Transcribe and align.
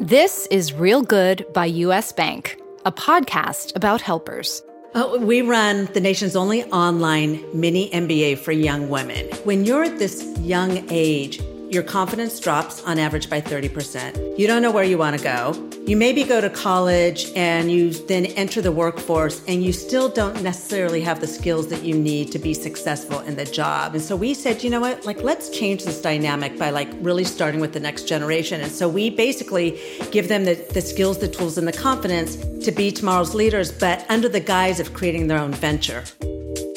This 0.00 0.48
is 0.50 0.72
Real 0.72 1.02
Good 1.02 1.44
by 1.52 1.66
US 1.66 2.10
Bank, 2.10 2.58
a 2.86 2.90
podcast 2.90 3.76
about 3.76 4.00
helpers. 4.00 4.62
Oh, 4.94 5.18
we 5.18 5.42
run 5.42 5.90
the 5.92 6.00
nation's 6.00 6.34
only 6.34 6.64
online 6.72 7.44
mini 7.52 7.90
MBA 7.90 8.38
for 8.38 8.52
young 8.52 8.88
women. 8.88 9.26
When 9.44 9.66
you're 9.66 9.84
at 9.84 9.98
this 9.98 10.24
young 10.38 10.90
age, 10.90 11.38
your 11.68 11.82
confidence 11.82 12.40
drops 12.40 12.82
on 12.84 12.98
average 12.98 13.28
by 13.28 13.42
30%. 13.42 14.38
You 14.38 14.46
don't 14.46 14.62
know 14.62 14.70
where 14.70 14.84
you 14.84 14.96
want 14.96 15.18
to 15.18 15.22
go. 15.22 15.52
You 15.90 15.96
maybe 15.96 16.22
go 16.22 16.40
to 16.40 16.48
college 16.48 17.32
and 17.34 17.68
you 17.68 17.90
then 17.90 18.26
enter 18.26 18.62
the 18.62 18.70
workforce 18.70 19.42
and 19.48 19.60
you 19.60 19.72
still 19.72 20.08
don't 20.08 20.40
necessarily 20.40 21.00
have 21.00 21.20
the 21.20 21.26
skills 21.26 21.66
that 21.66 21.82
you 21.82 21.98
need 21.98 22.30
to 22.30 22.38
be 22.38 22.54
successful 22.54 23.18
in 23.18 23.34
the 23.34 23.44
job. 23.44 23.96
And 23.96 24.00
so 24.00 24.14
we 24.14 24.32
said, 24.32 24.62
you 24.62 24.70
know 24.70 24.78
what, 24.78 25.04
like 25.04 25.20
let's 25.24 25.50
change 25.50 25.82
this 25.82 26.00
dynamic 26.00 26.56
by 26.56 26.70
like 26.70 26.88
really 27.00 27.24
starting 27.24 27.58
with 27.58 27.72
the 27.72 27.80
next 27.80 28.04
generation. 28.04 28.60
And 28.60 28.70
so 28.70 28.88
we 28.88 29.10
basically 29.10 29.80
give 30.12 30.28
them 30.28 30.44
the, 30.44 30.64
the 30.72 30.80
skills, 30.80 31.18
the 31.18 31.26
tools, 31.26 31.58
and 31.58 31.66
the 31.66 31.72
confidence 31.72 32.36
to 32.64 32.70
be 32.70 32.92
tomorrow's 32.92 33.34
leaders, 33.34 33.72
but 33.72 34.08
under 34.08 34.28
the 34.28 34.38
guise 34.38 34.78
of 34.78 34.94
creating 34.94 35.26
their 35.26 35.40
own 35.40 35.52
venture. 35.54 36.04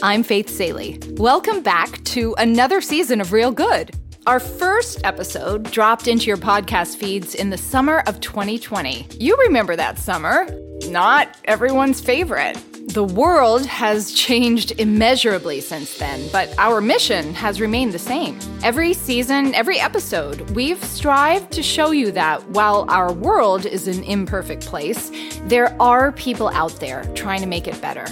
I'm 0.01 0.23
Faith 0.23 0.49
Salie. 0.49 0.99
Welcome 1.17 1.61
back 1.61 2.03
to 2.05 2.33
another 2.39 2.81
season 2.81 3.21
of 3.21 3.31
Real 3.31 3.51
Good. 3.51 3.91
Our 4.25 4.39
first 4.39 5.01
episode 5.03 5.69
dropped 5.69 6.07
into 6.07 6.27
your 6.27 6.37
podcast 6.37 6.95
feeds 6.95 7.35
in 7.35 7.49
the 7.49 7.57
summer 7.57 8.03
of 8.07 8.21
2020. 8.21 9.05
You 9.19 9.35
remember 9.35 9.75
that 9.75 9.97
summer. 9.97 10.47
Not 10.87 11.35
everyone's 11.43 11.99
favorite. 11.99 12.57
The 12.87 13.03
world 13.03 13.65
has 13.65 14.13
changed 14.13 14.79
immeasurably 14.79 15.59
since 15.59 15.97
then, 15.97 16.29
but 16.31 16.57
our 16.57 16.79
mission 16.79 17.33
has 17.33 17.59
remained 17.59 17.91
the 17.91 17.99
same. 17.99 18.39
Every 18.63 18.93
season, 18.93 19.53
every 19.55 19.79
episode, 19.79 20.51
we've 20.51 20.81
strived 20.81 21.51
to 21.53 21.63
show 21.63 21.91
you 21.91 22.09
that 22.13 22.47
while 22.51 22.85
our 22.89 23.11
world 23.11 23.65
is 23.65 23.89
an 23.89 24.05
imperfect 24.05 24.65
place, 24.65 25.11
there 25.47 25.75
are 25.81 26.13
people 26.13 26.47
out 26.49 26.79
there 26.79 27.03
trying 27.13 27.41
to 27.41 27.47
make 27.47 27.67
it 27.67 27.81
better. 27.81 28.05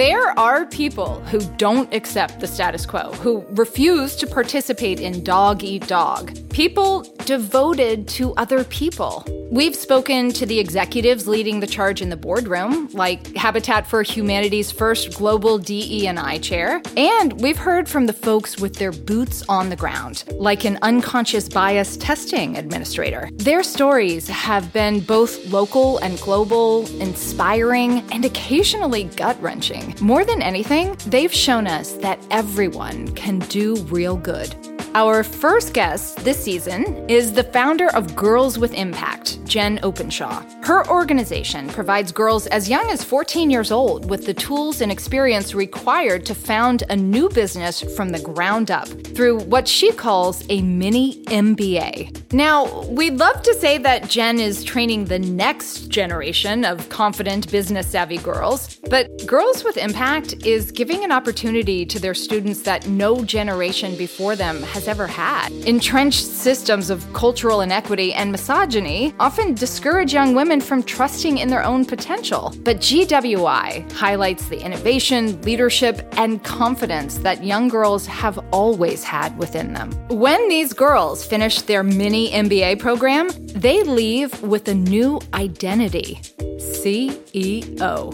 There 0.00 0.30
are 0.38 0.64
people 0.64 1.20
who 1.26 1.40
don't 1.58 1.92
accept 1.92 2.40
the 2.40 2.46
status 2.46 2.86
quo, 2.86 3.12
who 3.16 3.44
refuse 3.50 4.16
to 4.16 4.26
participate 4.26 4.98
in 4.98 5.22
dog 5.22 5.62
eat 5.62 5.86
dog. 5.88 6.34
People 6.48 7.02
devoted 7.26 8.08
to 8.08 8.32
other 8.36 8.64
people. 8.64 9.26
We've 9.50 9.74
spoken 9.74 10.32
to 10.32 10.46
the 10.46 10.58
executives 10.58 11.28
leading 11.28 11.60
the 11.60 11.66
charge 11.66 12.00
in 12.00 12.08
the 12.08 12.16
boardroom, 12.16 12.88
like 12.92 13.34
Habitat 13.36 13.86
for 13.86 14.02
Humanity's 14.02 14.70
first 14.70 15.18
global 15.18 15.58
DE&I 15.58 16.38
chair, 16.38 16.80
and 16.96 17.38
we've 17.40 17.58
heard 17.58 17.88
from 17.88 18.06
the 18.06 18.12
folks 18.12 18.58
with 18.58 18.76
their 18.76 18.92
boots 18.92 19.42
on 19.48 19.68
the 19.68 19.76
ground, 19.76 20.24
like 20.32 20.64
an 20.64 20.78
unconscious 20.82 21.48
bias 21.48 21.96
testing 21.96 22.56
administrator. 22.56 23.28
Their 23.34 23.62
stories 23.62 24.28
have 24.28 24.72
been 24.72 25.00
both 25.00 25.46
local 25.48 25.98
and 25.98 26.18
global, 26.20 26.86
inspiring, 27.00 28.04
and 28.12 28.24
occasionally 28.24 29.04
gut-wrenching. 29.04 29.89
More 30.00 30.24
than 30.24 30.42
anything, 30.42 30.96
they've 31.06 31.32
shown 31.32 31.66
us 31.66 31.92
that 31.94 32.18
everyone 32.30 33.08
can 33.14 33.38
do 33.40 33.76
real 33.84 34.16
good. 34.16 34.54
Our 34.94 35.22
first 35.22 35.72
guest 35.72 36.16
this 36.24 36.42
season 36.42 37.08
is 37.08 37.32
the 37.32 37.44
founder 37.44 37.88
of 37.94 38.16
Girls 38.16 38.58
with 38.58 38.74
Impact, 38.74 39.38
Jen 39.50 39.80
Openshaw. 39.82 40.44
Her 40.62 40.88
organization 40.88 41.68
provides 41.70 42.12
girls 42.12 42.46
as 42.46 42.68
young 42.68 42.88
as 42.88 43.02
14 43.02 43.50
years 43.50 43.72
old 43.72 44.08
with 44.08 44.24
the 44.24 44.32
tools 44.32 44.80
and 44.80 44.92
experience 44.92 45.54
required 45.54 46.24
to 46.26 46.36
found 46.36 46.84
a 46.88 46.94
new 46.94 47.28
business 47.28 47.80
from 47.96 48.10
the 48.10 48.20
ground 48.20 48.70
up 48.70 48.86
through 48.88 49.40
what 49.40 49.66
she 49.66 49.90
calls 49.90 50.44
a 50.50 50.62
mini 50.62 51.24
MBA. 51.24 52.32
Now, 52.32 52.82
we'd 52.82 53.16
love 53.16 53.42
to 53.42 53.54
say 53.54 53.76
that 53.78 54.08
Jen 54.08 54.38
is 54.38 54.62
training 54.62 55.06
the 55.06 55.18
next 55.18 55.88
generation 55.88 56.64
of 56.64 56.88
confident, 56.88 57.50
business 57.50 57.88
savvy 57.88 58.18
girls, 58.18 58.76
but 58.88 59.08
Girls 59.26 59.64
with 59.64 59.76
Impact 59.76 60.46
is 60.46 60.70
giving 60.70 61.02
an 61.02 61.10
opportunity 61.10 61.84
to 61.86 61.98
their 61.98 62.14
students 62.14 62.62
that 62.62 62.86
no 62.86 63.24
generation 63.24 63.96
before 63.96 64.36
them 64.36 64.62
has 64.62 64.86
ever 64.86 65.08
had. 65.08 65.50
Entrenched 65.66 66.24
systems 66.24 66.88
of 66.88 67.12
cultural 67.12 67.62
inequity 67.62 68.14
and 68.14 68.30
misogyny 68.30 69.12
often 69.18 69.39
discourage 69.54 70.12
young 70.12 70.34
women 70.34 70.60
from 70.60 70.82
trusting 70.82 71.38
in 71.38 71.48
their 71.48 71.64
own 71.64 71.84
potential. 71.84 72.54
But 72.62 72.78
GWI 72.78 73.90
highlights 73.92 74.48
the 74.48 74.60
innovation, 74.60 75.40
leadership, 75.42 76.06
and 76.12 76.42
confidence 76.44 77.18
that 77.18 77.42
young 77.44 77.68
girls 77.68 78.06
have 78.06 78.38
always 78.52 79.02
had 79.02 79.36
within 79.38 79.72
them. 79.72 79.90
When 80.08 80.48
these 80.48 80.72
girls 80.72 81.24
finish 81.24 81.62
their 81.62 81.82
mini 81.82 82.30
MBA 82.30 82.78
program, 82.78 83.30
they 83.54 83.82
leave 83.82 84.40
with 84.42 84.68
a 84.68 84.74
new 84.74 85.20
identity 85.34 86.20
CEO. 86.58 88.12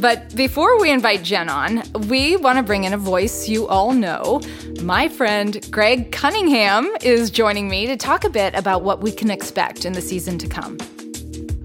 But 0.00 0.34
before 0.34 0.80
we 0.80 0.90
invite 0.90 1.22
Jen 1.22 1.50
on, 1.50 1.82
we 2.08 2.36
want 2.36 2.56
to 2.56 2.62
bring 2.62 2.84
in 2.84 2.94
a 2.94 2.98
voice 2.98 3.48
you 3.48 3.68
all 3.68 3.92
know. 3.92 4.40
My 4.82 5.08
friend 5.08 5.64
Greg 5.70 6.10
Cunningham 6.10 6.90
is 7.02 7.30
joining 7.30 7.68
me 7.68 7.86
to 7.86 7.98
talk 7.98 8.24
a 8.24 8.30
bit 8.30 8.54
about 8.54 8.82
what 8.82 9.02
we 9.02 9.12
can 9.12 9.30
expect 9.30 9.84
in 9.84 9.92
the 9.92 10.00
season 10.00 10.38
to 10.38 10.48
come. 10.48 10.78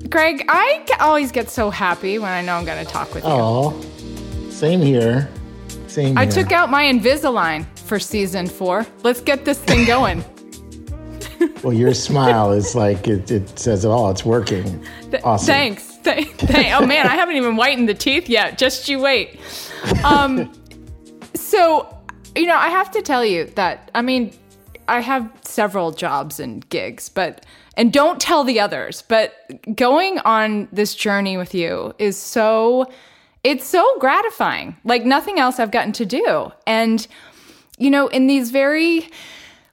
Greg, 0.09 0.45
I 0.49 0.85
always 0.99 1.31
get 1.31 1.49
so 1.49 1.69
happy 1.69 2.19
when 2.19 2.29
I 2.29 2.41
know 2.41 2.55
I'm 2.55 2.65
going 2.65 2.85
to 2.85 2.91
talk 2.91 3.13
with 3.13 3.23
you. 3.23 3.29
Oh, 3.31 3.81
same 4.49 4.81
here. 4.81 5.29
Same. 5.87 6.17
I 6.17 6.25
took 6.25 6.51
out 6.51 6.69
my 6.69 6.83
Invisalign 6.83 7.65
for 7.79 7.99
season 7.99 8.47
four. 8.47 8.85
Let's 9.03 9.21
get 9.21 9.45
this 9.45 9.59
thing 9.59 9.85
going. 9.87 10.25
well, 11.63 11.73
your 11.73 11.93
smile 11.93 12.51
is 12.51 12.75
like 12.75 13.07
it, 13.07 13.31
it 13.31 13.57
says 13.57 13.85
it 13.85 13.89
all. 13.89 14.11
It's 14.11 14.25
working. 14.25 14.85
Awesome. 15.23 15.47
Thanks. 15.47 15.94
Oh 16.07 16.85
man, 16.85 17.07
I 17.07 17.15
haven't 17.15 17.35
even 17.35 17.55
whitened 17.55 17.89
the 17.89 17.93
teeth 17.93 18.29
yet. 18.29 18.57
Just 18.57 18.87
you 18.89 18.99
wait. 18.99 19.39
Um, 20.03 20.51
so, 21.33 21.87
you 22.35 22.45
know, 22.45 22.55
I 22.55 22.69
have 22.69 22.91
to 22.91 23.01
tell 23.01 23.25
you 23.25 23.45
that 23.55 23.91
I 23.93 24.01
mean, 24.01 24.33
I 24.87 24.99
have 25.01 25.31
several 25.43 25.91
jobs 25.91 26.39
and 26.39 26.67
gigs, 26.69 27.09
but 27.09 27.45
and 27.77 27.91
don't 27.91 28.19
tell 28.19 28.43
the 28.43 28.59
others. 28.59 29.03
But 29.07 29.33
going 29.75 30.19
on 30.19 30.67
this 30.71 30.95
journey 30.95 31.37
with 31.37 31.53
you 31.53 31.93
is 31.99 32.17
so 32.17 32.85
it's 33.43 33.65
so 33.65 33.99
gratifying. 33.99 34.75
Like 34.83 35.05
nothing 35.05 35.39
else 35.39 35.59
I've 35.59 35.71
gotten 35.71 35.93
to 35.93 36.05
do. 36.05 36.51
And 36.65 37.05
you 37.77 37.89
know, 37.89 38.07
in 38.07 38.27
these 38.27 38.51
very 38.51 39.09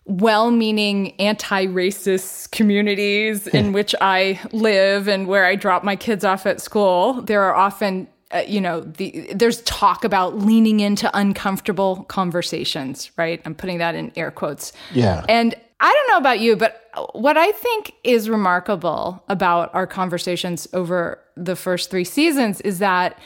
well 0.05 0.51
meaning 0.51 1.13
anti 1.21 1.67
racist 1.67 2.51
communities 2.51 3.47
in 3.47 3.73
which 3.73 3.95
I 4.01 4.41
live 4.53 5.09
and 5.09 5.27
where 5.29 5.45
I 5.45 5.55
drop 5.55 5.85
my 5.85 5.97
kids 5.97 6.25
off 6.25 6.47
at 6.47 6.61
school, 6.61 7.23
there 7.23 7.43
are 7.43 7.55
often 7.55 8.09
uh, 8.33 8.43
you 8.47 8.61
know 8.61 8.81
the 8.81 9.31
there's 9.35 9.63
talk 9.63 10.05
about 10.05 10.39
leaning 10.39 10.81
into 10.81 11.11
uncomfortable 11.17 12.05
conversations 12.05 13.11
right? 13.17 13.41
I'm 13.45 13.55
putting 13.55 13.79
that 13.79 13.95
in 13.95 14.13
air 14.17 14.31
quotes. 14.31 14.73
Yeah. 14.93 15.25
And 15.29 15.55
i 15.83 15.93
don't 15.93 16.09
know 16.09 16.17
about 16.17 16.41
you 16.41 16.57
but 16.57 16.89
what 17.13 17.37
i 17.37 17.53
think 17.53 17.93
is 18.05 18.31
remarkable 18.31 19.23
about 19.29 19.75
our 19.75 19.87
conversations 19.87 20.67
over 20.73 21.19
the 21.37 21.57
first 21.57 21.91
three 21.91 22.05
seasons 22.05 22.61
is 22.63 22.79
that 22.79 23.19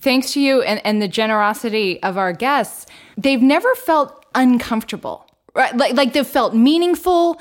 thanks 0.00 0.32
to 0.32 0.40
you 0.40 0.62
and, 0.62 0.80
and 0.84 1.02
the 1.02 1.08
generosity 1.08 2.02
of 2.02 2.16
our 2.16 2.32
guests 2.32 2.86
they've 3.18 3.42
never 3.42 3.74
felt 3.74 4.24
uncomfortable 4.34 5.25
right? 5.56 5.76
Like, 5.76 5.94
like 5.94 6.12
they've 6.12 6.26
felt 6.26 6.54
meaningful. 6.54 7.40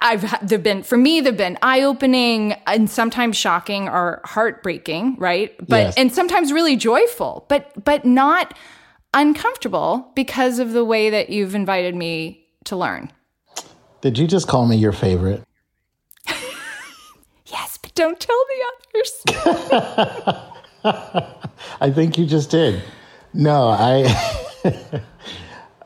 I've 0.00 0.48
they've 0.48 0.62
been 0.62 0.82
for 0.82 0.98
me 0.98 1.20
they've 1.20 1.36
been 1.36 1.58
eye 1.62 1.82
opening 1.82 2.54
and 2.66 2.90
sometimes 2.90 3.36
shocking 3.36 3.88
or 3.88 4.20
heartbreaking, 4.24 5.16
right? 5.18 5.54
But 5.66 5.76
yes. 5.76 5.94
and 5.96 6.12
sometimes 6.12 6.52
really 6.52 6.76
joyful, 6.76 7.46
but 7.48 7.84
but 7.84 8.04
not 8.04 8.56
uncomfortable 9.14 10.10
because 10.14 10.58
of 10.58 10.72
the 10.72 10.84
way 10.84 11.10
that 11.10 11.30
you've 11.30 11.54
invited 11.54 11.94
me 11.94 12.46
to 12.64 12.76
learn. 12.76 13.12
Did 14.00 14.18
you 14.18 14.26
just 14.26 14.48
call 14.48 14.66
me 14.66 14.76
your 14.76 14.92
favorite? 14.92 15.42
yes, 17.46 17.78
but 17.80 17.94
don't 17.94 18.20
tell 18.20 18.44
the 18.48 18.64
others. 18.74 20.42
I 21.80 21.90
think 21.90 22.18
you 22.18 22.26
just 22.26 22.50
did. 22.50 22.82
No, 23.32 23.68
I 23.68 24.04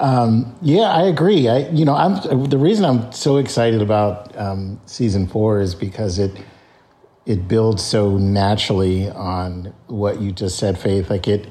Um, 0.00 0.56
yeah, 0.62 0.91
I 0.91 1.02
agree. 1.02 1.47
I, 1.47 1.69
you 1.69 1.85
know, 1.85 1.94
I'm 1.94 2.49
the 2.49 2.56
reason 2.56 2.87
I'm 2.87 3.12
so 3.12 3.37
excited 3.37 3.82
about 3.82 4.35
um, 4.37 4.81
season 4.87 5.26
four 5.26 5.61
is 5.61 5.75
because 5.75 6.19
it 6.19 6.32
it 7.26 7.47
builds 7.47 7.85
so 7.85 8.17
naturally 8.17 9.11
on 9.11 9.75
what 9.88 10.20
you 10.20 10.32
just 10.32 10.58
said, 10.58 10.79
Faith. 10.79 11.11
Like 11.11 11.29
it, 11.29 11.47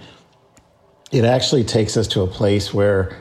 it 1.12 1.26
actually 1.26 1.64
takes 1.64 1.96
us 1.96 2.08
to 2.10 2.22
a 2.22 2.28
place 2.28 2.74
where 2.74 3.16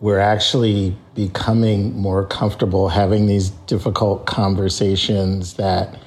we're 0.00 0.18
actually 0.18 0.96
becoming 1.14 1.94
more 1.96 2.26
comfortable 2.26 2.88
having 2.88 3.26
these 3.26 3.50
difficult 3.50 4.24
conversations 4.26 5.54
that 5.54 6.01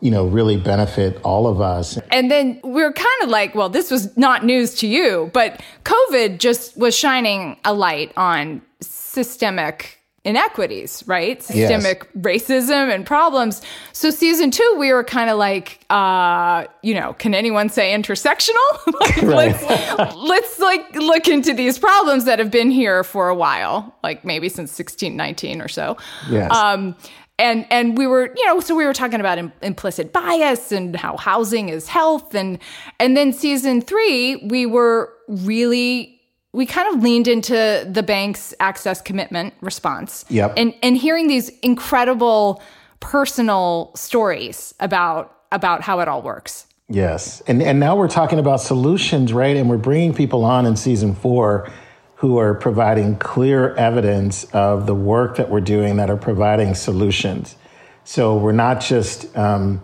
you 0.00 0.10
know, 0.10 0.26
really 0.26 0.56
benefit 0.56 1.20
all 1.22 1.46
of 1.46 1.60
us. 1.60 1.98
And 2.10 2.30
then 2.30 2.60
we're 2.62 2.92
kind 2.92 3.22
of 3.22 3.28
like, 3.28 3.54
well, 3.54 3.68
this 3.68 3.90
was 3.90 4.16
not 4.16 4.44
news 4.44 4.74
to 4.76 4.86
you, 4.86 5.30
but 5.32 5.62
COVID 5.84 6.38
just 6.38 6.76
was 6.76 6.94
shining 6.96 7.56
a 7.64 7.72
light 7.72 8.12
on 8.16 8.62
systemic 8.80 9.96
inequities, 10.26 11.04
right? 11.06 11.40
Systemic 11.40 12.08
yes. 12.14 12.24
racism 12.24 12.92
and 12.92 13.06
problems. 13.06 13.62
So 13.92 14.10
season 14.10 14.50
two, 14.50 14.76
we 14.76 14.92
were 14.92 15.04
kind 15.04 15.30
of 15.30 15.38
like, 15.38 15.80
uh, 15.88 16.66
you 16.82 16.94
know, 16.94 17.12
can 17.14 17.32
anyone 17.32 17.68
say 17.68 17.94
intersectional? 17.94 18.50
like, 19.00 19.22
let's, 19.22 20.16
let's 20.16 20.58
like 20.58 20.94
look 20.96 21.28
into 21.28 21.54
these 21.54 21.78
problems 21.78 22.24
that 22.24 22.40
have 22.40 22.50
been 22.50 22.72
here 22.72 23.04
for 23.04 23.28
a 23.28 23.36
while, 23.36 23.94
like 24.02 24.24
maybe 24.24 24.48
since 24.48 24.76
1619 24.76 25.62
or 25.62 25.68
so. 25.68 25.96
Yes. 26.28 26.52
Um, 26.52 26.96
and 27.38 27.66
and 27.70 27.98
we 27.98 28.06
were 28.06 28.32
you 28.36 28.46
know 28.46 28.60
so 28.60 28.74
we 28.74 28.84
were 28.84 28.94
talking 28.94 29.20
about 29.20 29.38
Im- 29.38 29.52
implicit 29.62 30.12
bias 30.12 30.72
and 30.72 30.96
how 30.96 31.16
housing 31.16 31.68
is 31.68 31.88
health 31.88 32.34
and 32.34 32.58
and 32.98 33.16
then 33.16 33.32
season 33.32 33.80
3 33.80 34.48
we 34.48 34.66
were 34.66 35.12
really 35.28 36.16
we 36.56 36.64
kind 36.64 36.88
of 36.94 37.02
leaned 37.02 37.28
into 37.28 37.86
the 37.86 38.02
bank's 38.02 38.54
access 38.60 39.02
commitment 39.02 39.52
response. 39.60 40.24
Yep. 40.30 40.54
And 40.56 40.74
and 40.82 40.96
hearing 40.96 41.28
these 41.28 41.50
incredible 41.60 42.62
personal 43.00 43.92
stories 43.94 44.74
about 44.80 45.36
about 45.52 45.82
how 45.82 46.00
it 46.00 46.08
all 46.08 46.22
works. 46.22 46.66
Yes. 46.88 47.42
And 47.46 47.62
and 47.62 47.78
now 47.78 47.94
we're 47.94 48.08
talking 48.08 48.38
about 48.38 48.62
solutions, 48.62 49.34
right? 49.34 49.54
And 49.54 49.68
we're 49.68 49.76
bringing 49.76 50.14
people 50.14 50.44
on 50.46 50.64
in 50.64 50.76
season 50.76 51.14
4 51.14 51.70
who 52.16 52.38
are 52.38 52.54
providing 52.54 53.16
clear 53.16 53.74
evidence 53.74 54.44
of 54.52 54.86
the 54.86 54.94
work 54.94 55.36
that 55.36 55.50
we're 55.50 55.60
doing 55.60 55.96
that 55.96 56.10
are 56.10 56.16
providing 56.16 56.74
solutions. 56.74 57.56
So 58.04 58.36
we're 58.36 58.52
not 58.52 58.80
just 58.80 59.36
um, 59.36 59.82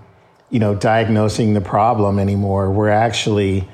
you 0.50 0.58
know 0.58 0.75
diagnosing 0.75 1.55
the 1.55 1.61
problem 1.61 2.19
anymore. 2.19 2.70
We're 2.70 2.90
actually 2.90 3.69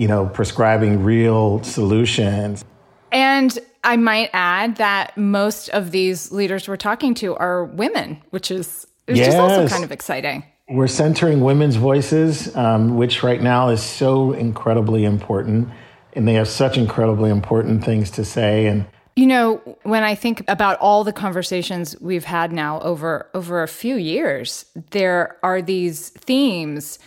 you 0.00 0.08
know, 0.08 0.24
prescribing 0.24 1.04
real 1.04 1.62
solutions. 1.62 2.64
And 3.12 3.58
I 3.84 3.98
might 3.98 4.30
add 4.32 4.76
that 4.76 5.14
most 5.18 5.68
of 5.68 5.90
these 5.90 6.32
leaders 6.32 6.66
we're 6.66 6.78
talking 6.78 7.12
to 7.16 7.36
are 7.36 7.66
women, 7.66 8.22
which 8.30 8.50
is, 8.50 8.86
which 9.04 9.18
yes. 9.18 9.28
is 9.28 9.34
also 9.34 9.68
kind 9.68 9.84
of 9.84 9.92
exciting. 9.92 10.42
We're 10.70 10.86
centering 10.86 11.42
women's 11.42 11.76
voices, 11.76 12.56
um, 12.56 12.96
which 12.96 13.22
right 13.22 13.42
now 13.42 13.68
is 13.68 13.82
so 13.82 14.32
incredibly 14.32 15.04
important. 15.04 15.68
And 16.14 16.26
they 16.26 16.34
have 16.34 16.48
such 16.48 16.76
incredibly 16.76 17.30
important 17.30 17.84
things 17.84 18.10
to 18.12 18.24
say. 18.24 18.66
And 18.66 18.86
you 19.16 19.26
know, 19.26 19.56
when 19.82 20.02
I 20.02 20.14
think 20.14 20.42
about 20.48 20.78
all 20.78 21.04
the 21.04 21.12
conversations 21.12 21.94
we've 22.00 22.24
had 22.24 22.52
now 22.52 22.80
over 22.80 23.28
over 23.34 23.62
a 23.62 23.68
few 23.68 23.96
years, 23.96 24.64
there 24.90 25.36
are 25.42 25.60
these 25.60 26.10
themes 26.10 26.98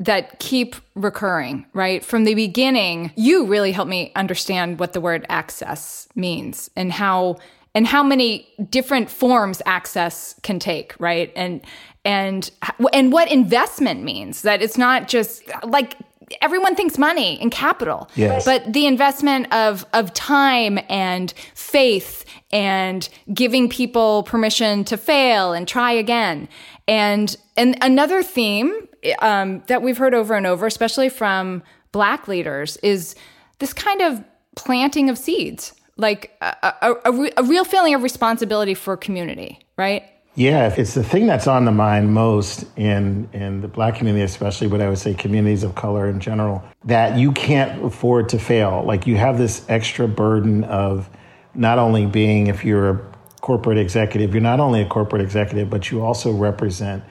that 0.00 0.40
keep 0.40 0.74
recurring, 0.94 1.64
right? 1.72 2.04
From 2.04 2.24
the 2.24 2.34
beginning, 2.34 3.12
you 3.16 3.46
really 3.46 3.70
helped 3.72 3.88
me 3.88 4.10
understand 4.16 4.80
what 4.80 4.92
the 4.92 5.00
word 5.00 5.24
access 5.28 6.08
means 6.14 6.68
and 6.76 6.92
how 6.92 7.38
and 7.74 7.86
how 7.86 8.02
many 8.02 8.48
different 8.68 9.08
forms 9.08 9.62
access 9.64 10.34
can 10.42 10.58
take, 10.58 10.94
right? 10.98 11.32
And 11.36 11.60
and 12.04 12.50
and 12.92 13.12
what 13.12 13.30
investment 13.30 14.02
means 14.02 14.42
that 14.42 14.60
it's 14.60 14.76
not 14.76 15.08
just 15.08 15.42
like 15.64 15.96
everyone 16.40 16.74
thinks 16.74 16.98
money 16.98 17.38
and 17.40 17.50
capital 17.50 18.08
yes. 18.14 18.44
but 18.44 18.72
the 18.72 18.86
investment 18.86 19.52
of 19.52 19.84
of 19.92 20.12
time 20.14 20.78
and 20.88 21.32
faith 21.54 22.24
and 22.50 23.08
giving 23.32 23.68
people 23.68 24.22
permission 24.24 24.84
to 24.84 24.96
fail 24.96 25.52
and 25.52 25.66
try 25.68 25.92
again 25.92 26.48
and 26.88 27.36
and 27.56 27.76
another 27.82 28.22
theme 28.22 28.88
um, 29.20 29.62
that 29.66 29.82
we've 29.82 29.98
heard 29.98 30.14
over 30.14 30.34
and 30.34 30.46
over, 30.46 30.66
especially 30.66 31.08
from 31.08 31.62
black 31.92 32.28
leaders, 32.28 32.76
is 32.78 33.14
this 33.58 33.72
kind 33.72 34.00
of 34.00 34.22
planting 34.56 35.08
of 35.08 35.18
seeds, 35.18 35.74
like 35.96 36.36
a, 36.40 36.56
a, 36.62 36.94
a, 37.04 37.30
a 37.38 37.42
real 37.42 37.64
feeling 37.64 37.94
of 37.94 38.02
responsibility 38.02 38.74
for 38.74 38.96
community, 38.96 39.60
right? 39.76 40.04
Yeah, 40.34 40.74
it's 40.74 40.94
the 40.94 41.04
thing 41.04 41.26
that's 41.26 41.46
on 41.46 41.66
the 41.66 41.72
mind 41.72 42.14
most 42.14 42.64
in 42.78 43.28
in 43.34 43.60
the 43.60 43.68
black 43.68 43.96
community, 43.96 44.24
especially, 44.24 44.66
but 44.66 44.80
I 44.80 44.88
would 44.88 44.98
say 44.98 45.12
communities 45.12 45.62
of 45.62 45.74
color 45.74 46.08
in 46.08 46.20
general, 46.20 46.64
that 46.84 47.18
you 47.18 47.32
can't 47.32 47.84
afford 47.84 48.30
to 48.30 48.38
fail. 48.38 48.82
Like 48.82 49.06
you 49.06 49.16
have 49.16 49.36
this 49.36 49.66
extra 49.68 50.08
burden 50.08 50.64
of 50.64 51.10
not 51.54 51.78
only 51.78 52.06
being, 52.06 52.46
if 52.46 52.64
you're 52.64 52.90
a 52.90 53.12
corporate 53.42 53.76
executive, 53.76 54.32
you're 54.32 54.40
not 54.40 54.58
only 54.58 54.80
a 54.80 54.88
corporate 54.88 55.20
executive, 55.20 55.68
but 55.68 55.90
you 55.90 56.02
also 56.02 56.32
represent 56.32 57.04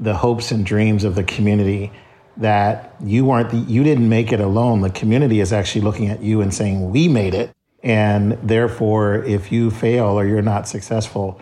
the 0.00 0.14
hopes 0.14 0.50
and 0.50 0.64
dreams 0.64 1.04
of 1.04 1.14
the 1.14 1.24
community 1.24 1.92
that 2.38 2.96
you 3.04 3.26
weren't 3.26 3.50
the, 3.50 3.58
you 3.58 3.84
didn't 3.84 4.08
make 4.08 4.32
it 4.32 4.40
alone 4.40 4.80
the 4.80 4.90
community 4.90 5.40
is 5.40 5.52
actually 5.52 5.82
looking 5.82 6.08
at 6.08 6.22
you 6.22 6.40
and 6.40 6.52
saying 6.52 6.90
we 6.90 7.06
made 7.06 7.34
it 7.34 7.50
and 7.82 8.32
therefore 8.42 9.22
if 9.24 9.52
you 9.52 9.70
fail 9.70 10.18
or 10.18 10.26
you're 10.26 10.40
not 10.40 10.66
successful 10.66 11.38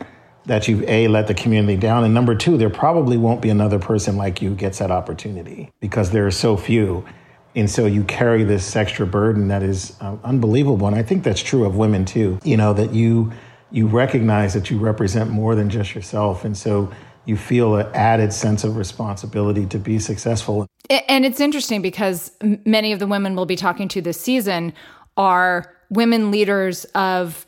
that 0.50 0.66
you've 0.66 0.82
a 0.88 1.06
let 1.06 1.28
the 1.28 1.34
community 1.34 1.76
down 1.76 2.02
and 2.02 2.12
number 2.12 2.34
two 2.34 2.58
there 2.58 2.68
probably 2.68 3.16
won't 3.16 3.40
be 3.40 3.50
another 3.50 3.78
person 3.78 4.16
like 4.16 4.42
you 4.42 4.54
gets 4.54 4.78
that 4.78 4.90
opportunity 4.90 5.70
because 5.78 6.10
there 6.10 6.26
are 6.26 6.30
so 6.32 6.56
few 6.56 7.04
and 7.54 7.70
so 7.70 7.86
you 7.86 8.02
carry 8.04 8.42
this 8.42 8.74
extra 8.74 9.06
burden 9.06 9.48
that 9.48 9.62
is 9.62 9.96
um, 10.00 10.20
unbelievable 10.24 10.86
and 10.88 10.96
i 10.96 11.02
think 11.02 11.22
that's 11.22 11.40
true 11.42 11.64
of 11.64 11.76
women 11.76 12.04
too 12.04 12.38
you 12.42 12.56
know 12.56 12.72
that 12.72 12.92
you 12.92 13.32
you 13.70 13.86
recognize 13.86 14.52
that 14.52 14.70
you 14.70 14.78
represent 14.78 15.30
more 15.30 15.54
than 15.54 15.70
just 15.70 15.94
yourself 15.94 16.44
and 16.44 16.58
so 16.58 16.90
you 17.26 17.36
feel 17.36 17.76
an 17.76 17.86
added 17.94 18.32
sense 18.32 18.64
of 18.64 18.76
responsibility 18.76 19.66
to 19.66 19.78
be 19.78 19.98
successful. 19.98 20.66
And 21.08 21.24
it's 21.24 21.38
interesting 21.38 21.82
because 21.82 22.32
many 22.64 22.92
of 22.92 22.98
the 22.98 23.06
women 23.06 23.36
we'll 23.36 23.46
be 23.46 23.56
talking 23.56 23.88
to 23.88 24.00
this 24.00 24.20
season 24.20 24.72
are 25.16 25.76
women 25.90 26.30
leaders 26.30 26.86
of 26.86 27.44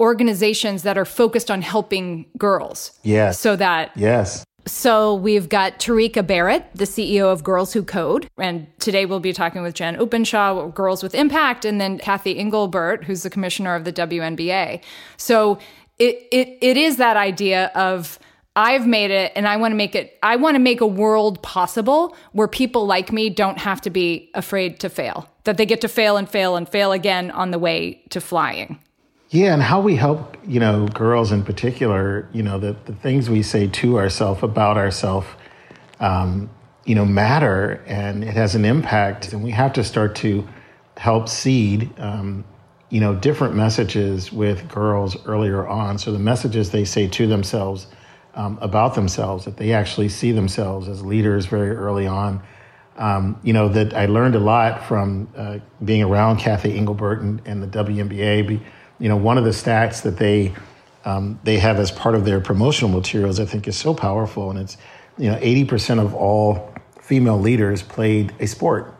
organizations 0.00 0.82
that 0.82 0.98
are 0.98 1.04
focused 1.04 1.50
on 1.50 1.62
helping 1.62 2.26
girls. 2.36 2.98
Yes. 3.02 3.38
So 3.40 3.56
that 3.56 3.92
Yes. 3.96 4.44
So 4.64 5.14
we've 5.14 5.48
got 5.48 5.80
Tarika 5.80 6.24
Barrett, 6.24 6.64
the 6.72 6.84
CEO 6.84 7.32
of 7.32 7.42
Girls 7.42 7.72
Who 7.72 7.82
Code, 7.82 8.28
and 8.38 8.68
today 8.78 9.06
we'll 9.06 9.18
be 9.18 9.32
talking 9.32 9.60
with 9.62 9.74
Jen 9.74 9.96
Openshaw, 9.96 10.68
Girls 10.68 11.02
with 11.02 11.16
Impact, 11.16 11.64
and 11.64 11.80
then 11.80 11.98
Cathy 11.98 12.38
Engelbert, 12.38 13.02
who's 13.02 13.24
the 13.24 13.30
commissioner 13.30 13.74
of 13.74 13.84
the 13.84 13.92
WNBA. 13.92 14.80
So 15.16 15.58
it 15.98 16.28
it, 16.30 16.58
it 16.60 16.76
is 16.76 16.96
that 16.98 17.16
idea 17.16 17.72
of 17.74 18.20
I've 18.54 18.86
made 18.86 19.10
it 19.10 19.32
and 19.34 19.48
I 19.48 19.56
want 19.56 19.72
to 19.72 19.76
make 19.76 19.94
it, 19.94 20.18
I 20.22 20.36
want 20.36 20.56
to 20.56 20.58
make 20.58 20.80
a 20.80 20.86
world 20.86 21.42
possible 21.42 22.14
where 22.32 22.48
people 22.48 22.86
like 22.86 23.10
me 23.10 23.30
don't 23.30 23.58
have 23.58 23.80
to 23.82 23.90
be 23.90 24.30
afraid 24.34 24.78
to 24.80 24.90
fail, 24.90 25.28
that 25.44 25.56
they 25.56 25.64
get 25.64 25.80
to 25.80 25.88
fail 25.88 26.16
and 26.16 26.28
fail 26.28 26.56
and 26.56 26.68
fail 26.68 26.92
again 26.92 27.30
on 27.30 27.50
the 27.50 27.58
way 27.58 28.02
to 28.10 28.20
flying. 28.20 28.78
Yeah, 29.32 29.54
and 29.54 29.62
how 29.62 29.80
we 29.80 29.96
help, 29.96 30.36
you 30.46 30.60
know, 30.60 30.86
girls 30.88 31.32
in 31.32 31.42
particular, 31.42 32.28
you 32.34 32.42
know, 32.42 32.58
the, 32.58 32.76
the 32.84 32.92
things 32.92 33.30
we 33.30 33.42
say 33.42 33.66
to 33.66 33.98
ourselves 33.98 34.42
about 34.42 34.76
ourselves, 34.76 35.26
um, 36.00 36.50
you 36.84 36.94
know, 36.94 37.06
matter 37.06 37.82
and 37.86 38.22
it 38.24 38.34
has 38.34 38.54
an 38.54 38.66
impact. 38.66 39.32
And 39.32 39.42
we 39.42 39.50
have 39.52 39.72
to 39.72 39.84
start 39.84 40.16
to 40.16 40.46
help 40.98 41.30
seed, 41.30 41.98
um, 41.98 42.44
you 42.90 43.00
know, 43.00 43.14
different 43.14 43.54
messages 43.54 44.30
with 44.30 44.68
girls 44.68 45.16
earlier 45.24 45.66
on. 45.66 45.96
So 45.96 46.12
the 46.12 46.18
messages 46.18 46.70
they 46.70 46.84
say 46.84 47.08
to 47.08 47.26
themselves, 47.26 47.86
um, 48.34 48.58
about 48.60 48.94
themselves, 48.94 49.46
that 49.46 49.56
they 49.56 49.72
actually 49.72 50.10
see 50.10 50.32
themselves 50.32 50.88
as 50.88 51.02
leaders 51.02 51.46
very 51.46 51.74
early 51.74 52.06
on. 52.06 52.42
Um, 52.98 53.40
you 53.42 53.54
know, 53.54 53.70
that 53.70 53.94
I 53.94 54.04
learned 54.04 54.34
a 54.34 54.40
lot 54.40 54.84
from 54.84 55.26
uh, 55.34 55.60
being 55.82 56.02
around 56.02 56.36
Cathy 56.36 56.76
Engelbert 56.76 57.22
and, 57.22 57.40
and, 57.46 57.62
the 57.62 57.66
WNBA. 57.66 58.46
Be, 58.46 58.60
you 59.02 59.08
know, 59.08 59.16
one 59.16 59.36
of 59.36 59.42
the 59.42 59.50
stats 59.50 60.02
that 60.02 60.16
they 60.16 60.54
um, 61.04 61.40
they 61.42 61.58
have 61.58 61.80
as 61.80 61.90
part 61.90 62.14
of 62.14 62.24
their 62.24 62.40
promotional 62.40 62.88
materials, 62.88 63.40
I 63.40 63.44
think, 63.44 63.66
is 63.66 63.76
so 63.76 63.94
powerful, 63.94 64.48
and 64.48 64.60
it's 64.60 64.76
you 65.18 65.28
know, 65.28 65.36
eighty 65.40 65.64
percent 65.64 65.98
of 65.98 66.14
all 66.14 66.72
female 67.00 67.36
leaders 67.36 67.82
played 67.82 68.32
a 68.38 68.46
sport. 68.46 68.94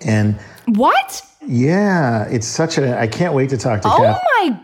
And 0.00 0.40
what? 0.64 1.22
Yeah, 1.46 2.28
it's 2.28 2.46
such 2.46 2.78
a. 2.78 2.98
I 2.98 3.08
can't 3.08 3.34
wait 3.34 3.50
to 3.50 3.58
talk 3.58 3.82
to. 3.82 3.88
Oh 3.88 3.98
Kath. 3.98 4.22
my 4.40 4.58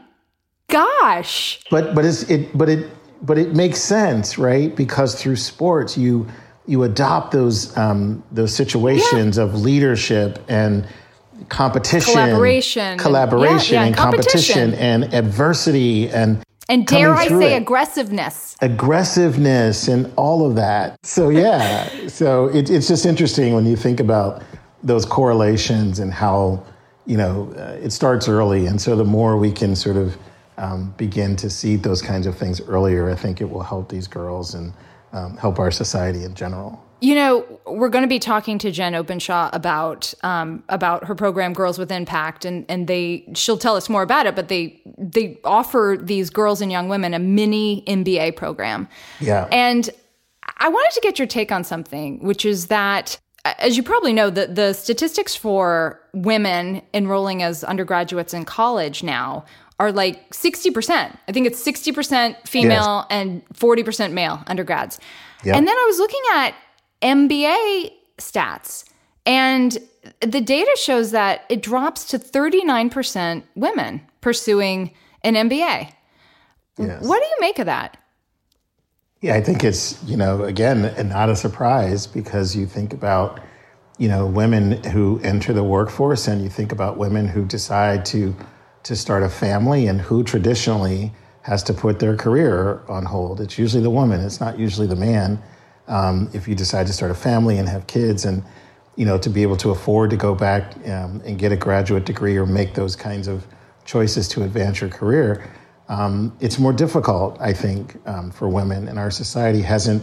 gosh! 0.68 1.60
But 1.70 1.94
but 1.94 2.06
it's 2.06 2.22
it 2.30 2.56
but 2.56 2.70
it 2.70 2.90
but 3.20 3.36
it 3.36 3.54
makes 3.54 3.78
sense, 3.78 4.38
right? 4.38 4.74
Because 4.74 5.20
through 5.20 5.36
sports, 5.36 5.98
you 5.98 6.26
you 6.66 6.84
adopt 6.84 7.32
those 7.32 7.76
um, 7.76 8.24
those 8.32 8.54
situations 8.54 9.36
yeah. 9.36 9.44
of 9.44 9.60
leadership 9.60 10.42
and 10.48 10.88
competition, 11.48 12.12
collaboration, 12.12 12.98
collaboration, 12.98 13.54
and, 13.54 13.68
yeah, 13.68 13.80
yeah, 13.80 13.86
and 13.86 13.96
competition. 13.96 14.70
competition 14.70 14.74
and 14.74 15.14
adversity 15.14 16.08
and 16.08 16.42
and 16.68 16.86
dare 16.86 17.14
I 17.14 17.28
say 17.28 17.54
it. 17.54 17.62
aggressiveness, 17.62 18.56
aggressiveness, 18.60 19.88
and 19.88 20.12
all 20.16 20.46
of 20.46 20.54
that. 20.56 20.98
So 21.04 21.28
yeah, 21.28 21.88
so 22.08 22.46
it, 22.46 22.70
it's 22.70 22.88
just 22.88 23.06
interesting 23.06 23.54
when 23.54 23.66
you 23.66 23.76
think 23.76 24.00
about 24.00 24.42
those 24.82 25.04
correlations 25.04 25.98
and 25.98 26.12
how 26.12 26.64
you 27.06 27.16
know 27.16 27.52
uh, 27.56 27.78
it 27.82 27.90
starts 27.90 28.28
early, 28.28 28.66
and 28.66 28.80
so 28.80 28.96
the 28.96 29.04
more 29.04 29.36
we 29.36 29.52
can 29.52 29.76
sort 29.76 29.96
of 29.96 30.16
um, 30.56 30.94
begin 30.96 31.36
to 31.36 31.50
see 31.50 31.76
those 31.76 32.00
kinds 32.00 32.26
of 32.26 32.36
things 32.36 32.60
earlier, 32.62 33.10
I 33.10 33.14
think 33.14 33.40
it 33.40 33.50
will 33.50 33.62
help 33.62 33.88
these 33.88 34.06
girls 34.06 34.54
and 34.54 34.72
um, 35.12 35.36
help 35.36 35.58
our 35.58 35.70
society 35.70 36.24
in 36.24 36.34
general. 36.34 36.82
You 37.04 37.14
know, 37.14 37.60
we're 37.66 37.90
going 37.90 38.02
to 38.02 38.08
be 38.08 38.18
talking 38.18 38.58
to 38.60 38.70
Jen 38.70 38.94
Openshaw 38.94 39.50
about 39.52 40.14
um, 40.22 40.64
about 40.70 41.04
her 41.04 41.14
program 41.14 41.52
Girls 41.52 41.78
with 41.78 41.92
Impact, 41.92 42.46
and 42.46 42.64
and 42.70 42.88
they 42.88 43.28
she'll 43.34 43.58
tell 43.58 43.76
us 43.76 43.90
more 43.90 44.02
about 44.02 44.24
it. 44.24 44.34
But 44.34 44.48
they 44.48 44.80
they 44.96 45.38
offer 45.44 45.98
these 46.00 46.30
girls 46.30 46.62
and 46.62 46.72
young 46.72 46.88
women 46.88 47.12
a 47.12 47.18
mini 47.18 47.84
MBA 47.86 48.36
program. 48.36 48.88
Yeah, 49.20 49.48
and 49.52 49.90
I 50.56 50.70
wanted 50.70 50.94
to 50.94 51.00
get 51.02 51.18
your 51.18 51.28
take 51.28 51.52
on 51.52 51.62
something, 51.62 52.24
which 52.24 52.46
is 52.46 52.68
that 52.68 53.20
as 53.58 53.76
you 53.76 53.82
probably 53.82 54.14
know, 54.14 54.30
the, 54.30 54.46
the 54.46 54.72
statistics 54.72 55.36
for 55.36 56.00
women 56.14 56.80
enrolling 56.94 57.42
as 57.42 57.62
undergraduates 57.62 58.32
in 58.32 58.46
college 58.46 59.02
now 59.02 59.44
are 59.78 59.92
like 59.92 60.30
60%. 60.30 61.18
I 61.28 61.32
think 61.32 61.46
it's 61.46 61.62
60% 61.62 62.48
female 62.48 63.04
yes. 63.04 63.06
and 63.10 63.44
40% 63.50 64.12
male 64.12 64.42
undergrads. 64.46 64.98
Yep. 65.44 65.56
And 65.56 65.68
then 65.68 65.76
I 65.76 65.84
was 65.86 65.98
looking 65.98 66.22
at 66.32 66.54
MBA 67.04 67.92
stats, 68.18 68.84
and 69.26 69.78
the 70.20 70.40
data 70.40 70.76
shows 70.80 71.10
that 71.10 71.44
it 71.48 71.62
drops 71.62 72.04
to 72.06 72.18
39% 72.18 73.42
women 73.54 74.00
pursuing 74.20 74.92
an 75.22 75.34
MBA. 75.34 75.92
Yes. 76.78 77.06
What 77.06 77.20
do 77.20 77.26
you 77.26 77.36
make 77.40 77.58
of 77.58 77.66
that? 77.66 77.96
Yeah, 79.20 79.34
I 79.36 79.40
think 79.40 79.62
it's, 79.64 80.02
you 80.04 80.16
know, 80.16 80.42
again, 80.42 80.92
not 81.08 81.30
a 81.30 81.36
surprise 81.36 82.06
because 82.06 82.56
you 82.56 82.66
think 82.66 82.92
about, 82.92 83.40
you 83.98 84.08
know, 84.08 84.26
women 84.26 84.82
who 84.84 85.20
enter 85.22 85.52
the 85.52 85.62
workforce 85.62 86.26
and 86.26 86.42
you 86.42 86.48
think 86.48 86.72
about 86.72 86.96
women 86.98 87.28
who 87.28 87.44
decide 87.44 88.04
to 88.06 88.34
to 88.84 88.94
start 88.94 89.22
a 89.22 89.28
family 89.28 89.86
and 89.86 90.00
who 90.00 90.22
traditionally 90.22 91.12
has 91.42 91.62
to 91.64 91.74
put 91.74 91.98
their 91.98 92.16
career 92.16 92.82
on 92.88 93.04
hold. 93.04 93.40
It's 93.40 93.58
usually 93.58 93.82
the 93.82 93.90
woman, 93.90 94.20
it's 94.20 94.40
not 94.40 94.58
usually 94.58 94.86
the 94.86 94.96
man. 94.96 95.42
Um, 95.86 96.30
if 96.32 96.48
you 96.48 96.54
decide 96.54 96.86
to 96.86 96.92
start 96.92 97.10
a 97.10 97.14
family 97.14 97.58
and 97.58 97.68
have 97.68 97.86
kids 97.86 98.24
and 98.24 98.42
you 98.96 99.04
know 99.04 99.18
to 99.18 99.28
be 99.28 99.42
able 99.42 99.56
to 99.58 99.70
afford 99.70 100.10
to 100.10 100.16
go 100.16 100.34
back 100.34 100.76
um, 100.88 101.20
and 101.24 101.38
get 101.38 101.52
a 101.52 101.56
graduate 101.56 102.04
degree 102.04 102.36
or 102.36 102.46
make 102.46 102.74
those 102.74 102.96
kinds 102.96 103.28
of 103.28 103.46
choices 103.84 104.28
to 104.28 104.44
advance 104.44 104.80
your 104.80 104.88
career 104.88 105.50
um, 105.88 106.34
it's 106.40 106.58
more 106.58 106.72
difficult 106.72 107.36
i 107.40 107.52
think 107.52 107.96
um, 108.06 108.30
for 108.30 108.48
women 108.48 108.88
and 108.88 108.98
our 108.98 109.10
society 109.10 109.60
hasn't 109.60 110.02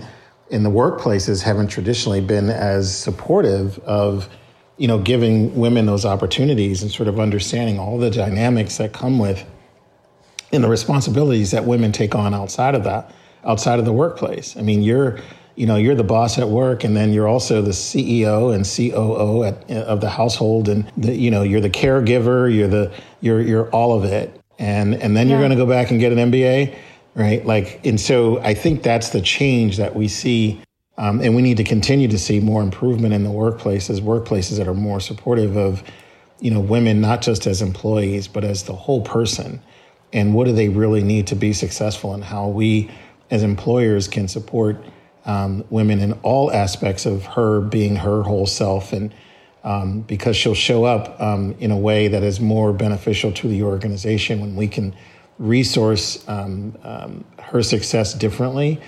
in 0.49 0.61
the 0.61 0.69
workplaces 0.69 1.41
haven't 1.41 1.67
traditionally 1.67 2.21
been 2.21 2.49
as 2.49 2.95
supportive 2.95 3.79
of 3.79 4.29
you 4.81 4.87
know, 4.87 4.97
giving 4.97 5.55
women 5.55 5.85
those 5.85 6.05
opportunities 6.05 6.81
and 6.81 6.91
sort 6.91 7.07
of 7.07 7.19
understanding 7.19 7.77
all 7.77 7.99
the 7.99 8.09
dynamics 8.09 8.77
that 8.77 8.91
come 8.91 9.19
with 9.19 9.45
and 10.51 10.63
the 10.63 10.67
responsibilities 10.67 11.51
that 11.51 11.65
women 11.65 11.91
take 11.91 12.15
on 12.15 12.33
outside 12.33 12.73
of 12.73 12.83
that, 12.83 13.13
outside 13.45 13.77
of 13.77 13.85
the 13.85 13.93
workplace. 13.93 14.57
I 14.57 14.61
mean, 14.61 14.81
you're, 14.81 15.19
you 15.55 15.65
know, 15.65 15.75
you're 15.75 15.95
the 15.95 16.03
boss 16.03 16.37
at 16.37 16.47
work, 16.47 16.83
and 16.83 16.95
then 16.95 17.13
you're 17.13 17.27
also 17.27 17.61
the 17.61 17.71
CEO 17.71 18.53
and 18.53 18.65
COO 18.65 19.43
at, 19.43 19.69
of 19.71 20.01
the 20.01 20.09
household, 20.09 20.69
and 20.69 20.91
the, 20.97 21.13
you 21.15 21.31
know, 21.31 21.43
you're 21.43 21.61
the 21.61 21.69
caregiver, 21.69 22.53
you're 22.53 22.67
the, 22.67 22.91
you're, 23.21 23.41
you're 23.41 23.69
all 23.69 23.97
of 23.97 24.03
it, 24.05 24.39
and 24.59 24.95
and 24.95 25.15
then 25.15 25.27
yeah. 25.27 25.33
you're 25.33 25.41
going 25.41 25.57
to 25.57 25.63
go 25.63 25.65
back 25.65 25.91
and 25.91 25.99
get 25.99 26.11
an 26.11 26.31
MBA, 26.31 26.75
right? 27.15 27.45
Like, 27.45 27.85
and 27.85 27.99
so 27.99 28.39
I 28.39 28.53
think 28.53 28.83
that's 28.83 29.09
the 29.09 29.21
change 29.21 29.77
that 29.77 29.95
we 29.95 30.07
see 30.07 30.61
um, 31.01 31.19
and 31.21 31.35
we 31.35 31.41
need 31.41 31.57
to 31.57 31.63
continue 31.63 32.07
to 32.09 32.19
see 32.19 32.39
more 32.39 32.61
improvement 32.61 33.13
in 33.13 33.23
the 33.23 33.31
workplaces, 33.31 34.01
workplaces 34.01 34.57
that 34.57 34.67
are 34.67 34.75
more 34.75 34.99
supportive 34.99 35.57
of, 35.57 35.83
you 36.39 36.51
know, 36.51 36.59
women 36.59 37.01
not 37.01 37.23
just 37.23 37.47
as 37.47 37.61
employees 37.61 38.27
but 38.27 38.43
as 38.43 38.63
the 38.63 38.75
whole 38.75 39.01
person. 39.01 39.61
And 40.13 40.35
what 40.35 40.45
do 40.45 40.53
they 40.53 40.69
really 40.69 41.03
need 41.03 41.27
to 41.27 41.35
be 41.35 41.53
successful, 41.53 42.13
and 42.13 42.23
how 42.23 42.49
we, 42.49 42.91
as 43.31 43.41
employers, 43.41 44.07
can 44.07 44.27
support 44.27 44.77
um, 45.25 45.63
women 45.69 45.99
in 45.99 46.13
all 46.23 46.51
aspects 46.51 47.05
of 47.05 47.25
her 47.25 47.61
being 47.61 47.95
her 47.97 48.23
whole 48.23 48.45
self, 48.45 48.93
and 48.93 49.13
um, 49.63 50.01
because 50.01 50.35
she'll 50.35 50.55
show 50.55 50.83
up 50.83 51.19
um, 51.21 51.55
in 51.59 51.71
a 51.71 51.77
way 51.77 52.07
that 52.07 52.23
is 52.23 52.39
more 52.39 52.73
beneficial 52.73 53.31
to 53.33 53.47
the 53.47 53.63
organization 53.63 54.39
when 54.39 54.55
we 54.55 54.67
can 54.67 54.95
resource 55.37 56.27
um, 56.27 56.75
um, 56.83 57.23
her 57.39 57.61
success 57.61 58.13
differently 58.13 58.79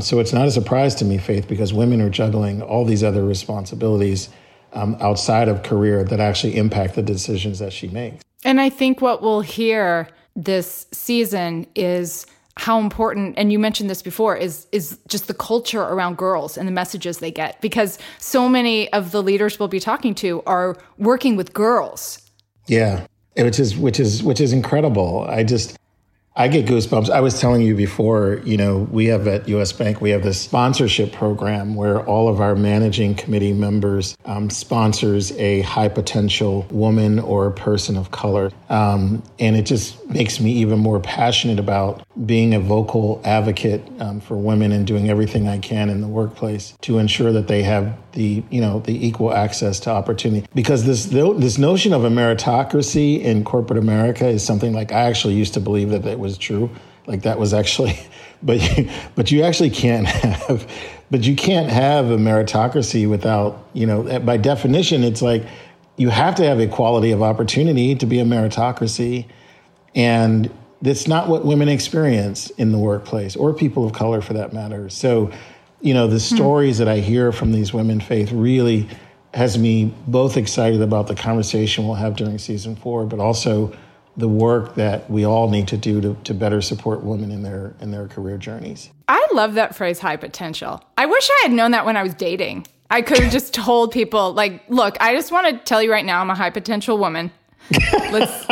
so 0.00 0.18
it's 0.18 0.32
not 0.32 0.46
a 0.46 0.50
surprise 0.50 0.94
to 0.96 1.04
me, 1.04 1.18
Faith, 1.18 1.46
because 1.48 1.72
women 1.72 2.00
are 2.00 2.10
juggling 2.10 2.62
all 2.62 2.84
these 2.84 3.04
other 3.04 3.24
responsibilities 3.24 4.28
um, 4.72 4.96
outside 5.00 5.48
of 5.48 5.62
career 5.62 6.04
that 6.04 6.20
actually 6.20 6.56
impact 6.56 6.94
the 6.94 7.02
decisions 7.02 7.58
that 7.58 7.72
she 7.72 7.88
makes. 7.88 8.22
And 8.44 8.60
I 8.60 8.70
think 8.70 9.00
what 9.00 9.22
we'll 9.22 9.42
hear 9.42 10.08
this 10.34 10.86
season 10.92 11.66
is 11.74 12.26
how 12.56 12.78
important 12.78 13.34
and 13.38 13.52
you 13.52 13.58
mentioned 13.58 13.88
this 13.88 14.02
before 14.02 14.36
is 14.36 14.66
is 14.72 14.98
just 15.08 15.28
the 15.28 15.34
culture 15.34 15.82
around 15.82 16.16
girls 16.16 16.58
and 16.58 16.66
the 16.66 16.72
messages 16.72 17.18
they 17.18 17.30
get 17.30 17.60
because 17.60 17.98
so 18.18 18.48
many 18.48 18.92
of 18.92 19.12
the 19.12 19.22
leaders 19.22 19.58
we'll 19.58 19.68
be 19.68 19.80
talking 19.80 20.14
to 20.16 20.42
are 20.46 20.76
working 20.98 21.36
with 21.36 21.52
girls. 21.52 22.20
Yeah. 22.66 23.06
Which 23.36 23.60
is 23.60 23.76
which 23.76 24.00
is 24.00 24.22
which 24.22 24.40
is 24.40 24.52
incredible. 24.52 25.24
I 25.28 25.44
just 25.44 25.78
I 26.36 26.46
get 26.46 26.64
goosebumps. 26.64 27.10
I 27.10 27.20
was 27.20 27.40
telling 27.40 27.60
you 27.60 27.74
before, 27.74 28.40
you 28.44 28.56
know, 28.56 28.88
we 28.92 29.06
have 29.06 29.26
at 29.26 29.48
US 29.48 29.72
Bank, 29.72 30.00
we 30.00 30.10
have 30.10 30.22
this 30.22 30.40
sponsorship 30.40 31.12
program 31.12 31.74
where 31.74 32.06
all 32.06 32.28
of 32.28 32.40
our 32.40 32.54
managing 32.54 33.16
committee 33.16 33.52
members 33.52 34.16
um, 34.24 34.48
sponsors 34.48 35.32
a 35.32 35.62
high 35.62 35.88
potential 35.88 36.66
woman 36.70 37.18
or 37.18 37.50
person 37.50 37.96
of 37.96 38.12
color. 38.12 38.52
Um, 38.68 39.24
and 39.40 39.56
it 39.56 39.66
just 39.66 40.08
makes 40.08 40.38
me 40.38 40.52
even 40.52 40.78
more 40.78 41.00
passionate 41.00 41.58
about 41.58 42.06
being 42.24 42.54
a 42.54 42.60
vocal 42.60 43.20
advocate 43.24 43.82
um, 43.98 44.20
for 44.20 44.36
women 44.36 44.70
and 44.70 44.86
doing 44.86 45.10
everything 45.10 45.48
I 45.48 45.58
can 45.58 45.90
in 45.90 46.00
the 46.00 46.08
workplace 46.08 46.74
to 46.82 46.98
ensure 46.98 47.32
that 47.32 47.48
they 47.48 47.64
have 47.64 47.98
the, 48.12 48.42
you 48.50 48.62
know, 48.62 48.80
the 48.80 49.06
equal 49.06 49.32
access 49.32 49.78
to 49.80 49.90
opportunity. 49.90 50.46
Because 50.54 50.84
this, 50.84 51.06
this 51.06 51.58
notion 51.58 51.92
of 51.92 52.04
a 52.04 52.08
meritocracy 52.08 53.20
in 53.20 53.44
corporate 53.44 53.78
America 53.78 54.26
is 54.26 54.44
something 54.44 54.72
like 54.72 54.90
I 54.90 55.02
actually 55.02 55.34
used 55.34 55.54
to 55.54 55.60
believe 55.60 55.90
that 55.90 56.06
it 56.06 56.18
was 56.18 56.30
was 56.30 56.38
true. 56.38 56.70
Like 57.06 57.22
that 57.22 57.38
was 57.38 57.52
actually, 57.52 57.98
but 58.42 58.60
you, 58.60 58.88
but 59.14 59.30
you 59.30 59.42
actually 59.42 59.70
can't 59.70 60.06
have, 60.06 60.70
but 61.10 61.24
you 61.24 61.34
can't 61.34 61.70
have 61.70 62.06
a 62.10 62.16
meritocracy 62.16 63.08
without, 63.08 63.68
you 63.72 63.86
know, 63.86 64.20
by 64.20 64.36
definition, 64.36 65.02
it's 65.02 65.22
like 65.22 65.44
you 65.96 66.08
have 66.08 66.36
to 66.36 66.44
have 66.44 66.60
equality 66.60 67.10
of 67.10 67.22
opportunity 67.22 67.94
to 67.96 68.06
be 68.06 68.20
a 68.20 68.24
meritocracy, 68.24 69.26
and 69.94 70.50
that's 70.80 71.06
not 71.06 71.28
what 71.28 71.44
women 71.44 71.68
experience 71.68 72.48
in 72.50 72.72
the 72.72 72.78
workplace 72.78 73.36
or 73.36 73.52
people 73.52 73.84
of 73.84 73.92
color 73.92 74.22
for 74.22 74.32
that 74.34 74.52
matter. 74.52 74.88
So, 74.88 75.30
you 75.80 75.94
know, 75.94 76.06
the 76.06 76.14
hmm. 76.14 76.36
stories 76.36 76.78
that 76.78 76.88
I 76.88 76.98
hear 76.98 77.32
from 77.32 77.52
these 77.52 77.72
women, 77.72 78.00
Faith, 78.00 78.32
really 78.32 78.88
has 79.34 79.56
me 79.58 79.94
both 80.06 80.36
excited 80.36 80.82
about 80.82 81.06
the 81.06 81.14
conversation 81.14 81.86
we'll 81.86 81.94
have 81.94 82.16
during 82.16 82.38
season 82.38 82.76
four, 82.76 83.06
but 83.06 83.20
also 83.20 83.72
the 84.16 84.28
work 84.28 84.74
that 84.74 85.08
we 85.08 85.24
all 85.24 85.48
need 85.48 85.68
to 85.68 85.76
do 85.76 86.00
to, 86.00 86.16
to 86.24 86.34
better 86.34 86.60
support 86.60 87.02
women 87.02 87.30
in 87.30 87.42
their 87.42 87.74
in 87.80 87.90
their 87.90 88.08
career 88.08 88.36
journeys. 88.36 88.90
I 89.08 89.24
love 89.32 89.54
that 89.54 89.74
phrase 89.74 90.00
high 90.00 90.16
potential. 90.16 90.82
I 90.98 91.06
wish 91.06 91.28
I 91.30 91.40
had 91.42 91.52
known 91.52 91.70
that 91.72 91.86
when 91.86 91.96
I 91.96 92.02
was 92.02 92.14
dating. 92.14 92.66
I 92.90 93.02
could 93.02 93.18
have 93.18 93.32
just 93.38 93.54
told 93.54 93.92
people 93.92 94.32
like, 94.32 94.62
look, 94.68 94.96
I 95.00 95.14
just 95.14 95.30
want 95.30 95.46
to 95.48 95.64
tell 95.64 95.82
you 95.82 95.92
right 95.92 96.04
now 96.04 96.20
I'm 96.20 96.30
a 96.30 96.34
high 96.34 96.50
potential 96.50 96.98
woman. 96.98 97.30
Let's 98.10 98.46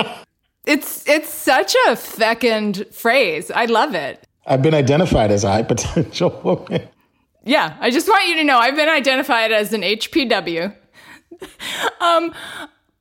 It's 0.64 1.08
it's 1.08 1.30
such 1.30 1.74
a 1.88 1.96
fecund 1.96 2.86
phrase. 2.92 3.50
I 3.50 3.64
love 3.64 3.94
it. 3.94 4.22
I've 4.46 4.62
been 4.62 4.74
identified 4.74 5.30
as 5.30 5.44
a 5.44 5.50
high 5.50 5.62
potential 5.62 6.40
woman. 6.44 6.88
Yeah, 7.48 7.76
I 7.80 7.90
just 7.90 8.08
want 8.08 8.28
you 8.28 8.36
to 8.36 8.44
know 8.44 8.58
I've 8.58 8.76
been 8.76 8.90
identified 8.90 9.52
as 9.52 9.72
an 9.72 9.80
HPW. 9.80 10.74
um, 12.00 12.34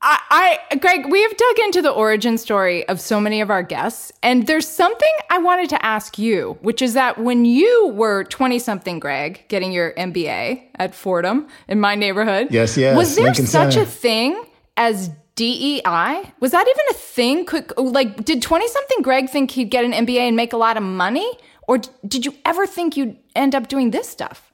I, 0.00 0.58
I, 0.70 0.76
Greg, 0.76 1.10
we 1.10 1.20
have 1.22 1.36
dug 1.36 1.58
into 1.64 1.82
the 1.82 1.90
origin 1.90 2.38
story 2.38 2.88
of 2.88 2.98
so 2.98 3.20
many 3.20 3.42
of 3.42 3.50
our 3.50 3.62
guests, 3.62 4.10
and 4.22 4.46
there's 4.46 4.66
something 4.66 5.12
I 5.28 5.38
wanted 5.38 5.68
to 5.70 5.84
ask 5.84 6.18
you, 6.18 6.56
which 6.62 6.80
is 6.80 6.94
that 6.94 7.18
when 7.18 7.44
you 7.44 7.88
were 7.94 8.24
20 8.24 8.58
something, 8.58 8.98
Greg, 9.00 9.44
getting 9.48 9.70
your 9.70 9.92
MBA 9.94 10.62
at 10.76 10.94
Fordham 10.94 11.46
in 11.68 11.78
my 11.78 11.94
neighborhood, 11.94 12.48
yes, 12.50 12.76
yes, 12.76 12.96
was 12.96 13.16
there 13.16 13.26
Lincoln 13.26 13.46
such 13.46 13.74
Center. 13.74 13.82
a 13.86 13.90
thing 13.90 14.44
as 14.78 15.10
DEI? 15.34 16.32
Was 16.40 16.52
that 16.52 16.66
even 16.66 16.84
a 16.90 16.94
thing? 16.94 17.44
Could 17.44 17.72
like 17.76 18.24
did 18.24 18.40
20 18.40 18.68
something 18.68 19.02
Greg 19.02 19.28
think 19.28 19.50
he'd 19.50 19.70
get 19.70 19.84
an 19.84 19.92
MBA 19.92 20.20
and 20.20 20.36
make 20.36 20.52
a 20.52 20.56
lot 20.56 20.76
of 20.76 20.82
money, 20.84 21.30
or 21.68 21.78
did 22.06 22.26
you 22.26 22.34
ever 22.44 22.66
think 22.66 22.96
you'd 22.96 23.16
end 23.36 23.54
up 23.54 23.68
doing 23.68 23.92
this 23.92 24.08
stuff? 24.08 24.52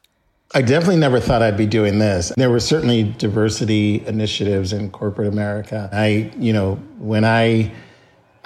I 0.54 0.62
definitely 0.62 0.98
never 0.98 1.18
thought 1.18 1.42
I'd 1.42 1.56
be 1.56 1.66
doing 1.66 1.98
this. 1.98 2.32
There 2.36 2.50
were 2.50 2.60
certainly 2.60 3.04
diversity 3.04 4.04
initiatives 4.06 4.72
in 4.72 4.90
corporate 4.90 5.28
America. 5.28 5.88
I, 5.92 6.30
you 6.36 6.52
know, 6.52 6.74
when 6.98 7.24
I 7.24 7.72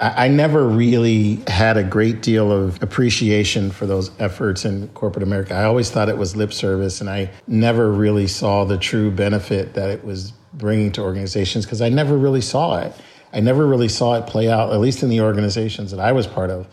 I 0.01 0.29
never 0.29 0.65
really 0.65 1.43
had 1.47 1.75
a 1.75 1.83
great 1.83 2.21
deal 2.21 2.53
of 2.53 2.81
appreciation 2.81 3.69
for 3.69 3.85
those 3.85 4.11
efforts 4.17 4.63
in 4.63 4.87
corporate 4.89 5.23
America. 5.23 5.53
I 5.53 5.65
always 5.65 5.91
thought 5.91 6.07
it 6.07 6.17
was 6.17 6.37
lip 6.37 6.53
service, 6.53 7.01
and 7.01 7.09
I 7.09 7.29
never 7.47 7.91
really 7.91 8.25
saw 8.25 8.63
the 8.63 8.77
true 8.77 9.11
benefit 9.11 9.73
that 9.73 9.89
it 9.89 10.05
was 10.05 10.31
bringing 10.53 10.93
to 10.93 11.01
organizations 11.01 11.65
because 11.65 11.81
I 11.81 11.89
never 11.89 12.17
really 12.17 12.39
saw 12.39 12.79
it. 12.79 12.93
I 13.33 13.41
never 13.41 13.67
really 13.67 13.89
saw 13.89 14.15
it 14.15 14.25
play 14.25 14.49
out, 14.49 14.71
at 14.71 14.79
least 14.79 15.03
in 15.03 15.09
the 15.09 15.19
organizations 15.19 15.91
that 15.91 15.99
I 15.99 16.13
was 16.13 16.27
part 16.27 16.49
of. 16.49 16.65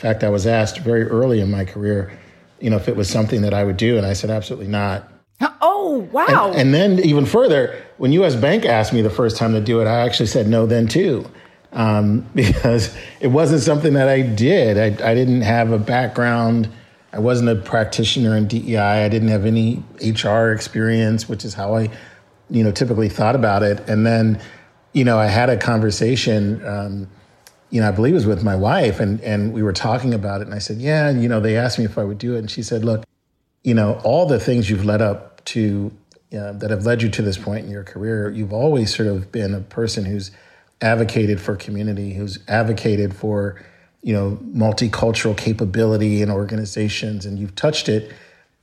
In 0.00 0.12
fact, 0.12 0.24
I 0.24 0.30
was 0.30 0.46
asked 0.46 0.78
very 0.78 1.04
early 1.04 1.40
in 1.40 1.50
my 1.50 1.64
career 1.64 2.18
you 2.58 2.68
know, 2.68 2.76
if 2.76 2.88
it 2.88 2.96
was 2.96 3.08
something 3.08 3.40
that 3.40 3.54
I 3.54 3.64
would 3.64 3.78
do. 3.78 3.96
And 3.96 4.06
I 4.06 4.12
said, 4.12 4.28
absolutely 4.28 4.68
not. 4.68 5.10
Oh, 5.40 5.70
Oh, 5.90 6.08
wow. 6.12 6.50
And, 6.50 6.56
and, 6.56 6.74
then 6.74 7.00
even 7.00 7.26
further, 7.26 7.82
when 7.96 8.12
US 8.12 8.36
Bank 8.36 8.64
asked 8.64 8.92
me 8.92 9.02
the 9.02 9.10
first 9.10 9.36
time 9.36 9.54
to 9.54 9.60
do 9.60 9.80
it, 9.80 9.86
I 9.86 10.00
actually 10.00 10.26
said 10.26 10.46
no 10.46 10.64
then 10.64 10.86
too. 10.86 11.28
Um, 11.72 12.20
because 12.34 12.96
it 13.18 13.28
wasn't 13.28 13.62
something 13.62 13.94
that 13.94 14.08
I 14.08 14.22
did. 14.22 14.78
I, 14.78 15.10
I 15.10 15.14
didn't 15.14 15.40
have 15.40 15.72
a 15.72 15.78
background. 15.78 16.68
I 17.12 17.18
wasn't 17.18 17.48
a 17.48 17.56
practitioner 17.56 18.36
in 18.36 18.46
DEI. 18.46 19.04
I 19.04 19.08
didn't 19.08 19.28
have 19.28 19.46
any 19.46 19.82
HR 20.00 20.52
experience, 20.52 21.28
which 21.28 21.44
is 21.44 21.54
how 21.54 21.74
I, 21.74 21.90
you 22.50 22.62
know, 22.62 22.70
typically 22.70 23.08
thought 23.08 23.34
about 23.34 23.64
it. 23.64 23.80
And 23.88 24.06
then, 24.06 24.40
you 24.92 25.04
know, 25.04 25.18
I 25.18 25.26
had 25.26 25.50
a 25.50 25.56
conversation, 25.56 26.64
um, 26.64 27.08
you 27.70 27.80
know, 27.80 27.88
I 27.88 27.92
believe 27.92 28.14
it 28.14 28.16
was 28.16 28.26
with 28.26 28.42
my 28.42 28.56
wife, 28.56 29.00
and 29.00 29.20
and 29.20 29.52
we 29.52 29.62
were 29.62 29.72
talking 29.72 30.12
about 30.12 30.40
it, 30.40 30.46
and 30.46 30.54
I 30.54 30.58
said, 30.58 30.78
yeah, 30.78 31.10
you 31.10 31.28
know, 31.28 31.40
they 31.40 31.56
asked 31.56 31.78
me 31.78 31.84
if 31.84 31.96
I 31.96 32.04
would 32.04 32.18
do 32.18 32.34
it, 32.34 32.40
and 32.40 32.50
she 32.50 32.62
said, 32.62 32.84
look, 32.84 33.04
you 33.62 33.74
know, 33.74 34.00
all 34.04 34.26
the 34.26 34.40
things 34.40 34.68
you've 34.68 34.84
led 34.84 35.00
up 35.00 35.44
to 35.46 35.92
uh, 36.36 36.52
that 36.52 36.70
have 36.70 36.84
led 36.84 37.02
you 37.02 37.08
to 37.10 37.22
this 37.22 37.38
point 37.38 37.64
in 37.64 37.70
your 37.70 37.84
career, 37.84 38.30
you've 38.30 38.52
always 38.52 38.94
sort 38.94 39.08
of 39.08 39.30
been 39.32 39.54
a 39.54 39.60
person 39.60 40.04
who's 40.04 40.30
advocated 40.80 41.40
for 41.40 41.56
community, 41.56 42.14
who's 42.14 42.38
advocated 42.48 43.14
for, 43.14 43.62
you 44.02 44.12
know, 44.12 44.38
multicultural 44.54 45.36
capability 45.36 46.22
in 46.22 46.30
organizations, 46.30 47.24
and 47.24 47.38
you've 47.38 47.54
touched 47.54 47.88
it 47.88 48.12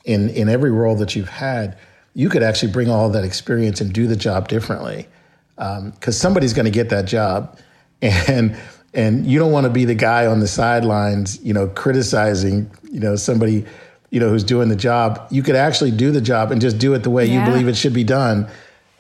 in 0.04 0.30
in 0.30 0.50
every 0.50 0.72
role 0.72 0.96
that 0.96 1.16
you've 1.16 1.30
had. 1.30 1.78
You 2.14 2.30
could 2.30 2.44
actually 2.44 2.72
bring 2.72 2.90
all 2.90 3.10
that 3.10 3.24
experience 3.24 3.80
and 3.80 3.94
do 3.94 4.08
the 4.08 4.16
job 4.16 4.50
differently, 4.50 5.08
because 5.56 5.78
um, 5.78 6.12
somebody's 6.12 6.54
going 6.54 6.66
to 6.66 6.72
get 6.72 6.90
that 6.90 7.06
job, 7.06 7.58
and 8.02 8.58
and 8.98 9.26
you 9.26 9.40
don't 9.40 9.54
want 9.54 9.66
to 9.66 9.70
be 9.72 9.86
the 9.86 9.96
guy 9.96 10.26
on 10.26 10.42
the 10.42 10.48
sidelines, 10.48 11.42
you 11.42 11.54
know, 11.54 11.68
criticizing, 11.68 12.70
you 12.92 13.00
know, 13.00 13.16
somebody 13.16 13.66
you 14.10 14.20
know, 14.20 14.30
who's 14.30 14.44
doing 14.44 14.70
the 14.70 14.76
job, 14.76 15.28
you 15.30 15.44
could 15.44 15.56
actually 15.56 15.92
do 15.92 16.12
the 16.12 16.22
job 16.22 16.52
and 16.52 16.62
just 16.62 16.78
do 16.78 16.94
it 16.94 17.04
the 17.04 17.10
way 17.10 17.26
yeah. 17.26 17.40
you 17.40 17.52
believe 17.52 17.68
it 17.68 17.76
should 17.76 17.94
be 17.94 18.04
done. 18.04 18.50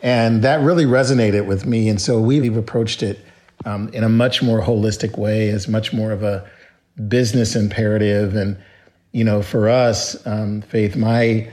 And 0.02 0.44
that 0.44 0.60
really 0.62 0.86
resonated 0.86 1.46
with 1.46 1.66
me. 1.66 1.90
And 1.90 2.00
so 2.00 2.20
we've 2.20 2.58
approached 2.58 3.02
it 3.02 3.20
um, 3.66 3.90
in 3.94 4.04
a 4.04 4.10
much 4.10 4.44
more 4.44 4.62
holistic 4.62 5.18
way, 5.18 5.50
as 5.50 5.68
much 5.68 5.94
more 5.94 6.12
of 6.12 6.24
a 6.24 6.48
business 7.08 7.56
imperative. 7.56 8.36
And, 8.36 8.58
you 9.14 9.24
know, 9.24 9.42
for 9.42 9.70
us, 9.70 10.26
um, 10.28 10.62
Faith, 10.62 10.96
my, 10.96 11.50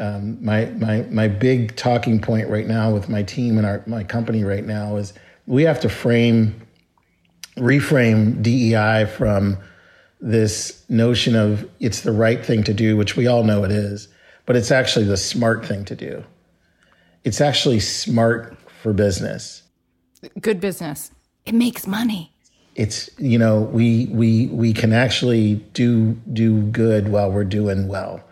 um, 0.00 0.44
my, 0.44 0.66
my, 0.66 1.02
my 1.02 1.28
big 1.28 1.76
talking 1.76 2.20
point 2.20 2.48
right 2.48 2.66
now 2.66 2.92
with 2.92 3.08
my 3.08 3.22
team 3.22 3.56
and 3.56 3.66
our, 3.66 3.82
my 3.86 4.02
company 4.02 4.42
right 4.42 4.64
now 4.64 4.96
is 4.96 5.14
we 5.46 5.62
have 5.62 5.80
to 5.80 5.88
frame, 5.88 6.65
reframe 7.56 8.42
DEI 8.42 9.06
from, 9.06 9.58
this 10.20 10.84
notion 10.88 11.34
of 11.34 11.68
it's 11.80 12.00
the 12.00 12.12
right 12.12 12.44
thing 12.44 12.64
to 12.64 12.74
do, 12.74 12.96
which 12.96 13.16
we 13.16 13.26
all 13.26 13.44
know 13.44 13.64
it 13.64 13.70
is, 13.70 14.08
but 14.46 14.56
it's 14.56 14.70
actually 14.70 15.04
the 15.04 15.16
smart 15.16 15.64
thing 15.64 15.84
to 15.84 15.94
do. 15.94 16.24
It's 17.24 17.40
actually 17.40 17.80
smart 17.80 18.56
for 18.82 18.92
business. 18.92 19.62
Good 20.40 20.60
business. 20.60 21.10
It 21.44 21.54
makes 21.54 21.86
money. 21.86 22.32
It's 22.74 23.08
you 23.18 23.38
know 23.38 23.60
we 23.60 24.06
we 24.06 24.48
we 24.48 24.72
can 24.72 24.92
actually 24.92 25.56
do 25.72 26.12
do 26.32 26.62
good 26.62 27.08
while 27.08 27.30
we're 27.30 27.44
doing 27.44 27.88
well, 27.88 28.22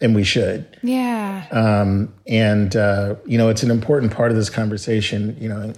and 0.00 0.14
we 0.14 0.22
should. 0.24 0.78
Yeah. 0.82 1.46
Um, 1.50 2.14
and 2.26 2.76
uh, 2.76 3.16
you 3.26 3.38
know 3.38 3.48
it's 3.48 3.62
an 3.62 3.70
important 3.70 4.12
part 4.12 4.30
of 4.30 4.36
this 4.36 4.50
conversation. 4.50 5.36
You 5.40 5.48
know, 5.48 5.72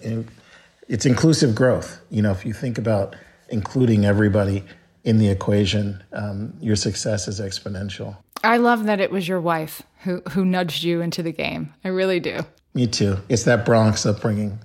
it's 0.91 1.07
inclusive 1.07 1.55
growth. 1.55 2.01
You 2.11 2.21
know, 2.21 2.33
if 2.33 2.45
you 2.45 2.53
think 2.53 2.77
about 2.77 3.15
including 3.49 4.05
everybody 4.05 4.65
in 5.05 5.19
the 5.19 5.29
equation, 5.29 6.03
um, 6.13 6.53
your 6.61 6.77
success 6.77 7.29
is 7.29 7.41
exponential. 7.41 8.17
I 8.43 8.57
love 8.57 8.85
that 8.85 9.01
it 9.01 9.11
was 9.11 9.29
your 9.29 9.41
wife 9.41 9.83
who 10.03 10.21
who 10.31 10.45
nudged 10.45 10.83
you 10.83 11.01
into 11.01 11.23
the 11.23 11.33
game. 11.33 11.73
I 11.85 11.89
really 11.89 12.21
do. 12.21 12.41
Me 12.75 12.87
too. 12.87 13.19
It's 13.29 13.45
that 13.45 13.65
Bronx 13.65 14.05
upbringing. 14.05 14.59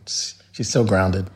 she's 0.51 0.69
so 0.69 0.83
grounded. 0.83 1.29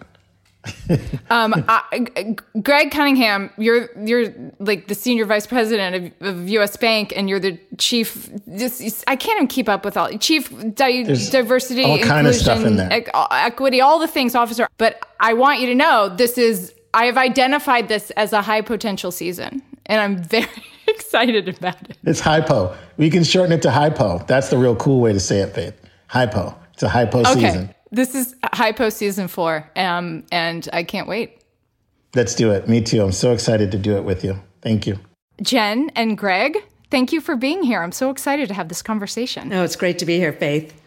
um, 1.29 1.53
I, 1.67 2.35
Greg 2.61 2.91
Cunningham, 2.91 3.49
you're 3.57 3.89
you're 4.05 4.33
like 4.59 4.87
the 4.87 4.95
senior 4.95 5.25
vice 5.25 5.47
president 5.47 6.13
of, 6.21 6.27
of 6.27 6.49
U.S. 6.49 6.75
Bank, 6.75 7.13
and 7.15 7.29
you're 7.29 7.39
the 7.39 7.57
chief. 7.77 8.29
Just, 8.57 9.03
I 9.07 9.15
can't 9.15 9.37
even 9.37 9.47
keep 9.47 9.69
up 9.69 9.85
with 9.85 9.95
all 9.95 10.09
chief 10.17 10.49
di- 10.75 11.03
diversity, 11.03 11.83
all 11.83 11.99
kind 11.99 12.27
of 12.27 12.35
stuff 12.35 12.65
in 12.65 12.75
there, 12.75 12.89
equity, 13.31 13.79
all 13.79 13.99
the 13.99 14.07
things 14.07 14.35
officer. 14.35 14.67
But 14.77 15.05
I 15.19 15.33
want 15.33 15.61
you 15.61 15.67
to 15.67 15.75
know 15.75 16.09
this 16.09 16.37
is 16.37 16.73
I 16.93 17.05
have 17.05 17.17
identified 17.17 17.87
this 17.87 18.11
as 18.11 18.33
a 18.33 18.41
high 18.41 18.61
potential 18.61 19.11
season, 19.11 19.61
and 19.85 20.01
I'm 20.01 20.23
very 20.23 20.47
excited 20.87 21.47
about 21.47 21.89
it. 21.89 21.97
It's 22.03 22.19
hypo. 22.19 22.75
We 22.97 23.09
can 23.09 23.23
shorten 23.23 23.53
it 23.53 23.61
to 23.61 23.71
hypo. 23.71 24.19
That's 24.27 24.49
the 24.49 24.57
real 24.57 24.75
cool 24.75 24.99
way 24.99 25.13
to 25.13 25.19
say 25.19 25.39
it, 25.39 25.53
Faith. 25.53 25.79
Hypo. 26.07 26.55
It's 26.73 26.83
a 26.83 26.89
hypo 26.89 27.19
okay. 27.21 27.33
season. 27.33 27.75
This 27.91 28.13
is 28.13 28.35
hypo 28.53 28.89
season 28.89 29.27
four, 29.27 29.69
um, 29.75 30.23
and 30.31 30.67
I 30.71 30.83
can't 30.83 31.07
wait. 31.07 31.41
Let's 32.15 32.35
do 32.35 32.51
it. 32.51 32.67
Me 32.67 32.81
too. 32.81 33.01
I'm 33.03 33.11
so 33.11 33.31
excited 33.31 33.71
to 33.71 33.77
do 33.77 33.97
it 33.97 34.03
with 34.03 34.23
you. 34.23 34.39
Thank 34.61 34.85
you. 34.87 34.99
Jen 35.41 35.89
and 35.95 36.17
Greg, 36.17 36.57
thank 36.91 37.11
you 37.11 37.21
for 37.21 37.35
being 37.35 37.63
here. 37.63 37.81
I'm 37.81 37.91
so 37.91 38.09
excited 38.09 38.47
to 38.49 38.53
have 38.53 38.67
this 38.69 38.81
conversation. 38.81 39.53
Oh, 39.53 39.63
it's 39.63 39.75
great 39.75 39.99
to 39.99 40.05
be 40.05 40.17
here, 40.17 40.33
Faith. 40.33 40.79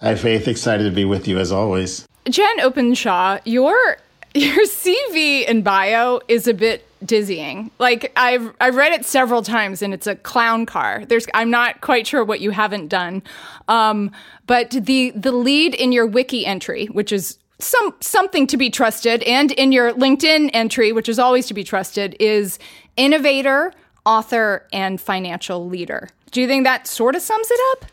Hi, 0.00 0.14
Faith. 0.14 0.48
Excited 0.48 0.84
to 0.84 0.90
be 0.90 1.04
with 1.04 1.28
you 1.28 1.38
as 1.38 1.52
always. 1.52 2.06
Jen 2.28 2.60
Openshaw, 2.60 3.38
your 3.44 3.98
your 4.34 4.64
CV 4.66 5.44
and 5.48 5.64
bio 5.64 6.20
is 6.28 6.46
a 6.46 6.54
bit 6.54 6.86
dizzying. 7.04 7.70
Like 7.78 8.12
I've 8.16 8.54
I've 8.60 8.76
read 8.76 8.92
it 8.92 9.04
several 9.04 9.42
times 9.42 9.82
and 9.82 9.94
it's 9.94 10.06
a 10.06 10.16
clown 10.16 10.66
car. 10.66 11.04
There's 11.06 11.26
I'm 11.34 11.50
not 11.50 11.80
quite 11.80 12.06
sure 12.06 12.24
what 12.24 12.40
you 12.40 12.50
haven't 12.50 12.88
done. 12.88 13.22
Um, 13.68 14.12
but 14.46 14.70
the 14.70 15.10
the 15.12 15.32
lead 15.32 15.74
in 15.74 15.92
your 15.92 16.06
wiki 16.06 16.46
entry, 16.46 16.86
which 16.86 17.12
is 17.12 17.38
some 17.58 17.94
something 18.00 18.46
to 18.48 18.56
be 18.56 18.70
trusted, 18.70 19.22
and 19.24 19.50
in 19.52 19.72
your 19.72 19.92
LinkedIn 19.92 20.50
entry, 20.52 20.92
which 20.92 21.08
is 21.08 21.18
always 21.18 21.46
to 21.46 21.54
be 21.54 21.64
trusted, 21.64 22.16
is 22.20 22.58
innovator, 22.96 23.72
author, 24.04 24.66
and 24.72 25.00
financial 25.00 25.68
leader. 25.68 26.08
Do 26.30 26.40
you 26.40 26.46
think 26.46 26.64
that 26.64 26.86
sort 26.86 27.16
of 27.16 27.22
sums 27.22 27.50
it 27.50 27.60
up? 27.72 27.90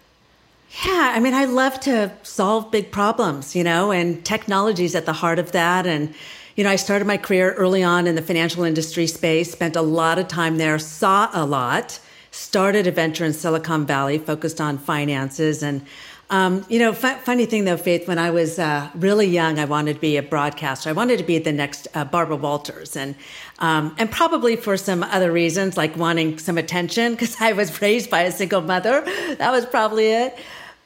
Yeah, 0.85 1.13
I 1.15 1.19
mean, 1.19 1.33
I 1.33 1.45
love 1.45 1.79
to 1.81 2.11
solve 2.23 2.71
big 2.71 2.91
problems, 2.91 3.55
you 3.55 3.63
know, 3.63 3.91
and 3.91 4.23
technology 4.25 4.85
is 4.85 4.95
at 4.95 5.05
the 5.05 5.13
heart 5.13 5.39
of 5.39 5.51
that. 5.53 5.87
And, 5.87 6.13
you 6.55 6.63
know, 6.63 6.69
I 6.69 6.75
started 6.75 7.05
my 7.05 7.17
career 7.17 7.53
early 7.53 7.83
on 7.83 8.05
in 8.05 8.15
the 8.15 8.21
financial 8.21 8.63
industry 8.63 9.07
space, 9.07 9.51
spent 9.51 9.75
a 9.75 9.81
lot 9.81 10.19
of 10.19 10.27
time 10.27 10.57
there, 10.57 10.77
saw 10.77 11.29
a 11.33 11.45
lot, 11.45 11.99
started 12.31 12.85
a 12.85 12.91
venture 12.91 13.25
in 13.25 13.33
Silicon 13.33 13.85
Valley 13.85 14.17
focused 14.17 14.59
on 14.59 14.77
finances. 14.77 15.63
And, 15.63 15.85
um, 16.29 16.65
you 16.67 16.79
know, 16.79 16.91
f- 16.91 17.23
funny 17.23 17.45
thing 17.45 17.63
though, 17.63 17.77
Faith, 17.77 18.07
when 18.07 18.19
I 18.19 18.31
was 18.31 18.59
uh, 18.59 18.89
really 18.93 19.27
young, 19.27 19.59
I 19.59 19.65
wanted 19.65 19.93
to 19.93 19.99
be 20.01 20.17
a 20.17 20.21
broadcaster. 20.21 20.89
I 20.89 20.93
wanted 20.93 21.17
to 21.19 21.23
be 21.23 21.39
the 21.39 21.53
next 21.53 21.87
uh, 21.93 22.03
Barbara 22.03 22.35
Walters, 22.35 22.97
and 22.97 23.15
um, 23.59 23.95
and 23.97 24.11
probably 24.11 24.57
for 24.57 24.75
some 24.75 25.03
other 25.03 25.31
reasons, 25.31 25.77
like 25.77 25.95
wanting 25.95 26.37
some 26.37 26.57
attention, 26.57 27.13
because 27.13 27.37
I 27.39 27.53
was 27.53 27.81
raised 27.81 28.09
by 28.09 28.23
a 28.23 28.31
single 28.31 28.61
mother. 28.61 29.01
That 29.37 29.51
was 29.51 29.65
probably 29.65 30.07
it. 30.11 30.37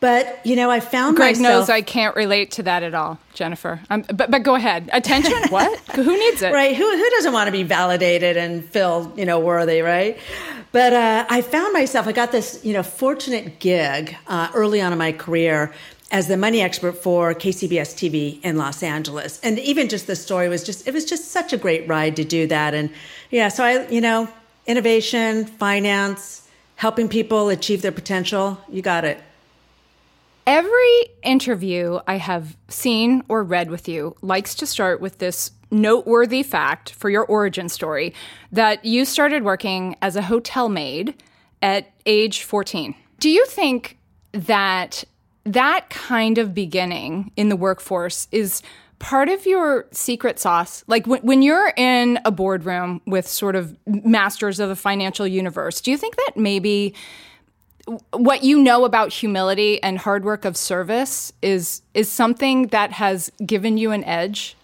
But 0.01 0.43
you 0.43 0.55
know, 0.55 0.71
I 0.71 0.79
found 0.79 1.15
Greg 1.15 1.37
myself, 1.37 1.61
knows 1.61 1.69
I 1.69 1.83
can't 1.83 2.15
relate 2.15 2.49
to 2.53 2.63
that 2.63 2.81
at 2.81 2.95
all, 2.95 3.19
Jennifer. 3.35 3.79
Um, 3.91 4.01
but 4.11 4.31
but 4.31 4.41
go 4.41 4.55
ahead. 4.55 4.89
Attention? 4.91 5.37
what? 5.49 5.79
Who 5.91 6.17
needs 6.17 6.41
it? 6.41 6.51
Right? 6.51 6.75
Who 6.75 6.83
who 6.83 7.09
doesn't 7.11 7.31
want 7.31 7.47
to 7.47 7.51
be 7.51 7.61
validated 7.61 8.35
and 8.35 8.65
feel 8.65 9.13
you 9.15 9.25
know 9.25 9.39
worthy? 9.39 9.81
Right? 9.81 10.17
But 10.71 10.93
uh, 10.93 11.27
I 11.29 11.43
found 11.43 11.71
myself. 11.73 12.07
I 12.07 12.13
got 12.13 12.31
this 12.31 12.65
you 12.65 12.73
know 12.73 12.81
fortunate 12.81 13.59
gig 13.59 14.17
uh, 14.25 14.49
early 14.55 14.81
on 14.81 14.91
in 14.91 14.97
my 14.97 15.11
career 15.11 15.71
as 16.11 16.27
the 16.27 16.35
money 16.35 16.61
expert 16.61 16.93
for 16.93 17.35
KCBS 17.35 17.93
TV 17.93 18.43
in 18.43 18.57
Los 18.57 18.81
Angeles, 18.81 19.39
and 19.43 19.59
even 19.59 19.87
just 19.87 20.07
the 20.07 20.15
story 20.15 20.49
was 20.49 20.63
just 20.63 20.87
it 20.87 20.95
was 20.95 21.05
just 21.05 21.29
such 21.29 21.53
a 21.53 21.57
great 21.57 21.87
ride 21.87 22.15
to 22.15 22.23
do 22.23 22.47
that. 22.47 22.73
And 22.73 22.89
yeah, 23.29 23.49
so 23.49 23.63
I 23.63 23.87
you 23.89 24.01
know 24.01 24.27
innovation, 24.65 25.45
finance, 25.45 26.47
helping 26.77 27.07
people 27.07 27.49
achieve 27.49 27.83
their 27.83 27.91
potential. 27.91 28.59
You 28.67 28.81
got 28.81 29.05
it. 29.05 29.21
Every 30.47 31.01
interview 31.23 31.99
I 32.07 32.17
have 32.17 32.57
seen 32.67 33.23
or 33.29 33.43
read 33.43 33.69
with 33.69 33.87
you 33.87 34.15
likes 34.21 34.55
to 34.55 34.65
start 34.65 34.99
with 34.99 35.19
this 35.19 35.51
noteworthy 35.69 36.43
fact 36.43 36.91
for 36.91 37.09
your 37.09 37.23
origin 37.25 37.69
story 37.69 38.13
that 38.51 38.83
you 38.83 39.05
started 39.05 39.43
working 39.43 39.95
as 40.01 40.15
a 40.15 40.21
hotel 40.23 40.67
maid 40.67 41.21
at 41.61 41.91
age 42.05 42.43
14. 42.43 42.95
Do 43.19 43.29
you 43.29 43.45
think 43.45 43.97
that 44.31 45.03
that 45.43 45.89
kind 45.89 46.37
of 46.37 46.53
beginning 46.53 47.31
in 47.35 47.49
the 47.49 47.55
workforce 47.55 48.27
is 48.31 48.61
part 48.99 49.29
of 49.29 49.45
your 49.45 49.87
secret 49.91 50.39
sauce? 50.39 50.83
Like 50.87 51.07
when, 51.07 51.21
when 51.21 51.41
you're 51.41 51.73
in 51.77 52.19
a 52.25 52.31
boardroom 52.31 53.01
with 53.05 53.27
sort 53.27 53.55
of 53.55 53.77
masters 53.85 54.59
of 54.59 54.69
the 54.69 54.75
financial 54.75 55.27
universe, 55.27 55.81
do 55.81 55.91
you 55.91 55.97
think 55.97 56.15
that 56.15 56.33
maybe 56.35 56.93
what 58.11 58.43
you 58.43 58.59
know 58.59 58.85
about 58.85 59.11
humility 59.11 59.81
and 59.81 59.97
hard 59.97 60.23
work 60.23 60.45
of 60.45 60.55
service 60.55 61.33
is 61.41 61.81
is 61.93 62.09
something 62.09 62.67
that 62.67 62.91
has 62.93 63.31
given 63.45 63.77
you 63.77 63.91
an 63.91 64.03
edge 64.03 64.55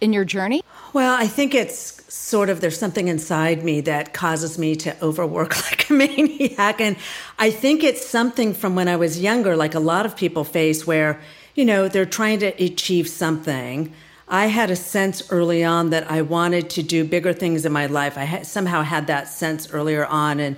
in 0.00 0.12
your 0.12 0.24
journey? 0.24 0.62
Well, 0.92 1.16
I 1.18 1.26
think 1.26 1.54
it's 1.54 2.02
sort 2.12 2.48
of 2.48 2.60
there's 2.60 2.78
something 2.78 3.08
inside 3.08 3.64
me 3.64 3.80
that 3.82 4.12
causes 4.12 4.58
me 4.58 4.76
to 4.76 4.96
overwork 5.02 5.56
like 5.70 5.90
a 5.90 5.92
maniac. 5.92 6.80
And 6.80 6.96
I 7.38 7.50
think 7.50 7.82
it's 7.82 8.06
something 8.06 8.54
from 8.54 8.74
when 8.76 8.88
I 8.88 8.96
was 8.96 9.20
younger, 9.20 9.56
like 9.56 9.74
a 9.74 9.80
lot 9.80 10.06
of 10.06 10.16
people 10.16 10.44
face, 10.44 10.86
where, 10.86 11.20
you 11.54 11.64
know, 11.64 11.88
they're 11.88 12.06
trying 12.06 12.38
to 12.40 12.46
achieve 12.62 13.08
something. 13.08 13.92
I 14.28 14.46
had 14.46 14.70
a 14.70 14.76
sense 14.76 15.30
early 15.30 15.64
on 15.64 15.90
that 15.90 16.10
I 16.10 16.22
wanted 16.22 16.70
to 16.70 16.82
do 16.82 17.04
bigger 17.04 17.32
things 17.32 17.64
in 17.64 17.72
my 17.72 17.86
life. 17.86 18.16
I 18.16 18.42
somehow 18.42 18.82
had 18.82 19.06
that 19.08 19.28
sense 19.28 19.72
earlier 19.72 20.06
on. 20.06 20.40
And 20.40 20.56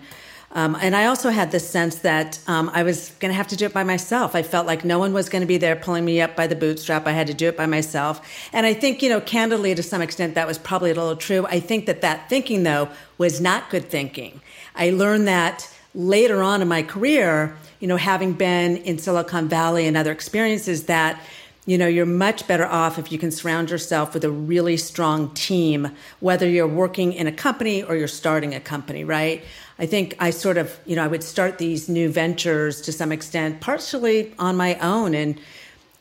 um, 0.56 0.74
and 0.80 0.96
I 0.96 1.04
also 1.04 1.28
had 1.28 1.52
this 1.52 1.68
sense 1.68 1.96
that 1.96 2.40
um, 2.46 2.70
I 2.72 2.82
was 2.82 3.10
going 3.20 3.28
to 3.28 3.36
have 3.36 3.46
to 3.48 3.56
do 3.56 3.66
it 3.66 3.74
by 3.74 3.84
myself. 3.84 4.34
I 4.34 4.42
felt 4.42 4.66
like 4.66 4.86
no 4.86 4.98
one 4.98 5.12
was 5.12 5.28
going 5.28 5.42
to 5.42 5.46
be 5.46 5.58
there 5.58 5.76
pulling 5.76 6.02
me 6.02 6.18
up 6.22 6.34
by 6.34 6.46
the 6.46 6.56
bootstrap. 6.56 7.06
I 7.06 7.12
had 7.12 7.26
to 7.26 7.34
do 7.34 7.46
it 7.46 7.58
by 7.58 7.66
myself. 7.66 8.26
And 8.54 8.64
I 8.64 8.72
think, 8.72 9.02
you 9.02 9.10
know, 9.10 9.20
candidly, 9.20 9.74
to 9.74 9.82
some 9.82 10.00
extent, 10.00 10.34
that 10.34 10.46
was 10.46 10.56
probably 10.56 10.92
a 10.92 10.94
little 10.94 11.14
true. 11.14 11.44
I 11.46 11.60
think 11.60 11.84
that 11.84 12.00
that 12.00 12.30
thinking, 12.30 12.62
though, 12.62 12.88
was 13.18 13.38
not 13.38 13.68
good 13.68 13.90
thinking. 13.90 14.40
I 14.74 14.92
learned 14.92 15.28
that 15.28 15.70
later 15.94 16.42
on 16.42 16.62
in 16.62 16.68
my 16.68 16.82
career, 16.82 17.54
you 17.78 17.86
know, 17.86 17.98
having 17.98 18.32
been 18.32 18.78
in 18.78 18.96
Silicon 18.96 19.50
Valley 19.50 19.86
and 19.86 19.94
other 19.94 20.10
experiences, 20.10 20.84
that 20.84 21.20
you 21.66 21.76
know, 21.76 21.88
you're 21.88 22.06
much 22.06 22.46
better 22.46 22.64
off 22.64 22.96
if 22.96 23.10
you 23.10 23.18
can 23.18 23.32
surround 23.32 23.70
yourself 23.70 24.14
with 24.14 24.22
a 24.22 24.30
really 24.30 24.76
strong 24.76 25.34
team, 25.34 25.90
whether 26.20 26.48
you're 26.48 26.68
working 26.68 27.12
in 27.12 27.26
a 27.26 27.32
company 27.32 27.82
or 27.82 27.96
you're 27.96 28.06
starting 28.06 28.54
a 28.54 28.60
company, 28.60 29.02
right? 29.02 29.42
I 29.78 29.86
think 29.86 30.16
I 30.18 30.30
sort 30.30 30.56
of, 30.56 30.78
you 30.86 30.96
know, 30.96 31.04
I 31.04 31.06
would 31.06 31.22
start 31.22 31.58
these 31.58 31.88
new 31.88 32.08
ventures 32.08 32.80
to 32.82 32.92
some 32.92 33.12
extent, 33.12 33.60
partially 33.60 34.32
on 34.38 34.56
my 34.56 34.76
own 34.76 35.14
and, 35.14 35.38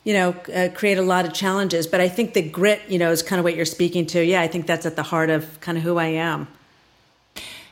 you 0.06 0.14
know, 0.14 0.36
uh, 0.54 0.70
create 0.74 0.98
a 0.98 1.02
lot 1.02 1.26
of 1.26 1.34
challenges. 1.34 1.86
But 1.86 2.00
I 2.00 2.08
think 2.08 2.34
the 2.34 2.42
grit, 2.42 2.82
you 2.88 2.98
know, 2.98 3.12
is 3.12 3.22
kind 3.22 3.40
of 3.40 3.44
what 3.44 3.56
you're 3.56 3.66
speaking 3.66 4.06
to. 4.08 4.24
Yeah, 4.24 4.42
I 4.42 4.48
think 4.48 4.66
that's 4.66 4.86
at 4.86 4.96
the 4.96 5.04
heart 5.04 5.30
of 5.30 5.60
kind 5.60 5.78
of 5.78 5.84
who 5.84 5.98
I 5.98 6.08
am. 6.08 6.48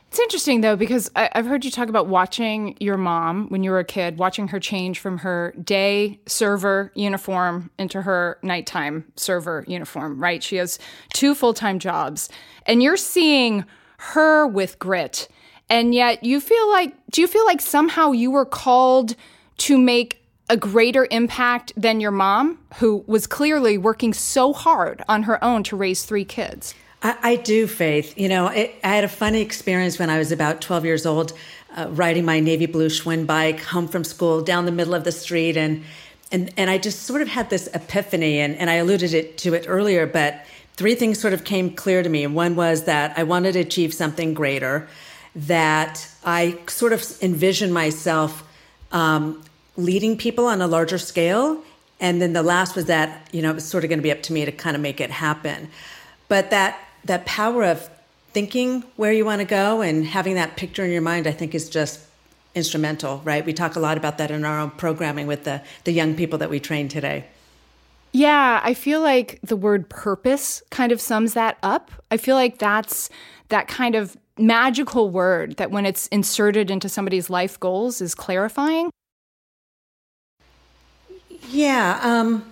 It's 0.10 0.20
interesting 0.20 0.62
though, 0.62 0.76
because 0.76 1.10
I, 1.16 1.30
have 1.34 1.48
heard 1.48 1.66
you 1.66 1.72
talk 1.72 1.90
about 1.90 2.06
watching 2.06 2.78
your 2.80 2.98
mom 2.98 3.48
when 3.48 3.64
you 3.64 3.72
were 3.72 3.80
a 3.80 3.84
kid, 3.84 4.20
watching 4.20 4.50
her 4.50 4.60
change 4.60 5.00
from 5.00 5.20
her 5.20 5.56
day 5.64 6.20
server 6.28 6.92
uniform 6.94 7.72
into 7.80 8.04
her 8.04 8.38
nighttime 8.44 9.06
server 9.16 9.66
uniform, 9.68 10.22
right? 10.22 10.44
She 10.44 10.58
has 10.58 10.78
two 11.14 11.34
full 11.34 11.56
time 11.56 11.80
jobs, 11.80 12.30
and 12.68 12.84
you're 12.84 12.96
seeing 12.96 13.66
her 13.98 14.46
with 14.46 14.78
grit 14.78 15.30
and 15.74 15.96
yet 15.96 16.24
you 16.24 16.40
feel 16.40 16.70
like 16.70 16.94
do 17.10 17.20
you 17.20 17.28
feel 17.28 17.46
like 17.46 17.60
somehow 17.60 18.12
you 18.12 18.30
were 18.30 18.46
called 18.46 19.16
to 19.58 19.78
make 19.78 20.24
a 20.50 20.56
greater 20.56 21.08
impact 21.10 21.74
than 21.76 22.00
your 22.00 22.12
mom 22.12 22.60
who 22.76 23.04
was 23.08 23.26
clearly 23.26 23.78
working 23.78 24.14
so 24.14 24.54
hard 24.54 25.04
on 25.08 25.24
her 25.24 25.44
own 25.44 25.64
to 25.64 25.76
raise 25.76 26.04
three 26.04 26.26
kids? 26.26 26.76
I, 27.02 27.18
I 27.24 27.36
do 27.38 27.66
faith. 27.66 28.18
You 28.18 28.30
know 28.30 28.48
it, 28.48 28.76
i 28.84 28.90
had 28.90 29.04
a 29.04 29.10
funny 29.10 29.42
experience 29.42 29.98
when 29.98 30.10
i 30.12 30.20
was 30.20 30.32
about 30.32 30.62
12 30.62 30.86
years 30.86 31.06
old 31.08 31.34
uh, 31.76 31.88
riding 31.90 32.24
my 32.24 32.40
navy 32.40 32.68
blue 32.68 32.90
schwinn 32.90 33.26
bike 33.26 33.62
home 33.62 33.88
from 33.88 34.04
school 34.04 34.42
down 34.42 34.66
the 34.66 34.72
middle 34.72 34.94
of 34.94 35.04
the 35.04 35.12
street. 35.12 35.58
And 35.58 35.84
and 36.32 36.54
and 36.56 36.70
i 36.70 36.78
just 36.78 37.04
sort 37.04 37.24
of 37.24 37.28
had 37.28 37.50
this 37.50 37.68
epiphany 37.74 38.40
and, 38.40 38.56
and 38.58 38.70
i 38.70 38.76
alluded 38.76 39.14
it 39.14 39.40
to 39.40 39.56
it 39.56 39.66
earlier 39.68 40.06
but 40.06 40.46
three 40.76 40.94
things 40.94 41.20
sort 41.20 41.34
of 41.34 41.44
came 41.44 41.70
clear 41.70 42.02
to 42.02 42.10
me. 42.10 42.28
One 42.28 42.56
was 42.56 42.84
that 42.84 43.18
i 43.18 43.24
wanted 43.24 43.54
to 43.54 43.60
achieve 43.60 43.92
something 43.92 44.36
greater 44.36 44.88
that 45.36 46.08
I 46.24 46.60
sort 46.68 46.94
of 46.94 47.04
envision 47.22 47.72
myself 47.72 48.44
um, 48.92 49.44
leading 49.78 50.18
people 50.18 50.46
on 50.46 50.62
a 50.62 50.68
larger 50.68 50.98
scale. 50.98 51.62
And 52.00 52.22
then 52.22 52.34
the 52.34 52.44
last 52.44 52.76
was 52.76 52.86
that, 52.86 53.28
you 53.32 53.42
know, 53.42 53.52
it 53.52 53.56
was 53.56 53.66
sort 53.66 53.84
of 53.84 53.90
going 53.90 54.00
to 54.00 54.04
be 54.04 54.12
up 54.12 54.22
to 54.24 54.34
me 54.34 54.46
to 54.46 54.52
kind 54.52 54.76
of 54.76 54.82
make 54.82 55.00
it 55.00 55.10
happen. 55.10 55.70
But 56.28 56.50
that, 56.52 56.80
that 57.06 57.26
power 57.26 57.64
of 57.64 57.90
thinking 58.32 58.84
where 58.96 59.14
you 59.14 59.26
want 59.26 59.40
to 59.40 59.46
go 59.46 59.82
and 59.82 60.06
having 60.06 60.36
that 60.36 60.58
picture 60.58 60.84
in 60.84 60.92
your 60.92 61.02
mind, 61.02 61.28
I 61.28 61.32
think 61.32 61.56
is 61.56 61.70
just 61.70 62.00
instrumental, 62.56 63.22
right? 63.24 63.46
We 63.46 63.54
talk 63.54 63.76
a 63.76 63.80
lot 63.80 63.98
about 63.98 64.18
that 64.20 64.32
in 64.32 64.46
our 64.46 64.60
own 64.60 64.72
programming 64.72 65.28
with 65.28 65.44
the, 65.44 65.62
the 65.86 65.92
young 65.92 66.16
people 66.16 66.40
that 66.40 66.50
we 66.50 66.60
train 66.60 66.88
today. 66.88 67.26
Yeah, 68.12 68.62
I 68.64 68.76
feel 68.76 69.02
like 69.02 69.40
the 69.42 69.56
word 69.56 69.90
purpose 69.90 70.62
kind 70.70 70.92
of 70.92 71.02
sums 71.02 71.34
that 71.34 71.58
up. 71.64 71.90
I 72.12 72.18
feel 72.18 72.36
like 72.36 72.60
that's 72.60 73.10
that 73.50 73.68
kind 73.68 73.96
of 73.96 74.16
magical 74.38 75.10
word 75.10 75.58
that 75.58 75.72
when 75.72 75.86
it's 75.86 76.08
inserted 76.08 76.72
into 76.72 76.90
somebody's 76.90 77.30
life 77.30 77.60
goals 77.60 78.02
is 78.02 78.16
clarifying? 78.16 78.90
Yeah. 81.50 82.00
Um, 82.02 82.46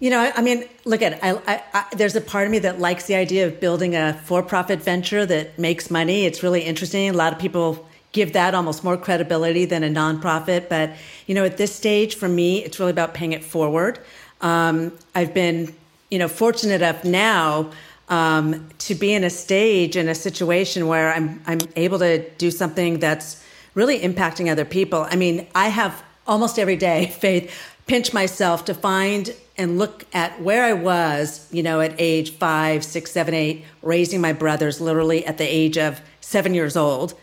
you 0.00 0.10
know, 0.10 0.32
I, 0.34 0.40
mean, 0.40 0.64
look 0.84 1.02
at 1.02 1.22
I, 1.22 1.38
I, 1.46 1.62
I, 1.74 1.84
there's 1.94 2.16
a 2.16 2.20
part 2.20 2.46
of 2.46 2.50
me 2.50 2.58
that 2.60 2.80
likes 2.80 3.06
the 3.06 3.14
idea 3.14 3.46
of 3.46 3.60
building 3.60 3.94
a 3.94 4.14
for-profit 4.24 4.80
venture 4.80 5.26
that 5.26 5.58
makes 5.58 5.90
money. 5.90 6.24
It's 6.24 6.42
really 6.42 6.62
interesting. 6.62 7.10
A 7.10 7.12
lot 7.12 7.32
of 7.32 7.38
people 7.38 7.86
give 8.12 8.32
that 8.32 8.54
almost 8.54 8.82
more 8.82 8.96
credibility 8.96 9.66
than 9.66 9.84
a 9.84 9.88
nonprofit. 9.88 10.68
But 10.68 10.92
you 11.26 11.34
know, 11.34 11.44
at 11.44 11.58
this 11.58 11.74
stage, 11.74 12.14
for 12.14 12.28
me, 12.28 12.64
it's 12.64 12.80
really 12.80 12.90
about 12.90 13.14
paying 13.14 13.32
it 13.32 13.44
forward. 13.44 14.00
Um, 14.40 14.92
I've 15.14 15.34
been, 15.34 15.74
you 16.10 16.18
know, 16.18 16.28
fortunate 16.28 16.80
enough 16.80 17.04
now 17.04 17.70
um, 18.10 18.68
to 18.78 18.94
be 18.94 19.14
in 19.14 19.24
a 19.24 19.30
stage 19.30 19.96
in 19.96 20.08
a 20.08 20.14
situation 20.14 20.88
where 20.88 21.12
I'm 21.12 21.40
I'm 21.46 21.60
able 21.76 22.00
to 22.00 22.28
do 22.30 22.50
something 22.50 22.98
that's 22.98 23.42
really 23.74 24.00
impacting 24.00 24.50
other 24.50 24.64
people. 24.64 25.06
I 25.08 25.16
mean, 25.16 25.46
I 25.54 25.68
have 25.68 26.02
almost 26.26 26.58
every 26.58 26.76
day, 26.76 27.06
Faith, 27.20 27.52
pinch 27.86 28.12
myself 28.12 28.64
to 28.66 28.74
find 28.74 29.34
and 29.56 29.78
look 29.78 30.04
at 30.12 30.40
where 30.40 30.64
I 30.64 30.72
was, 30.72 31.46
you 31.52 31.62
know, 31.62 31.80
at 31.80 31.94
age 31.98 32.32
five, 32.32 32.84
six, 32.84 33.12
seven, 33.12 33.34
eight, 33.34 33.64
raising 33.82 34.20
my 34.20 34.32
brothers 34.32 34.80
literally 34.80 35.24
at 35.24 35.38
the 35.38 35.44
age 35.44 35.78
of 35.78 36.00
seven 36.20 36.52
years 36.54 36.76
old 36.76 37.14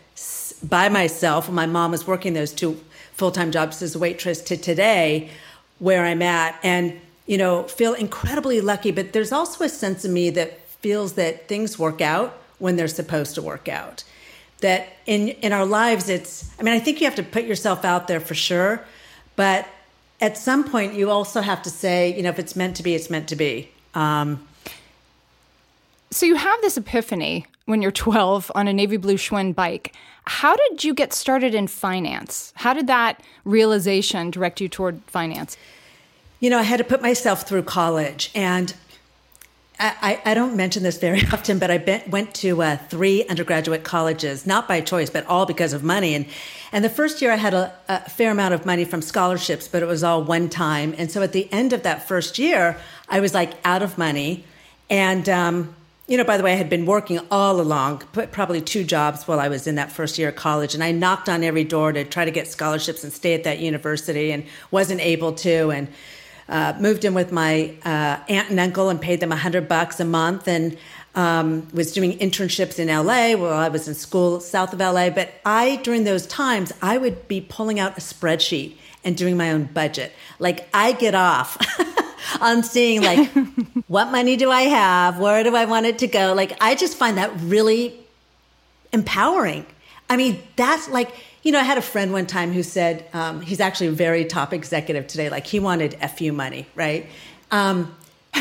by 0.62 0.88
myself. 0.88 1.50
My 1.50 1.66
mom 1.66 1.90
was 1.90 2.06
working 2.06 2.32
those 2.32 2.52
two 2.52 2.80
full 3.12 3.30
time 3.30 3.50
jobs 3.50 3.82
as 3.82 3.94
a 3.94 3.98
waitress 3.98 4.40
to 4.42 4.56
today, 4.56 5.30
where 5.78 6.04
I'm 6.04 6.22
at. 6.22 6.58
And 6.62 6.98
you 7.26 7.36
know, 7.36 7.64
feel 7.64 7.92
incredibly 7.92 8.62
lucky, 8.62 8.90
but 8.90 9.12
there's 9.12 9.32
also 9.32 9.62
a 9.62 9.68
sense 9.68 10.02
of 10.02 10.10
me 10.10 10.30
that 10.30 10.60
feels 10.80 11.14
that 11.14 11.48
things 11.48 11.78
work 11.78 12.00
out 12.00 12.38
when 12.58 12.76
they're 12.76 12.88
supposed 12.88 13.34
to 13.34 13.42
work 13.42 13.68
out. 13.68 14.04
That 14.60 14.88
in 15.06 15.28
in 15.28 15.52
our 15.52 15.66
lives, 15.66 16.08
it's. 16.08 16.50
I 16.58 16.62
mean, 16.62 16.74
I 16.74 16.80
think 16.80 17.00
you 17.00 17.06
have 17.06 17.16
to 17.16 17.22
put 17.22 17.44
yourself 17.44 17.84
out 17.84 18.08
there 18.08 18.20
for 18.20 18.34
sure, 18.34 18.84
but 19.36 19.68
at 20.20 20.36
some 20.36 20.64
point, 20.64 20.94
you 20.94 21.10
also 21.10 21.40
have 21.40 21.62
to 21.62 21.70
say, 21.70 22.16
you 22.16 22.22
know, 22.22 22.30
if 22.30 22.38
it's 22.38 22.56
meant 22.56 22.76
to 22.76 22.82
be, 22.82 22.94
it's 22.94 23.10
meant 23.10 23.28
to 23.28 23.36
be. 23.36 23.70
Um, 23.94 24.46
so 26.10 26.26
you 26.26 26.36
have 26.36 26.60
this 26.60 26.76
epiphany 26.76 27.46
when 27.66 27.82
you're 27.82 27.92
12 28.08 28.50
on 28.54 28.68
a 28.68 28.72
navy 28.72 28.96
blue 28.96 29.16
Schwinn 29.16 29.54
bike. 29.54 29.94
How 30.24 30.56
did 30.56 30.84
you 30.84 30.92
get 30.92 31.12
started 31.12 31.54
in 31.54 31.68
finance? 31.68 32.52
How 32.56 32.74
did 32.74 32.86
that 32.88 33.22
realization 33.44 34.30
direct 34.30 34.60
you 34.60 34.68
toward 34.68 35.00
finance? 35.06 35.56
You 36.40 36.50
know, 36.50 36.58
I 36.58 36.62
had 36.62 36.78
to 36.78 36.84
put 36.84 37.00
myself 37.02 37.48
through 37.48 37.62
college, 37.62 38.30
and 38.34 38.72
I, 39.80 40.20
I, 40.24 40.34
don't 40.34 40.56
mention 40.56 40.82
this 40.82 40.98
very 40.98 41.20
often, 41.32 41.60
but 41.60 41.70
I 41.70 41.78
been, 41.78 42.02
went 42.10 42.34
to 42.36 42.62
uh, 42.62 42.76
three 42.76 43.24
undergraduate 43.28 43.84
colleges, 43.84 44.44
not 44.44 44.66
by 44.66 44.80
choice, 44.80 45.08
but 45.08 45.24
all 45.26 45.46
because 45.46 45.72
of 45.72 45.84
money. 45.84 46.14
And 46.14 46.26
and 46.72 46.84
the 46.84 46.90
first 46.90 47.22
year 47.22 47.30
I 47.32 47.36
had 47.36 47.54
a, 47.54 47.72
a, 47.88 48.10
fair 48.10 48.30
amount 48.30 48.54
of 48.54 48.66
money 48.66 48.84
from 48.84 49.02
scholarships, 49.02 49.68
but 49.68 49.82
it 49.82 49.86
was 49.86 50.02
all 50.02 50.22
one 50.22 50.48
time. 50.48 50.94
And 50.98 51.10
so 51.10 51.22
at 51.22 51.32
the 51.32 51.50
end 51.52 51.72
of 51.72 51.84
that 51.84 52.06
first 52.06 52.38
year, 52.38 52.76
I 53.08 53.20
was 53.20 53.32
like 53.34 53.52
out 53.64 53.82
of 53.82 53.96
money. 53.96 54.44
And 54.90 55.28
um, 55.28 55.74
you 56.08 56.16
know, 56.16 56.24
by 56.24 56.38
the 56.38 56.42
way, 56.42 56.54
I 56.54 56.56
had 56.56 56.70
been 56.70 56.86
working 56.86 57.20
all 57.30 57.60
along, 57.60 57.98
probably 58.32 58.60
two 58.60 58.82
jobs 58.82 59.28
while 59.28 59.38
I 59.38 59.48
was 59.48 59.66
in 59.66 59.76
that 59.76 59.92
first 59.92 60.18
year 60.18 60.30
of 60.30 60.36
college, 60.36 60.74
and 60.74 60.82
I 60.82 60.90
knocked 60.90 61.28
on 61.28 61.44
every 61.44 61.64
door 61.64 61.92
to 61.92 62.02
try 62.02 62.24
to 62.24 62.30
get 62.30 62.48
scholarships 62.48 63.04
and 63.04 63.12
stay 63.12 63.34
at 63.34 63.44
that 63.44 63.60
university, 63.60 64.32
and 64.32 64.44
wasn't 64.70 65.00
able 65.00 65.34
to. 65.34 65.70
And 65.70 65.88
uh, 66.48 66.74
moved 66.78 67.04
in 67.04 67.14
with 67.14 67.32
my 67.32 67.74
uh, 67.84 68.18
aunt 68.28 68.50
and 68.50 68.58
uncle 68.58 68.88
and 68.88 69.00
paid 69.00 69.20
them 69.20 69.32
a 69.32 69.36
hundred 69.36 69.68
bucks 69.68 70.00
a 70.00 70.04
month 70.04 70.48
and 70.48 70.76
um, 71.14 71.66
was 71.72 71.92
doing 71.92 72.16
internships 72.18 72.78
in 72.78 72.88
LA 72.88 73.36
while 73.36 73.52
I 73.52 73.68
was 73.68 73.88
in 73.88 73.94
school 73.94 74.40
south 74.40 74.72
of 74.72 74.78
LA. 74.78 75.10
But 75.10 75.32
I, 75.44 75.76
during 75.76 76.04
those 76.04 76.26
times, 76.26 76.72
I 76.80 76.96
would 76.98 77.28
be 77.28 77.40
pulling 77.40 77.80
out 77.80 77.98
a 77.98 78.00
spreadsheet 78.00 78.76
and 79.04 79.16
doing 79.16 79.36
my 79.36 79.52
own 79.52 79.64
budget. 79.64 80.12
Like 80.38 80.68
I 80.72 80.92
get 80.92 81.14
off 81.14 81.58
on 82.40 82.62
seeing 82.62 83.02
like 83.02 83.28
what 83.88 84.10
money 84.10 84.36
do 84.36 84.50
I 84.50 84.62
have, 84.62 85.18
where 85.18 85.42
do 85.42 85.56
I 85.56 85.64
want 85.64 85.86
it 85.86 85.98
to 85.98 86.06
go. 86.06 86.34
Like 86.34 86.56
I 86.60 86.74
just 86.74 86.96
find 86.96 87.18
that 87.18 87.32
really 87.40 87.98
empowering. 88.92 89.66
I 90.10 90.16
mean, 90.16 90.42
that's 90.56 90.88
like 90.88 91.14
you 91.42 91.52
know, 91.52 91.60
I 91.60 91.64
had 91.64 91.78
a 91.78 91.82
friend 91.82 92.12
one 92.12 92.26
time 92.26 92.52
who 92.52 92.62
said 92.62 93.06
um, 93.12 93.40
he's 93.40 93.60
actually 93.60 93.88
a 93.88 93.92
very 93.92 94.24
top 94.24 94.52
executive 94.52 95.06
today. 95.06 95.30
Like 95.30 95.46
he 95.46 95.60
wanted 95.60 95.94
fu 96.10 96.32
money, 96.32 96.66
right? 96.74 97.06
Um, 97.50 97.94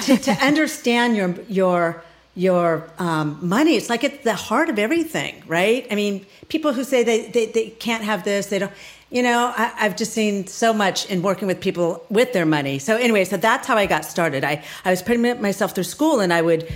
to, 0.03 0.17
to 0.17 0.31
understand 0.45 1.15
your 1.15 1.35
your 1.47 2.03
your 2.35 2.87
um, 2.99 3.39
money, 3.41 3.75
it's 3.75 3.89
like 3.89 4.03
it's 4.03 4.23
the 4.23 4.35
heart 4.35 4.69
of 4.69 4.77
everything, 4.77 5.41
right? 5.47 5.87
I 5.89 5.95
mean, 5.95 6.25
people 6.49 6.73
who 6.73 6.83
say 6.83 7.03
they 7.03 7.27
they, 7.29 7.47
they 7.47 7.69
can't 7.69 8.03
have 8.03 8.23
this, 8.23 8.47
they 8.47 8.59
don't. 8.59 8.71
You 9.09 9.23
know, 9.23 9.53
I, 9.55 9.71
I've 9.79 9.95
just 9.95 10.11
seen 10.11 10.47
so 10.47 10.73
much 10.73 11.09
in 11.09 11.21
working 11.21 11.47
with 11.47 11.61
people 11.61 12.03
with 12.09 12.33
their 12.33 12.45
money. 12.45 12.77
So 12.77 12.97
anyway, 12.97 13.23
so 13.23 13.37
that's 13.37 13.65
how 13.65 13.77
I 13.77 13.85
got 13.85 14.03
started. 14.03 14.43
I 14.43 14.63
I 14.83 14.89
was 14.89 15.01
putting 15.01 15.41
myself 15.41 15.73
through 15.73 15.85
school, 15.85 16.19
and 16.19 16.33
I 16.33 16.41
would 16.41 16.67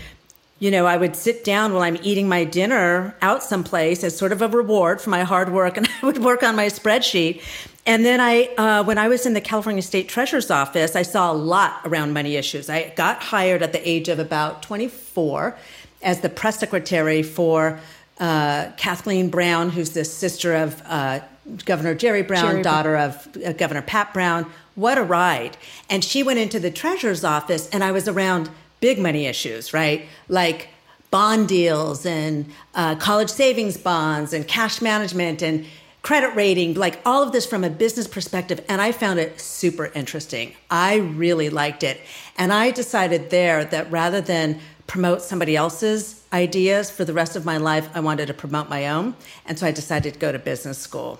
you 0.61 0.69
know, 0.69 0.85
I 0.85 0.95
would 0.95 1.15
sit 1.15 1.43
down 1.43 1.73
while 1.73 1.81
I'm 1.81 1.97
eating 2.03 2.29
my 2.29 2.43
dinner 2.43 3.15
out 3.23 3.41
someplace 3.41 4.03
as 4.03 4.15
sort 4.15 4.31
of 4.31 4.43
a 4.43 4.47
reward 4.47 5.01
for 5.01 5.09
my 5.09 5.23
hard 5.23 5.51
work, 5.51 5.75
and 5.75 5.89
I 6.01 6.05
would 6.05 6.19
work 6.19 6.43
on 6.43 6.55
my 6.55 6.67
spreadsheet. 6.67 7.41
And 7.87 8.05
then 8.05 8.19
I, 8.19 8.43
uh, 8.59 8.83
when 8.83 8.99
I 8.99 9.07
was 9.07 9.25
in 9.25 9.33
the 9.33 9.41
California 9.41 9.81
State 9.81 10.07
Treasurer's 10.07 10.51
office, 10.51 10.95
I 10.95 11.01
saw 11.01 11.31
a 11.31 11.33
lot 11.33 11.81
around 11.83 12.13
money 12.13 12.35
issues. 12.35 12.69
I 12.69 12.93
got 12.95 13.23
hired 13.23 13.63
at 13.63 13.71
the 13.71 13.89
age 13.89 14.07
of 14.07 14.19
about 14.19 14.61
24 14.61 15.57
as 16.03 16.21
the 16.21 16.29
press 16.29 16.59
secretary 16.59 17.23
for 17.23 17.79
uh, 18.19 18.69
Kathleen 18.77 19.31
Brown, 19.31 19.71
who's 19.71 19.89
the 19.89 20.05
sister 20.05 20.53
of 20.53 20.79
uh, 20.85 21.21
Governor 21.65 21.95
Jerry 21.95 22.21
Brown, 22.21 22.51
Jerry 22.51 22.61
daughter 22.61 22.95
of 22.97 23.27
uh, 23.43 23.53
Governor 23.53 23.81
Pat 23.81 24.13
Brown. 24.13 24.45
What 24.75 24.99
a 24.99 25.03
ride. 25.03 25.57
And 25.89 26.03
she 26.03 26.21
went 26.21 26.37
into 26.37 26.59
the 26.59 26.69
treasurer's 26.69 27.23
office, 27.23 27.67
and 27.69 27.83
I 27.83 27.91
was 27.91 28.07
around 28.07 28.51
big 28.81 28.99
money 28.99 29.25
issues, 29.25 29.73
right? 29.73 30.05
Like 30.27 30.67
bond 31.11 31.47
deals 31.47 32.05
and 32.05 32.51
uh, 32.75 32.95
college 32.95 33.29
savings 33.29 33.77
bonds 33.77 34.33
and 34.33 34.47
cash 34.47 34.81
management 34.81 35.41
and 35.41 35.65
credit 36.01 36.35
rating, 36.35 36.73
like 36.73 36.99
all 37.05 37.21
of 37.21 37.31
this 37.31 37.45
from 37.45 37.63
a 37.63 37.69
business 37.69 38.07
perspective. 38.07 38.63
And 38.67 38.81
I 38.81 38.91
found 38.91 39.19
it 39.19 39.39
super 39.39 39.85
interesting. 39.93 40.55
I 40.69 40.95
really 40.95 41.49
liked 41.49 41.83
it. 41.83 42.01
And 42.37 42.51
I 42.51 42.71
decided 42.71 43.29
there 43.29 43.63
that 43.65 43.89
rather 43.91 44.19
than 44.19 44.59
promote 44.87 45.21
somebody 45.21 45.55
else's 45.55 46.23
ideas 46.33 46.89
for 46.89 47.05
the 47.05 47.13
rest 47.13 47.35
of 47.35 47.45
my 47.45 47.57
life, 47.57 47.87
I 47.93 47.99
wanted 47.99 48.25
to 48.27 48.33
promote 48.33 48.67
my 48.67 48.87
own. 48.87 49.15
And 49.45 49.59
so 49.59 49.67
I 49.67 49.71
decided 49.71 50.13
to 50.13 50.19
go 50.19 50.31
to 50.31 50.39
business 50.39 50.79
school. 50.79 51.19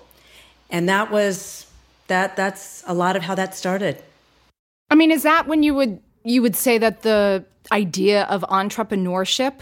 And 0.70 0.90
that 0.90 1.12
was 1.12 1.68
that 2.08 2.36
that's 2.36 2.84
a 2.88 2.94
lot 2.94 3.16
of 3.16 3.22
how 3.22 3.36
that 3.36 3.56
started. 3.56 4.04
I 4.90 4.96
mean, 4.96 5.12
is 5.12 5.24
that 5.24 5.48
when 5.48 5.64
you 5.64 5.76
would 5.76 6.02
you 6.24 6.42
would 6.42 6.56
say 6.56 6.78
that 6.78 7.02
the 7.02 7.46
idea 7.72 8.24
of 8.24 8.42
entrepreneurship 8.44 9.60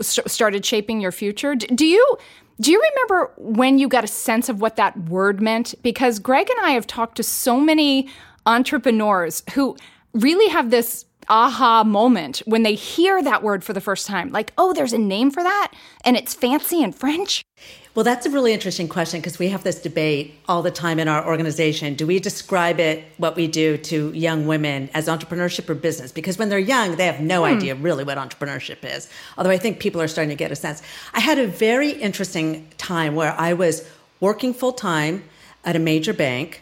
started 0.00 0.64
shaping 0.64 1.00
your 1.00 1.12
future. 1.12 1.54
Do 1.54 1.86
you 1.86 2.16
do 2.60 2.70
you 2.70 2.80
remember 2.80 3.32
when 3.36 3.78
you 3.78 3.86
got 3.86 4.04
a 4.04 4.08
sense 4.08 4.48
of 4.48 4.62
what 4.62 4.76
that 4.76 4.98
word 5.08 5.42
meant? 5.42 5.74
Because 5.82 6.18
Greg 6.18 6.48
and 6.48 6.58
I 6.64 6.70
have 6.70 6.86
talked 6.86 7.16
to 7.16 7.22
so 7.22 7.60
many 7.60 8.08
entrepreneurs 8.46 9.42
who 9.52 9.76
really 10.14 10.48
have 10.48 10.70
this 10.70 11.04
aha 11.28 11.84
moment 11.84 12.40
when 12.46 12.62
they 12.62 12.74
hear 12.74 13.22
that 13.22 13.42
word 13.42 13.62
for 13.62 13.74
the 13.74 13.80
first 13.80 14.06
time. 14.06 14.30
Like, 14.30 14.52
oh, 14.56 14.72
there's 14.72 14.94
a 14.94 14.98
name 14.98 15.30
for 15.30 15.42
that 15.42 15.72
and 16.04 16.16
it's 16.16 16.32
fancy 16.32 16.82
in 16.82 16.92
French. 16.92 17.42
Well, 17.96 18.04
that's 18.04 18.26
a 18.26 18.30
really 18.30 18.52
interesting 18.52 18.88
question 18.88 19.20
because 19.20 19.38
we 19.38 19.48
have 19.48 19.64
this 19.64 19.80
debate 19.80 20.34
all 20.46 20.60
the 20.60 20.70
time 20.70 20.98
in 20.98 21.08
our 21.08 21.26
organization. 21.26 21.94
Do 21.94 22.06
we 22.06 22.18
describe 22.18 22.78
it, 22.78 23.02
what 23.16 23.36
we 23.36 23.46
do 23.46 23.78
to 23.78 24.12
young 24.12 24.46
women, 24.46 24.90
as 24.92 25.08
entrepreneurship 25.08 25.66
or 25.70 25.74
business? 25.74 26.12
Because 26.12 26.36
when 26.36 26.50
they're 26.50 26.58
young, 26.58 26.96
they 26.96 27.06
have 27.06 27.20
no 27.20 27.46
hmm. 27.46 27.56
idea 27.56 27.74
really 27.74 28.04
what 28.04 28.18
entrepreneurship 28.18 28.84
is. 28.84 29.08
Although 29.38 29.48
I 29.48 29.56
think 29.56 29.80
people 29.80 30.02
are 30.02 30.08
starting 30.08 30.28
to 30.28 30.34
get 30.36 30.52
a 30.52 30.56
sense. 30.56 30.82
I 31.14 31.20
had 31.20 31.38
a 31.38 31.46
very 31.46 31.92
interesting 31.92 32.68
time 32.76 33.14
where 33.14 33.32
I 33.32 33.54
was 33.54 33.88
working 34.20 34.52
full 34.52 34.74
time 34.74 35.24
at 35.64 35.74
a 35.74 35.78
major 35.78 36.12
bank. 36.12 36.60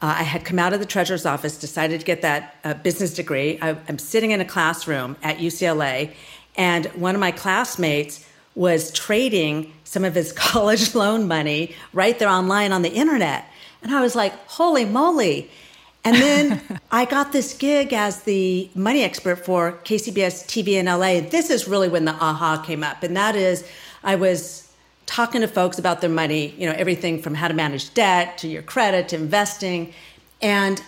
Uh, 0.00 0.16
I 0.18 0.24
had 0.24 0.44
come 0.44 0.58
out 0.58 0.72
of 0.72 0.80
the 0.80 0.86
treasurer's 0.86 1.24
office, 1.24 1.58
decided 1.58 2.00
to 2.00 2.06
get 2.06 2.22
that 2.22 2.56
uh, 2.64 2.74
business 2.74 3.14
degree. 3.14 3.56
I, 3.62 3.76
I'm 3.88 4.00
sitting 4.00 4.32
in 4.32 4.40
a 4.40 4.44
classroom 4.44 5.14
at 5.22 5.38
UCLA, 5.38 6.12
and 6.56 6.86
one 6.86 7.14
of 7.14 7.20
my 7.20 7.30
classmates 7.30 8.26
was 8.54 8.90
trading 8.92 9.72
some 9.84 10.04
of 10.04 10.14
his 10.14 10.32
college 10.50 10.94
loan 10.94 11.28
money 11.28 11.74
right 11.92 12.18
there 12.18 12.28
online 12.28 12.72
on 12.72 12.82
the 12.82 12.92
internet. 12.92 13.46
And 13.82 13.94
I 13.94 14.00
was 14.00 14.14
like, 14.14 14.32
holy 14.46 14.84
moly. 14.84 15.50
And 16.04 16.16
then 16.16 16.80
I 16.90 17.04
got 17.04 17.32
this 17.32 17.54
gig 17.54 17.92
as 17.92 18.22
the 18.22 18.70
money 18.74 19.02
expert 19.02 19.36
for 19.36 19.72
KCBS 19.84 20.46
TV 20.46 20.74
in 20.74 20.86
LA. 20.86 21.28
This 21.28 21.50
is 21.50 21.68
really 21.68 21.88
when 21.88 22.04
the 22.04 22.12
aha 22.12 22.62
came 22.64 22.82
up. 22.82 23.02
And 23.02 23.16
that 23.16 23.36
is, 23.36 23.64
I 24.02 24.16
was 24.16 24.72
talking 25.06 25.40
to 25.40 25.48
folks 25.48 25.78
about 25.78 26.00
their 26.00 26.10
money, 26.10 26.54
you 26.56 26.66
know, 26.66 26.74
everything 26.76 27.20
from 27.20 27.34
how 27.34 27.48
to 27.48 27.54
manage 27.54 27.92
debt 27.94 28.38
to 28.38 28.48
your 28.48 28.62
credit 28.62 29.08
to 29.08 29.16
investing. 29.16 29.92
And 30.40 30.82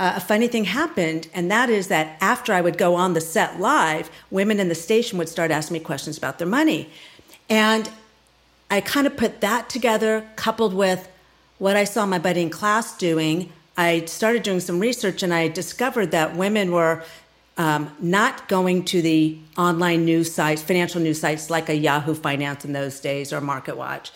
uh, 0.00 0.14
a 0.16 0.20
funny 0.20 0.48
thing 0.48 0.64
happened, 0.64 1.28
and 1.34 1.50
that 1.50 1.68
is 1.68 1.88
that 1.88 2.16
after 2.22 2.54
I 2.54 2.62
would 2.62 2.78
go 2.78 2.94
on 2.94 3.12
the 3.12 3.20
set 3.20 3.60
live, 3.60 4.10
women 4.30 4.58
in 4.58 4.70
the 4.70 4.74
station 4.74 5.18
would 5.18 5.28
start 5.28 5.50
asking 5.50 5.74
me 5.74 5.80
questions 5.80 6.16
about 6.16 6.38
their 6.38 6.48
money. 6.48 6.88
And 7.50 7.90
I 8.70 8.80
kind 8.80 9.06
of 9.06 9.18
put 9.18 9.42
that 9.42 9.68
together, 9.68 10.26
coupled 10.36 10.72
with 10.72 11.06
what 11.58 11.76
I 11.76 11.84
saw 11.84 12.06
my 12.06 12.18
buddy 12.18 12.40
in 12.40 12.48
class 12.48 12.96
doing. 12.96 13.52
I 13.76 14.06
started 14.06 14.42
doing 14.42 14.60
some 14.60 14.80
research 14.80 15.22
and 15.22 15.34
I 15.34 15.48
discovered 15.48 16.12
that 16.12 16.34
women 16.34 16.72
were 16.72 17.04
um, 17.58 17.94
not 18.00 18.48
going 18.48 18.86
to 18.86 19.02
the 19.02 19.38
online 19.58 20.06
news 20.06 20.32
sites, 20.32 20.62
financial 20.62 21.02
news 21.02 21.20
sites 21.20 21.50
like 21.50 21.68
a 21.68 21.74
Yahoo 21.74 22.14
Finance 22.14 22.64
in 22.64 22.72
those 22.72 23.00
days 23.00 23.34
or 23.34 23.42
MarketWatch. 23.42 24.12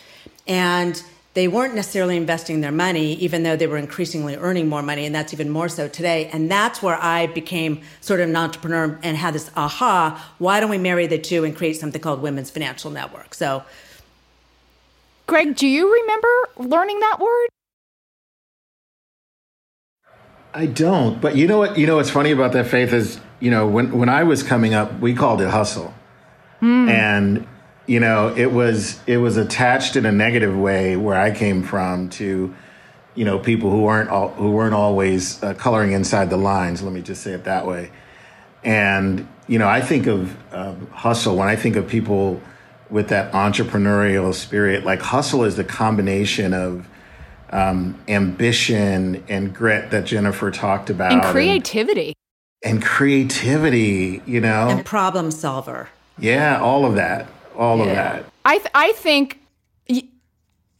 And 0.47 1.03
they 1.35 1.49
weren't 1.49 1.75
necessarily 1.75 2.15
investing 2.15 2.61
their 2.61 2.71
money, 2.71 3.13
even 3.15 3.43
though 3.43 3.57
they 3.57 3.67
were 3.67 3.77
increasingly 3.77 4.37
earning 4.37 4.69
more 4.69 4.81
money, 4.81 5.05
and 5.05 5.13
that's 5.13 5.33
even 5.33 5.49
more 5.49 5.67
so 5.67 5.89
today. 5.89 6.29
And 6.31 6.49
that's 6.49 6.81
where 6.81 6.95
I 6.95 7.27
became 7.27 7.81
sort 7.99 8.21
of 8.21 8.29
an 8.29 8.35
entrepreneur 8.37 8.97
and 9.03 9.17
had 9.17 9.35
this 9.35 9.51
aha 9.55 10.33
why 10.37 10.61
don't 10.61 10.69
we 10.69 10.77
marry 10.77 11.07
the 11.07 11.17
two 11.17 11.43
and 11.43 11.55
create 11.55 11.73
something 11.73 12.01
called 12.01 12.21
Women's 12.21 12.49
Financial 12.49 12.89
Network? 12.89 13.33
So, 13.33 13.63
Greg, 15.27 15.55
do 15.55 15.67
you 15.67 15.93
remember 15.93 16.27
learning 16.57 17.01
that 17.01 17.19
word? 17.19 17.49
I 20.53 20.67
don't, 20.67 21.19
but 21.19 21.35
you 21.35 21.47
know 21.47 21.57
what? 21.57 21.77
You 21.77 21.85
know 21.85 21.97
what's 21.97 22.09
funny 22.09 22.31
about 22.31 22.53
that 22.53 22.67
faith 22.67 22.93
is, 22.93 23.19
you 23.41 23.51
know, 23.51 23.67
when 23.67 23.91
when 23.91 24.07
I 24.07 24.23
was 24.23 24.41
coming 24.41 24.73
up, 24.73 25.01
we 25.01 25.13
called 25.13 25.41
it 25.41 25.49
hustle, 25.49 25.93
mm. 26.61 26.89
and 26.89 27.45
you 27.87 27.99
know, 27.99 28.33
it 28.35 28.51
was 28.51 28.99
it 29.05 29.17
was 29.17 29.37
attached 29.37 29.95
in 29.95 30.05
a 30.05 30.11
negative 30.11 30.57
way 30.57 30.95
where 30.95 31.19
I 31.19 31.31
came 31.31 31.63
from 31.63 32.09
to, 32.11 32.53
you 33.13 33.25
know, 33.25 33.37
people 33.37 33.69
who 33.69 33.83
weren't 33.83 34.09
all, 34.09 34.29
who 34.29 34.51
weren't 34.51 34.73
always 34.73 35.41
uh, 35.43 35.53
coloring 35.53 35.91
inside 35.91 36.29
the 36.29 36.37
lines. 36.37 36.81
Let 36.81 36.93
me 36.93 37.01
just 37.01 37.21
say 37.21 37.31
it 37.31 37.43
that 37.43 37.67
way. 37.67 37.91
And 38.63 39.27
you 39.47 39.59
know, 39.59 39.67
I 39.67 39.81
think 39.81 40.07
of 40.07 40.35
uh, 40.51 40.73
hustle 40.91 41.35
when 41.35 41.47
I 41.47 41.55
think 41.55 41.75
of 41.75 41.87
people 41.87 42.41
with 42.89 43.09
that 43.09 43.31
entrepreneurial 43.33 44.33
spirit. 44.33 44.83
Like 44.83 45.01
hustle 45.01 45.43
is 45.43 45.55
the 45.55 45.63
combination 45.63 46.53
of 46.53 46.87
um, 47.51 48.01
ambition 48.07 49.23
and 49.27 49.53
grit 49.53 49.91
that 49.91 50.05
Jennifer 50.05 50.49
talked 50.49 50.89
about, 50.89 51.11
and 51.11 51.21
creativity, 51.21 52.15
and, 52.63 52.73
and 52.77 52.83
creativity. 52.83 54.23
You 54.25 54.41
know, 54.41 54.69
and 54.69 54.83
problem 54.83 55.29
solver. 55.29 55.89
Yeah, 56.17 56.59
all 56.59 56.85
of 56.85 56.95
that 56.95 57.27
all 57.57 57.77
yeah. 57.77 57.83
of 57.83 57.89
that. 57.89 58.25
I 58.45 58.57
th- 58.57 58.71
I 58.73 58.91
think 58.93 59.39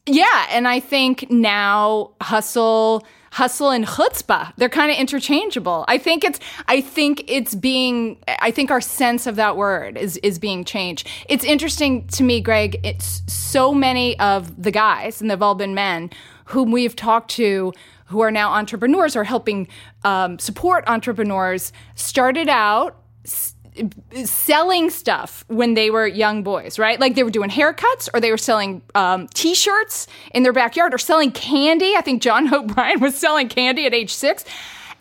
yeah, 0.07 0.45
and 0.51 0.67
I 0.67 0.79
think 0.79 1.31
now 1.31 2.11
hustle 2.21 3.05
hustle 3.35 3.69
and 3.69 3.85
chutzpah 3.85 4.53
they're 4.55 4.69
kind 4.69 4.89
of 4.89 4.97
interchangeable 4.97 5.83
i 5.89 5.97
think 5.97 6.23
it's 6.23 6.39
i 6.69 6.79
think 6.79 7.21
it's 7.27 7.53
being 7.53 8.17
i 8.39 8.49
think 8.49 8.71
our 8.71 8.79
sense 8.79 9.27
of 9.27 9.35
that 9.35 9.57
word 9.57 9.97
is 9.97 10.15
is 10.23 10.39
being 10.39 10.63
changed 10.63 11.05
it's 11.27 11.43
interesting 11.43 12.07
to 12.07 12.23
me 12.23 12.39
greg 12.39 12.79
it's 12.81 13.21
so 13.27 13.73
many 13.73 14.17
of 14.19 14.63
the 14.63 14.71
guys 14.71 15.19
and 15.19 15.29
they've 15.29 15.41
all 15.41 15.53
been 15.53 15.75
men 15.75 16.09
whom 16.45 16.71
we've 16.71 16.95
talked 16.95 17.29
to 17.29 17.73
who 18.05 18.21
are 18.21 18.31
now 18.31 18.53
entrepreneurs 18.53 19.17
or 19.17 19.25
helping 19.25 19.67
um, 20.05 20.39
support 20.39 20.85
entrepreneurs 20.87 21.73
started 21.95 22.47
out 22.47 22.95
selling 24.23 24.89
stuff 24.89 25.43
when 25.47 25.73
they 25.73 25.89
were 25.89 26.07
young 26.07 26.43
boys, 26.43 26.79
right? 26.79 26.99
Like 26.99 27.15
they 27.15 27.23
were 27.23 27.31
doing 27.31 27.49
haircuts 27.49 28.09
or 28.13 28.19
they 28.19 28.31
were 28.31 28.37
selling 28.37 28.81
um, 28.93 29.27
t 29.29 29.53
shirts 29.53 30.07
in 30.33 30.43
their 30.43 30.53
backyard 30.53 30.93
or 30.93 30.97
selling 30.97 31.31
candy. 31.31 31.93
I 31.95 32.01
think 32.01 32.21
John 32.21 32.67
Bryan 32.73 32.99
was 32.99 33.17
selling 33.17 33.49
candy 33.49 33.85
at 33.85 33.93
age 33.93 34.13
six. 34.13 34.45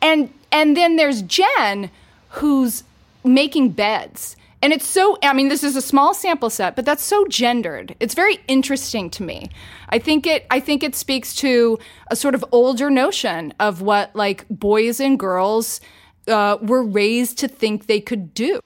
And, 0.02 0.32
and 0.52 0.76
then 0.76 0.96
there's 0.96 1.22
Jen 1.22 1.90
who's 2.30 2.84
making 3.22 3.70
beds. 3.70 4.36
And 4.64 4.72
it's 4.72 4.86
so, 4.86 5.18
I 5.22 5.34
mean, 5.34 5.48
this 5.48 5.62
is 5.62 5.76
a 5.76 5.82
small 5.82 6.14
sample 6.14 6.48
set, 6.48 6.74
but 6.74 6.86
that's 6.86 7.02
so 7.02 7.26
gendered. 7.26 7.94
It's 8.00 8.14
very 8.14 8.38
interesting 8.48 9.10
to 9.10 9.22
me. 9.22 9.50
I 9.90 9.98
think 9.98 10.26
it, 10.26 10.46
I 10.50 10.58
think 10.58 10.82
it 10.82 10.96
speaks 10.96 11.34
to 11.36 11.78
a 12.10 12.16
sort 12.16 12.34
of 12.34 12.44
older 12.50 12.88
notion 12.88 13.52
of 13.60 13.82
what 13.82 14.16
like 14.16 14.46
boys 14.48 15.00
and 15.00 15.18
girls 15.18 15.82
uh, 16.28 16.58
were 16.60 16.82
raised 16.82 17.38
to 17.38 17.48
think 17.48 17.86
they 17.86 18.00
could 18.00 18.34
do. 18.34 18.60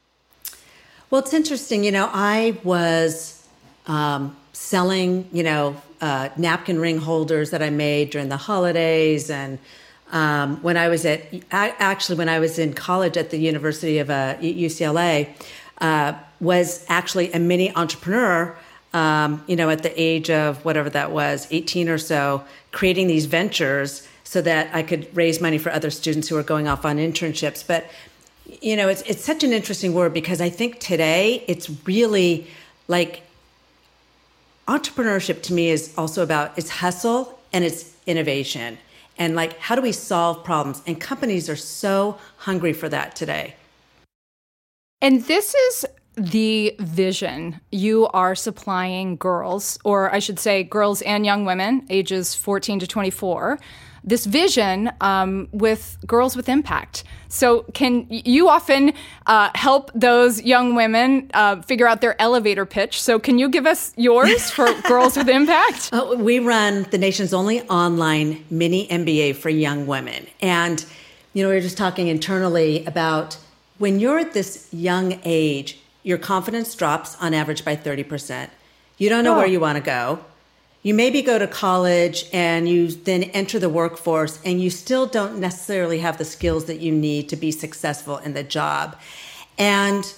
Well, 1.10 1.20
it's 1.20 1.32
interesting. 1.32 1.84
You 1.84 1.92
know, 1.92 2.10
I 2.12 2.58
was 2.64 3.46
um, 3.86 4.36
selling, 4.52 5.28
you 5.32 5.42
know, 5.42 5.80
uh, 6.00 6.28
napkin 6.36 6.78
ring 6.78 6.98
holders 6.98 7.50
that 7.50 7.62
I 7.62 7.70
made 7.70 8.10
during 8.10 8.28
the 8.28 8.36
holidays. 8.36 9.30
And 9.30 9.58
um, 10.12 10.62
when 10.62 10.76
I 10.76 10.88
was 10.88 11.04
at, 11.04 11.22
actually, 11.50 12.18
when 12.18 12.28
I 12.28 12.38
was 12.38 12.58
in 12.58 12.74
college 12.74 13.16
at 13.16 13.30
the 13.30 13.38
University 13.38 13.98
of 13.98 14.10
uh, 14.10 14.36
UCLA, 14.36 15.30
uh, 15.80 16.14
was 16.40 16.84
actually 16.88 17.32
a 17.32 17.38
mini 17.38 17.74
entrepreneur. 17.74 18.56
Um, 18.94 19.44
you 19.46 19.54
know, 19.54 19.68
at 19.68 19.82
the 19.82 19.92
age 20.00 20.30
of 20.30 20.64
whatever 20.64 20.88
that 20.90 21.10
was, 21.10 21.46
18 21.50 21.90
or 21.90 21.98
so, 21.98 22.42
creating 22.72 23.06
these 23.06 23.26
ventures 23.26 24.07
so 24.28 24.42
that 24.42 24.68
I 24.74 24.82
could 24.82 25.08
raise 25.16 25.40
money 25.40 25.56
for 25.56 25.72
other 25.72 25.88
students 25.90 26.28
who 26.28 26.36
are 26.36 26.42
going 26.42 26.68
off 26.68 26.84
on 26.84 26.98
internships. 26.98 27.66
But 27.66 27.86
You 28.60 28.76
know, 28.76 28.88
it's 28.88 29.02
it's 29.02 29.24
such 29.24 29.42
an 29.42 29.52
interesting 29.52 29.94
word 29.94 30.12
because 30.12 30.40
I 30.48 30.50
think 30.50 30.80
today 30.80 31.44
it's 31.46 31.66
really 31.86 32.46
like 32.88 33.22
entrepreneurship 34.66 35.42
to 35.44 35.52
me 35.54 35.70
is 35.70 35.94
also 35.96 36.22
about 36.22 36.46
it's 36.58 36.70
hustle 36.82 37.38
and 37.54 37.64
it's 37.64 37.82
innovation. 38.06 38.76
And 39.18 39.34
like 39.34 39.58
how 39.66 39.74
do 39.74 39.82
we 39.82 39.92
solve 39.92 40.44
problems? 40.44 40.82
And 40.86 41.00
companies 41.00 41.48
are 41.48 41.56
so 41.82 42.18
hungry 42.36 42.74
for 42.74 42.88
that 42.90 43.16
today. 43.16 43.54
And 45.00 45.24
this 45.24 45.54
is 45.54 45.86
the 46.18 46.74
vision 46.80 47.60
you 47.70 48.06
are 48.08 48.34
supplying 48.34 49.16
girls 49.16 49.78
or 49.84 50.12
i 50.14 50.18
should 50.18 50.38
say 50.38 50.62
girls 50.62 51.02
and 51.02 51.24
young 51.24 51.44
women 51.44 51.86
ages 51.88 52.34
14 52.34 52.80
to 52.80 52.86
24 52.86 53.58
this 54.08 54.24
vision 54.24 54.90
um, 55.00 55.48
with 55.52 55.98
Girls 56.06 56.36
with 56.36 56.48
Impact. 56.48 57.04
So, 57.28 57.62
can 57.74 58.06
you 58.08 58.48
often 58.48 58.92
uh, 59.26 59.50
help 59.54 59.90
those 59.94 60.42
young 60.42 60.74
women 60.74 61.30
uh, 61.34 61.60
figure 61.62 61.86
out 61.86 62.00
their 62.00 62.20
elevator 62.20 62.64
pitch? 62.64 63.02
So, 63.02 63.18
can 63.18 63.38
you 63.38 63.48
give 63.48 63.66
us 63.66 63.92
yours 63.96 64.50
for 64.50 64.72
Girls 64.88 65.16
with 65.16 65.28
Impact? 65.28 65.90
Oh, 65.92 66.16
we 66.16 66.38
run 66.38 66.84
the 66.84 66.98
nation's 66.98 67.34
only 67.34 67.62
online 67.68 68.44
mini 68.50 68.88
MBA 68.88 69.36
for 69.36 69.50
young 69.50 69.86
women. 69.86 70.26
And, 70.40 70.84
you 71.34 71.42
know, 71.42 71.50
we 71.50 71.56
were 71.56 71.60
just 71.60 71.76
talking 71.76 72.08
internally 72.08 72.84
about 72.86 73.36
when 73.76 74.00
you're 74.00 74.18
at 74.18 74.32
this 74.32 74.68
young 74.72 75.20
age, 75.24 75.78
your 76.08 76.18
confidence 76.18 76.74
drops 76.74 77.16
on 77.20 77.34
average 77.34 77.64
by 77.64 77.76
30%. 77.76 78.48
You 78.96 79.08
don't 79.08 79.24
know 79.24 79.34
oh. 79.34 79.38
where 79.38 79.46
you 79.46 79.60
want 79.60 79.76
to 79.76 79.84
go 79.84 80.20
you 80.82 80.94
maybe 80.94 81.22
go 81.22 81.38
to 81.38 81.46
college 81.46 82.26
and 82.32 82.68
you 82.68 82.88
then 82.88 83.24
enter 83.24 83.58
the 83.58 83.68
workforce 83.68 84.38
and 84.44 84.60
you 84.60 84.70
still 84.70 85.06
don't 85.06 85.38
necessarily 85.38 85.98
have 85.98 86.18
the 86.18 86.24
skills 86.24 86.66
that 86.66 86.80
you 86.80 86.92
need 86.92 87.28
to 87.28 87.36
be 87.36 87.50
successful 87.50 88.18
in 88.18 88.32
the 88.34 88.44
job. 88.44 88.96
And 89.58 90.10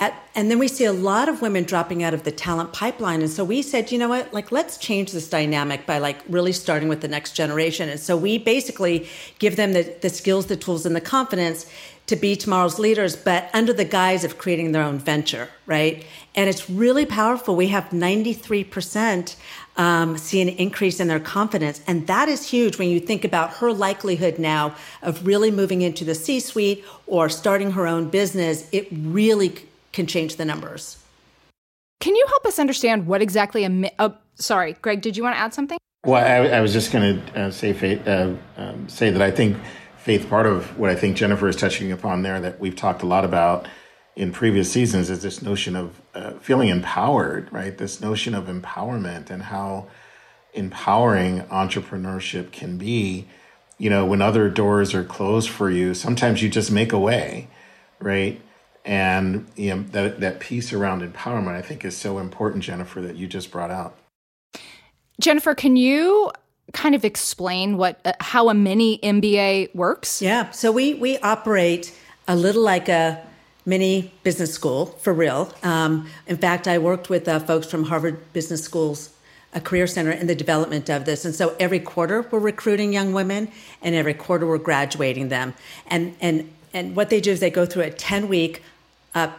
at, 0.00 0.12
and 0.34 0.50
then 0.50 0.58
we 0.58 0.66
see 0.66 0.84
a 0.84 0.92
lot 0.92 1.28
of 1.28 1.40
women 1.40 1.62
dropping 1.62 2.02
out 2.02 2.14
of 2.14 2.24
the 2.24 2.32
talent 2.32 2.72
pipeline. 2.72 3.20
And 3.20 3.30
so 3.30 3.44
we 3.44 3.62
said, 3.62 3.92
you 3.92 3.98
know 3.98 4.08
what, 4.08 4.34
like, 4.34 4.50
let's 4.50 4.76
change 4.76 5.12
this 5.12 5.30
dynamic 5.30 5.86
by 5.86 5.98
like 5.98 6.18
really 6.28 6.52
starting 6.52 6.88
with 6.88 7.00
the 7.00 7.08
next 7.08 7.32
generation. 7.32 7.88
And 7.88 8.00
so 8.00 8.16
we 8.16 8.38
basically 8.38 9.08
give 9.38 9.54
them 9.54 9.72
the, 9.72 9.94
the 10.00 10.10
skills, 10.10 10.46
the 10.46 10.56
tools, 10.56 10.84
and 10.84 10.96
the 10.96 11.00
confidence 11.00 11.70
to 12.06 12.16
be 12.16 12.36
tomorrow's 12.36 12.78
leaders, 12.78 13.16
but 13.16 13.48
under 13.54 13.72
the 13.72 13.84
guise 13.84 14.24
of 14.24 14.38
creating 14.38 14.72
their 14.72 14.82
own 14.82 14.98
venture, 14.98 15.48
right? 15.66 16.04
And 16.34 16.48
it's 16.48 16.68
really 16.68 17.06
powerful. 17.06 17.54
We 17.56 17.68
have 17.68 17.90
93% 17.90 19.36
um, 19.76 20.18
see 20.18 20.40
an 20.40 20.48
increase 20.48 21.00
in 21.00 21.08
their 21.08 21.20
confidence. 21.20 21.80
And 21.86 22.06
that 22.06 22.28
is 22.28 22.48
huge 22.48 22.78
when 22.78 22.88
you 22.88 23.00
think 23.00 23.24
about 23.24 23.54
her 23.54 23.72
likelihood 23.72 24.38
now 24.38 24.74
of 25.02 25.26
really 25.26 25.50
moving 25.50 25.82
into 25.82 26.04
the 26.04 26.14
C 26.14 26.40
suite 26.40 26.84
or 27.06 27.28
starting 27.28 27.72
her 27.72 27.86
own 27.86 28.08
business. 28.08 28.68
It 28.72 28.88
really 28.90 29.54
can 29.92 30.06
change 30.06 30.36
the 30.36 30.44
numbers. 30.44 30.98
Can 32.00 32.16
you 32.16 32.26
help 32.28 32.46
us 32.46 32.58
understand 32.58 33.06
what 33.06 33.22
exactly 33.22 33.64
a. 33.64 33.92
Oh, 33.98 34.14
sorry, 34.34 34.74
Greg, 34.82 35.00
did 35.00 35.16
you 35.16 35.22
want 35.22 35.36
to 35.36 35.40
add 35.40 35.54
something? 35.54 35.78
Well, 36.04 36.24
I, 36.24 36.56
I 36.56 36.60
was 36.60 36.72
just 36.72 36.90
going 36.90 37.22
to 37.24 37.40
uh, 37.40 37.50
say, 37.52 38.00
uh, 38.04 38.34
um, 38.56 38.88
say 38.88 39.10
that 39.10 39.22
I 39.22 39.30
think, 39.30 39.56
Faith, 40.02 40.28
part 40.28 40.46
of 40.46 40.76
what 40.76 40.90
I 40.90 40.96
think 40.96 41.16
Jennifer 41.16 41.46
is 41.46 41.54
touching 41.54 41.92
upon 41.92 42.22
there 42.22 42.40
that 42.40 42.58
we've 42.58 42.74
talked 42.74 43.02
a 43.02 43.06
lot 43.06 43.24
about 43.24 43.68
in 44.16 44.32
previous 44.32 44.70
seasons 44.70 45.08
is 45.08 45.22
this 45.22 45.42
notion 45.42 45.76
of 45.76 46.00
uh, 46.12 46.32
feeling 46.40 46.70
empowered, 46.70 47.52
right? 47.52 47.78
This 47.78 48.00
notion 48.00 48.34
of 48.34 48.46
empowerment 48.46 49.30
and 49.30 49.44
how 49.44 49.86
empowering 50.54 51.42
entrepreneurship 51.42 52.50
can 52.50 52.78
be. 52.78 53.28
You 53.78 53.90
know, 53.90 54.04
when 54.04 54.20
other 54.20 54.50
doors 54.50 54.92
are 54.92 55.04
closed 55.04 55.48
for 55.48 55.70
you, 55.70 55.94
sometimes 55.94 56.42
you 56.42 56.48
just 56.48 56.72
make 56.72 56.92
a 56.92 56.98
way, 56.98 57.46
right? 58.00 58.40
And 58.84 59.46
you 59.54 59.76
know, 59.76 59.82
that 59.92 60.18
that 60.18 60.40
piece 60.40 60.72
around 60.72 61.02
empowerment, 61.02 61.54
I 61.54 61.62
think, 61.62 61.84
is 61.84 61.96
so 61.96 62.18
important, 62.18 62.64
Jennifer, 62.64 63.00
that 63.02 63.14
you 63.14 63.28
just 63.28 63.52
brought 63.52 63.70
out. 63.70 63.96
Jennifer, 65.20 65.54
can 65.54 65.76
you 65.76 66.32
kind 66.72 66.94
of 66.94 67.04
explain 67.04 67.76
what 67.76 68.00
uh, 68.04 68.12
how 68.20 68.48
a 68.48 68.54
mini 68.54 68.98
MBA 68.98 69.74
works? 69.74 70.22
Yeah, 70.22 70.50
so 70.50 70.72
we 70.72 70.94
we 70.94 71.18
operate 71.18 71.96
a 72.26 72.36
little 72.36 72.62
like 72.62 72.88
a 72.88 73.24
mini 73.64 74.12
business 74.22 74.52
school 74.52 74.86
for 74.86 75.12
real. 75.12 75.52
Um, 75.62 76.08
in 76.26 76.36
fact, 76.36 76.66
I 76.66 76.78
worked 76.78 77.08
with 77.08 77.28
uh, 77.28 77.38
folks 77.38 77.66
from 77.66 77.84
Harvard 77.84 78.32
Business 78.32 78.64
School's 78.64 79.10
a 79.54 79.60
career 79.60 79.86
center 79.86 80.10
in 80.10 80.26
the 80.26 80.34
development 80.34 80.88
of 80.88 81.04
this. 81.04 81.24
And 81.24 81.34
so 81.34 81.54
every 81.60 81.80
quarter 81.80 82.22
we're 82.30 82.38
recruiting 82.38 82.92
young 82.92 83.12
women 83.12 83.50
and 83.82 83.94
every 83.94 84.14
quarter 84.14 84.46
we're 84.46 84.58
graduating 84.58 85.28
them. 85.28 85.54
And 85.86 86.16
and 86.20 86.50
and 86.72 86.96
what 86.96 87.10
they 87.10 87.20
do 87.20 87.30
is 87.32 87.40
they 87.40 87.50
go 87.50 87.66
through 87.66 87.82
a 87.82 87.90
10 87.90 88.28
week 88.28 88.62
uh, 89.14 89.30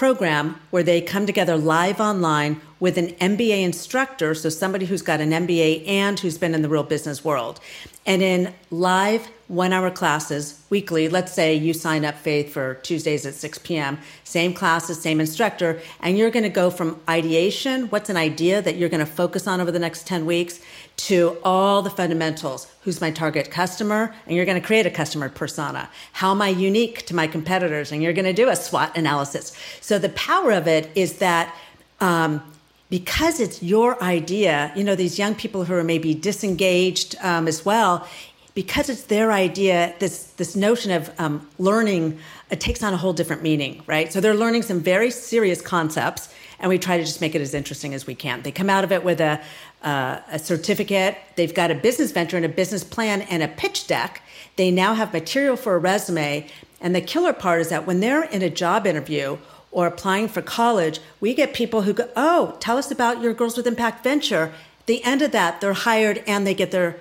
program 0.00 0.58
where 0.70 0.82
they 0.82 0.98
come 0.98 1.26
together 1.26 1.58
live 1.58 2.00
online 2.00 2.58
with 2.80 2.96
an 2.96 3.08
MBA 3.16 3.62
instructor, 3.62 4.34
so 4.34 4.48
somebody 4.48 4.86
who's 4.86 5.02
got 5.02 5.20
an 5.20 5.28
MBA 5.28 5.86
and 5.86 6.18
who's 6.18 6.38
been 6.38 6.54
in 6.54 6.62
the 6.62 6.70
real 6.70 6.82
business 6.82 7.22
world. 7.22 7.60
And 8.06 8.22
in 8.22 8.54
live 8.70 9.28
one 9.48 9.74
hour 9.74 9.90
classes 9.90 10.64
weekly, 10.70 11.10
let's 11.10 11.32
say 11.32 11.54
you 11.54 11.74
sign 11.74 12.06
up 12.06 12.14
Faith 12.14 12.50
for 12.50 12.76
Tuesdays 12.76 13.26
at 13.26 13.34
6 13.34 13.58
p.m., 13.58 13.98
same 14.24 14.54
classes, 14.54 15.02
same 15.02 15.20
instructor, 15.20 15.82
and 16.00 16.16
you're 16.16 16.30
going 16.30 16.44
to 16.44 16.48
go 16.48 16.70
from 16.70 16.98
ideation, 17.06 17.88
what's 17.88 18.08
an 18.08 18.16
idea 18.16 18.62
that 18.62 18.76
you're 18.76 18.88
going 18.88 19.04
to 19.04 19.12
focus 19.12 19.46
on 19.46 19.60
over 19.60 19.70
the 19.70 19.78
next 19.78 20.06
10 20.06 20.24
weeks, 20.24 20.60
to 21.06 21.38
all 21.42 21.80
the 21.80 21.90
fundamentals. 21.90 22.66
Who's 22.82 23.00
my 23.00 23.10
target 23.10 23.50
customer? 23.50 24.14
And 24.26 24.36
you're 24.36 24.44
going 24.44 24.60
to 24.60 24.66
create 24.66 24.86
a 24.86 24.90
customer 24.90 25.28
persona. 25.28 25.88
How 26.12 26.30
am 26.32 26.42
I 26.42 26.48
unique 26.48 27.06
to 27.06 27.14
my 27.14 27.26
competitors? 27.26 27.90
And 27.90 28.02
you're 28.02 28.12
going 28.12 28.26
to 28.26 28.32
do 28.34 28.48
a 28.48 28.56
SWOT 28.56 28.96
analysis. 28.96 29.56
So 29.80 29.98
the 29.98 30.10
power 30.10 30.50
of 30.52 30.68
it 30.68 30.90
is 30.94 31.18
that 31.18 31.54
um, 32.00 32.42
because 32.90 33.40
it's 33.40 33.62
your 33.62 34.02
idea, 34.02 34.72
you 34.76 34.84
know, 34.84 34.94
these 34.94 35.18
young 35.18 35.34
people 35.34 35.64
who 35.64 35.74
are 35.74 35.84
maybe 35.84 36.14
disengaged 36.14 37.16
um, 37.22 37.48
as 37.48 37.64
well, 37.64 38.06
because 38.54 38.90
it's 38.90 39.04
their 39.04 39.30
idea, 39.32 39.94
this 40.00 40.24
this 40.32 40.56
notion 40.56 40.90
of 40.90 41.10
um, 41.18 41.48
learning 41.58 42.18
it 42.50 42.60
takes 42.60 42.82
on 42.82 42.92
a 42.92 42.96
whole 42.96 43.12
different 43.12 43.42
meaning, 43.42 43.82
right? 43.86 44.12
So 44.12 44.20
they're 44.20 44.34
learning 44.34 44.62
some 44.62 44.80
very 44.80 45.10
serious 45.10 45.62
concepts, 45.62 46.28
and 46.58 46.68
we 46.68 46.78
try 46.78 46.98
to 46.98 47.04
just 47.04 47.20
make 47.20 47.36
it 47.36 47.40
as 47.40 47.54
interesting 47.54 47.94
as 47.94 48.06
we 48.06 48.14
can. 48.14 48.42
They 48.42 48.50
come 48.50 48.68
out 48.68 48.82
of 48.82 48.90
it 48.90 49.04
with 49.04 49.20
a 49.20 49.40
uh, 49.82 50.20
a 50.30 50.38
certificate. 50.38 51.16
They've 51.36 51.54
got 51.54 51.70
a 51.70 51.74
business 51.74 52.12
venture 52.12 52.36
and 52.36 52.46
a 52.46 52.50
business 52.50 52.84
plan 52.84 53.22
and 53.22 53.42
a 53.42 53.48
pitch 53.48 53.86
deck. 53.86 54.22
They 54.56 54.70
now 54.70 54.94
have 54.94 55.12
material 55.12 55.56
for 55.56 55.74
a 55.74 55.78
resume. 55.78 56.46
And 56.80 56.94
the 56.94 57.00
killer 57.00 57.32
part 57.32 57.60
is 57.60 57.68
that 57.68 57.86
when 57.86 58.00
they're 58.00 58.24
in 58.24 58.42
a 58.42 58.50
job 58.50 58.86
interview 58.86 59.38
or 59.72 59.86
applying 59.86 60.28
for 60.28 60.42
college, 60.42 61.00
we 61.20 61.34
get 61.34 61.54
people 61.54 61.82
who 61.82 61.92
go, 61.92 62.08
Oh, 62.16 62.56
tell 62.60 62.76
us 62.76 62.90
about 62.90 63.22
your 63.22 63.34
Girls 63.34 63.56
with 63.56 63.66
Impact 63.66 64.02
venture. 64.04 64.52
The 64.86 65.02
end 65.04 65.22
of 65.22 65.32
that, 65.32 65.60
they're 65.60 65.72
hired 65.72 66.22
and 66.26 66.46
they 66.46 66.54
get 66.54 66.70
their 66.70 66.96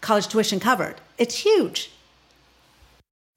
college 0.00 0.28
tuition 0.28 0.60
covered. 0.60 0.96
It's 1.18 1.38
huge. 1.38 1.90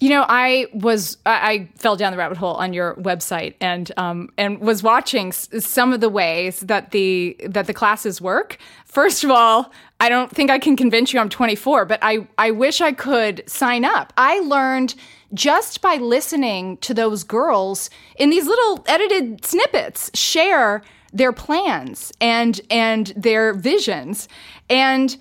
You 0.04 0.10
know, 0.10 0.26
I 0.28 0.68
was 0.74 1.16
I 1.26 1.70
fell 1.78 1.96
down 1.96 2.12
the 2.12 2.18
rabbit 2.18 2.38
hole 2.38 2.56
on 2.56 2.74
your 2.74 2.96
website 2.96 3.54
and 3.62 3.90
um, 3.96 4.28
and 4.38 4.60
was 4.60 4.84
watching 4.84 5.32
some 5.32 5.94
of 5.94 6.02
the 6.02 6.10
ways 6.10 6.60
that 6.60 6.92
the 6.92 7.38
that 7.48 7.68
the 7.68 7.74
classes 7.74 8.20
work. 8.20 8.58
First 8.84 9.24
of 9.24 9.32
all, 9.32 9.72
I 10.02 10.10
don't 10.10 10.30
think 10.30 10.52
I 10.52 10.60
can 10.60 10.76
convince 10.76 11.14
you 11.14 11.22
I'm 11.22 11.30
24, 11.30 11.86
but 11.86 12.00
I 12.02 12.28
I 12.38 12.52
wish 12.52 12.82
I 12.82 12.92
could 12.92 13.50
sign 13.50 13.86
up. 13.86 14.12
I 14.18 14.42
learned 14.42 14.96
just 15.34 15.82
by 15.82 15.96
listening 15.96 16.76
to 16.80 16.94
those 16.94 17.24
girls 17.24 17.90
in 18.18 18.30
these 18.30 18.46
little 18.46 18.84
edited 18.88 19.46
snippets 19.46 20.12
share 20.14 20.82
their 21.14 21.32
plans 21.32 22.12
and 22.20 22.60
and 22.70 23.14
their 23.16 23.54
visions 23.54 24.28
and 24.70 25.16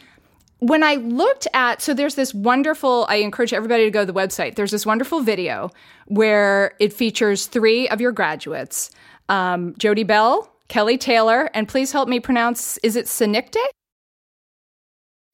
when 0.63 0.85
I 0.85 0.95
looked 0.95 1.49
at, 1.55 1.83
so 1.83 1.93
there's 1.93 2.15
this 2.15 2.33
wonderful, 2.33 3.05
I 3.09 3.17
encourage 3.17 3.53
everybody 3.53 3.85
to 3.85 3.91
go 3.91 4.07
to 4.07 4.07
the 4.07 4.13
website. 4.13 4.55
There's 4.55 4.71
this 4.71 4.87
wonderful 4.87 5.21
video 5.21 5.73
where 6.07 6.77
it 6.79 6.93
features 6.93 7.47
three 7.47 7.89
of 7.89 8.01
your 8.01 8.13
graduates 8.13 8.93
um, 9.29 9.75
Jody 9.77 10.05
Bell, 10.05 10.53
Kelly 10.69 10.97
Taylor, 10.99 11.51
and 11.53 11.67
please 11.67 11.91
help 11.91 12.09
me 12.09 12.21
pronounce, 12.21 12.79
is 12.79 12.95
it 12.95 13.07
Sinikde? 13.07 13.57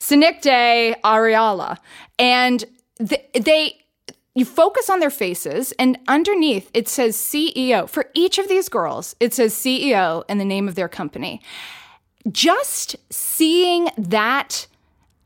Sinikde 0.00 0.98
Ariala. 1.02 1.76
And 2.18 2.64
they, 2.98 3.84
you 4.34 4.46
focus 4.46 4.88
on 4.88 5.00
their 5.00 5.10
faces, 5.10 5.72
and 5.78 5.98
underneath 6.08 6.70
it 6.72 6.88
says 6.88 7.18
CEO. 7.18 7.86
For 7.86 8.06
each 8.14 8.38
of 8.38 8.48
these 8.48 8.70
girls, 8.70 9.14
it 9.20 9.34
says 9.34 9.52
CEO 9.52 10.24
and 10.26 10.40
the 10.40 10.46
name 10.46 10.68
of 10.68 10.74
their 10.74 10.88
company. 10.88 11.42
Just 12.32 12.96
seeing 13.10 13.90
that 13.98 14.66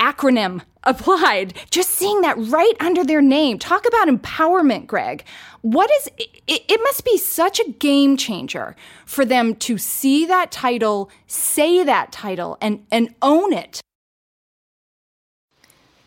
acronym 0.02 0.62
applied. 0.84 1.54
Just 1.70 1.90
seeing 1.90 2.20
that 2.22 2.36
right 2.38 2.74
under 2.80 3.04
their 3.04 3.22
name. 3.22 3.58
Talk 3.58 3.86
about 3.86 4.08
empowerment, 4.08 4.86
Greg. 4.86 5.24
What 5.60 5.90
is 5.92 6.08
it, 6.18 6.64
it 6.68 6.80
must 6.82 7.04
be 7.04 7.16
such 7.16 7.60
a 7.60 7.70
game 7.70 8.16
changer 8.16 8.74
for 9.06 9.24
them 9.24 9.54
to 9.56 9.78
see 9.78 10.26
that 10.26 10.50
title, 10.50 11.10
say 11.26 11.84
that 11.84 12.10
title 12.10 12.58
and 12.60 12.84
and 12.90 13.14
own 13.22 13.52
it. 13.52 13.80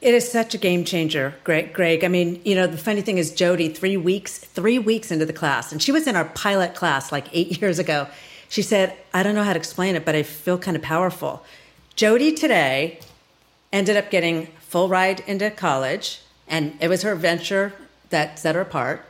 It 0.02 0.14
is 0.14 0.30
such 0.30 0.54
a 0.54 0.58
game 0.58 0.84
changer, 0.84 1.34
Greg. 1.44 1.74
Greg, 1.74 2.04
I 2.04 2.10
mean, 2.10 2.40
you 2.44 2.54
know, 2.54 2.68
the 2.68 2.78
funny 2.78 3.02
thing 3.02 3.18
is, 3.18 3.32
Jody, 3.32 3.70
three 3.70 3.98
weeks, 3.98 4.38
three 4.38 4.78
weeks 4.78 5.10
into 5.10 5.26
the 5.26 5.34
class, 5.34 5.72
and 5.72 5.82
she 5.82 5.92
was 5.92 6.06
in 6.06 6.16
our 6.16 6.26
pilot 6.26 6.76
class 6.76 7.12
like 7.12 7.28
eight 7.32 7.60
years 7.62 7.80
ago. 7.80 8.08
She 8.50 8.62
said, 8.62 8.96
"I 9.14 9.24
don't 9.24 9.36
know 9.36 9.44
how 9.44 9.54
to 9.54 9.60
explain 9.60 9.96
it, 9.96 10.06
but 10.06 10.16
I 10.16 10.24
feel 10.24 10.58
kind 10.58 10.76
of 10.76 10.84
powerful." 10.84 11.44
Jody 11.96 12.34
today 12.34 13.00
ended 13.76 13.98
up 13.98 14.10
getting 14.10 14.46
full 14.60 14.88
ride 14.88 15.20
into 15.28 15.52
college, 15.52 16.22
and 16.48 16.74
it 16.80 16.88
was 16.88 17.02
her 17.02 17.14
venture 17.14 17.74
that 18.10 18.40
set 18.40 18.56
her 18.56 18.62
apart. 18.62 19.06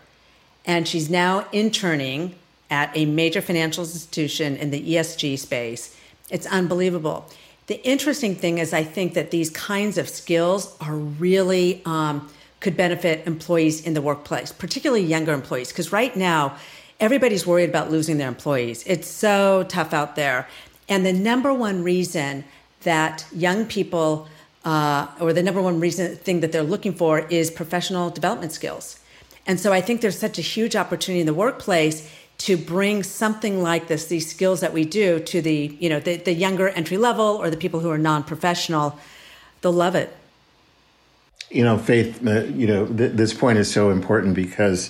And 0.65 0.87
she's 0.87 1.07
now 1.07 1.45
interning 1.51 2.33
at 2.71 2.89
a 2.97 3.05
major 3.05 3.41
financial 3.41 3.83
institution 3.83 4.55
in 4.57 4.71
the 4.71 4.81
ESG 4.95 5.37
space. 5.37 5.95
It's 6.31 6.47
unbelievable. 6.47 7.29
The 7.67 7.79
interesting 7.87 8.35
thing 8.35 8.57
is, 8.57 8.73
I 8.73 8.83
think 8.83 9.13
that 9.13 9.29
these 9.29 9.51
kinds 9.51 9.99
of 9.99 10.09
skills 10.09 10.75
are 10.81 10.95
really 10.95 11.83
um, 11.85 12.27
could 12.59 12.75
benefit 12.75 13.27
employees 13.27 13.85
in 13.85 13.93
the 13.93 14.01
workplace, 14.01 14.51
particularly 14.51 15.03
younger 15.03 15.33
employees, 15.33 15.69
because 15.69 15.91
right 15.91 16.15
now 16.15 16.57
everybody's 16.99 17.45
worried 17.45 17.69
about 17.69 17.91
losing 17.91 18.17
their 18.17 18.27
employees. 18.27 18.83
It's 18.87 19.07
so 19.07 19.63
tough 19.69 19.93
out 19.93 20.15
there. 20.15 20.47
And 20.89 21.05
the 21.05 21.13
number 21.13 21.53
one 21.53 21.83
reason 21.83 22.45
that 22.81 23.25
young 23.31 23.65
people, 23.65 24.27
uh, 24.65 25.07
or 25.19 25.31
the 25.31 25.43
number 25.43 25.61
one 25.61 25.79
reason 25.79 26.15
thing 26.15 26.39
that 26.41 26.51
they're 26.51 26.63
looking 26.63 26.93
for 26.93 27.19
is 27.19 27.51
professional 27.51 28.09
development 28.09 28.51
skills. 28.51 28.99
And 29.47 29.59
so 29.59 29.71
I 29.71 29.79
think 29.79 30.01
there's 30.01 30.17
such 30.17 30.39
a 30.39 30.41
huge 30.41 30.75
opportunity 30.75 31.19
in 31.19 31.27
the 31.27 31.33
workplace 31.33 32.09
to 32.39 32.57
bring 32.57 33.03
something 33.03 33.61
like 33.61 33.87
this, 33.87 34.07
these 34.07 34.29
skills 34.29 34.59
that 34.61 34.73
we 34.73 34.83
do 34.83 35.19
to 35.19 35.41
the, 35.41 35.77
you 35.79 35.87
know, 35.87 35.99
the, 35.99 36.17
the 36.17 36.33
younger 36.33 36.67
entry 36.69 36.97
level 36.97 37.25
or 37.25 37.49
the 37.49 37.57
people 37.57 37.79
who 37.79 37.89
are 37.89 37.97
non-professional, 37.97 38.99
they'll 39.61 39.71
love 39.71 39.95
it. 39.95 40.13
You 41.51 41.63
know, 41.63 41.77
Faith, 41.77 42.25
uh, 42.27 42.43
you 42.45 42.65
know, 42.65 42.87
th- 42.87 43.11
this 43.13 43.33
point 43.33 43.59
is 43.59 43.71
so 43.71 43.91
important 43.91 44.35
because 44.35 44.89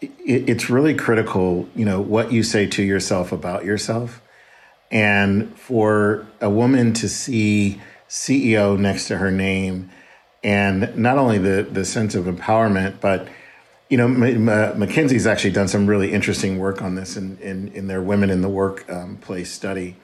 it, 0.00 0.10
it's 0.26 0.68
really 0.68 0.94
critical, 0.94 1.68
you 1.74 1.86
know, 1.86 2.00
what 2.00 2.32
you 2.32 2.42
say 2.42 2.66
to 2.66 2.82
yourself 2.82 3.32
about 3.32 3.64
yourself. 3.64 4.20
And 4.90 5.58
for 5.58 6.26
a 6.40 6.50
woman 6.50 6.92
to 6.94 7.08
see 7.08 7.80
CEO 8.12 8.78
next 8.78 9.08
to 9.08 9.16
her 9.16 9.30
name 9.30 9.90
and 10.44 10.94
not 10.98 11.16
only 11.16 11.38
the, 11.38 11.62
the 11.62 11.82
sense 11.82 12.14
of 12.14 12.26
empowerment, 12.26 13.00
but 13.00 13.26
you 13.88 13.96
know, 13.96 14.04
M- 14.04 14.22
M- 14.22 14.78
McKinsey's 14.78 15.26
actually 15.26 15.52
done 15.52 15.66
some 15.66 15.86
really 15.86 16.12
interesting 16.12 16.58
work 16.58 16.82
on 16.82 16.94
this 16.94 17.16
in, 17.16 17.38
in, 17.38 17.68
in 17.68 17.86
their 17.86 18.02
Women 18.02 18.28
in 18.28 18.42
the 18.42 18.50
Workplace 18.50 19.48
um, 19.48 19.54
study. 19.54 19.96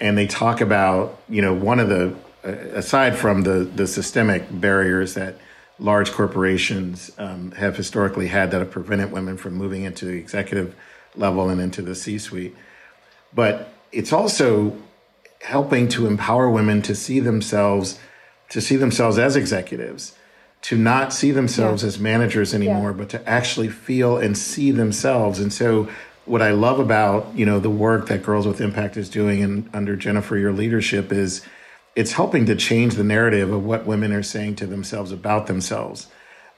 And 0.00 0.18
they 0.18 0.26
talk 0.26 0.60
about, 0.60 1.20
you 1.28 1.42
know, 1.42 1.54
one 1.54 1.78
of 1.78 1.88
the, 1.88 2.16
uh, 2.44 2.76
aside 2.76 3.16
from 3.16 3.42
the, 3.42 3.60
the 3.60 3.86
systemic 3.86 4.46
barriers 4.50 5.14
that 5.14 5.38
large 5.78 6.10
corporations 6.10 7.12
um, 7.18 7.52
have 7.52 7.76
historically 7.76 8.26
had 8.26 8.50
that 8.50 8.58
have 8.58 8.72
prevented 8.72 9.12
women 9.12 9.36
from 9.36 9.54
moving 9.54 9.84
into 9.84 10.06
the 10.06 10.14
executive 10.14 10.74
level 11.14 11.50
and 11.50 11.60
into 11.60 11.82
the 11.82 11.94
C 11.94 12.18
suite. 12.18 12.56
But 13.32 13.72
it's 13.92 14.12
also 14.12 14.76
helping 15.44 15.88
to 15.88 16.06
empower 16.06 16.50
women 16.50 16.82
to 16.82 16.94
see 16.94 17.20
themselves 17.20 17.98
to 18.50 18.60
see 18.60 18.76
themselves 18.76 19.18
as 19.18 19.36
executives 19.36 20.14
to 20.64 20.78
not 20.78 21.12
see 21.12 21.30
themselves 21.30 21.82
yeah. 21.82 21.88
as 21.88 21.98
managers 21.98 22.54
anymore, 22.54 22.90
yeah. 22.90 22.96
but 22.96 23.10
to 23.10 23.28
actually 23.28 23.68
feel 23.68 24.16
and 24.16 24.36
see 24.36 24.70
themselves. 24.70 25.38
And 25.38 25.52
so, 25.52 25.90
what 26.24 26.40
I 26.40 26.52
love 26.52 26.80
about 26.80 27.36
you 27.36 27.44
know 27.44 27.60
the 27.60 27.68
work 27.68 28.08
that 28.08 28.22
Girls 28.22 28.46
with 28.46 28.62
Impact 28.62 28.96
is 28.96 29.10
doing, 29.10 29.42
and 29.42 29.68
under 29.74 29.94
Jennifer, 29.94 30.38
your 30.38 30.52
leadership 30.52 31.12
is 31.12 31.44
it's 31.94 32.12
helping 32.12 32.46
to 32.46 32.56
change 32.56 32.94
the 32.94 33.04
narrative 33.04 33.52
of 33.52 33.62
what 33.62 33.86
women 33.86 34.10
are 34.12 34.22
saying 34.22 34.56
to 34.56 34.66
themselves 34.66 35.12
about 35.12 35.46
themselves. 35.46 36.06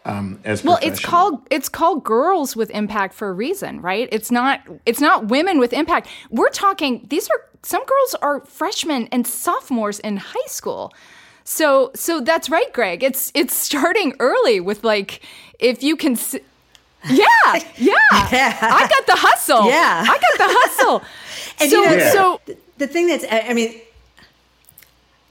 Um, 0.06 0.38
as 0.44 0.62
well, 0.62 0.78
it's 0.82 1.00
called 1.00 1.44
it's 1.50 1.68
called 1.68 2.04
Girls 2.04 2.54
with 2.54 2.70
Impact 2.70 3.12
for 3.12 3.28
a 3.28 3.32
reason, 3.32 3.80
right? 3.82 4.08
It's 4.12 4.30
not 4.30 4.60
it's 4.86 5.00
not 5.00 5.26
women 5.26 5.58
with 5.58 5.72
impact. 5.72 6.08
We're 6.30 6.48
talking 6.48 7.04
these 7.10 7.28
are 7.28 7.40
some 7.64 7.84
girls 7.84 8.14
are 8.22 8.40
freshmen 8.46 9.08
and 9.10 9.26
sophomores 9.26 9.98
in 9.98 10.18
high 10.18 10.46
school. 10.46 10.94
So 11.42 11.90
so 11.96 12.20
that's 12.20 12.48
right, 12.48 12.72
Greg. 12.72 13.02
It's 13.02 13.32
it's 13.34 13.56
starting 13.56 14.14
early 14.20 14.60
with 14.60 14.84
like 14.84 15.22
if 15.58 15.82
you 15.82 15.96
can. 15.96 16.12
S- 16.12 16.36
yeah, 17.10 17.26
yeah, 17.76 17.94
yeah. 18.32 18.58
I 18.62 18.88
got 18.88 19.06
the 19.06 19.14
hustle. 19.16 19.66
Yeah, 19.66 20.04
I 20.08 20.18
got 20.18 20.38
the 20.38 20.54
hustle. 20.58 21.02
and 21.60 21.70
so, 21.70 21.82
you 21.82 21.96
know, 21.98 22.10
so 22.10 22.40
the 22.78 22.86
thing 22.88 23.06
that's, 23.06 23.24
I 23.30 23.52
mean, 23.54 23.80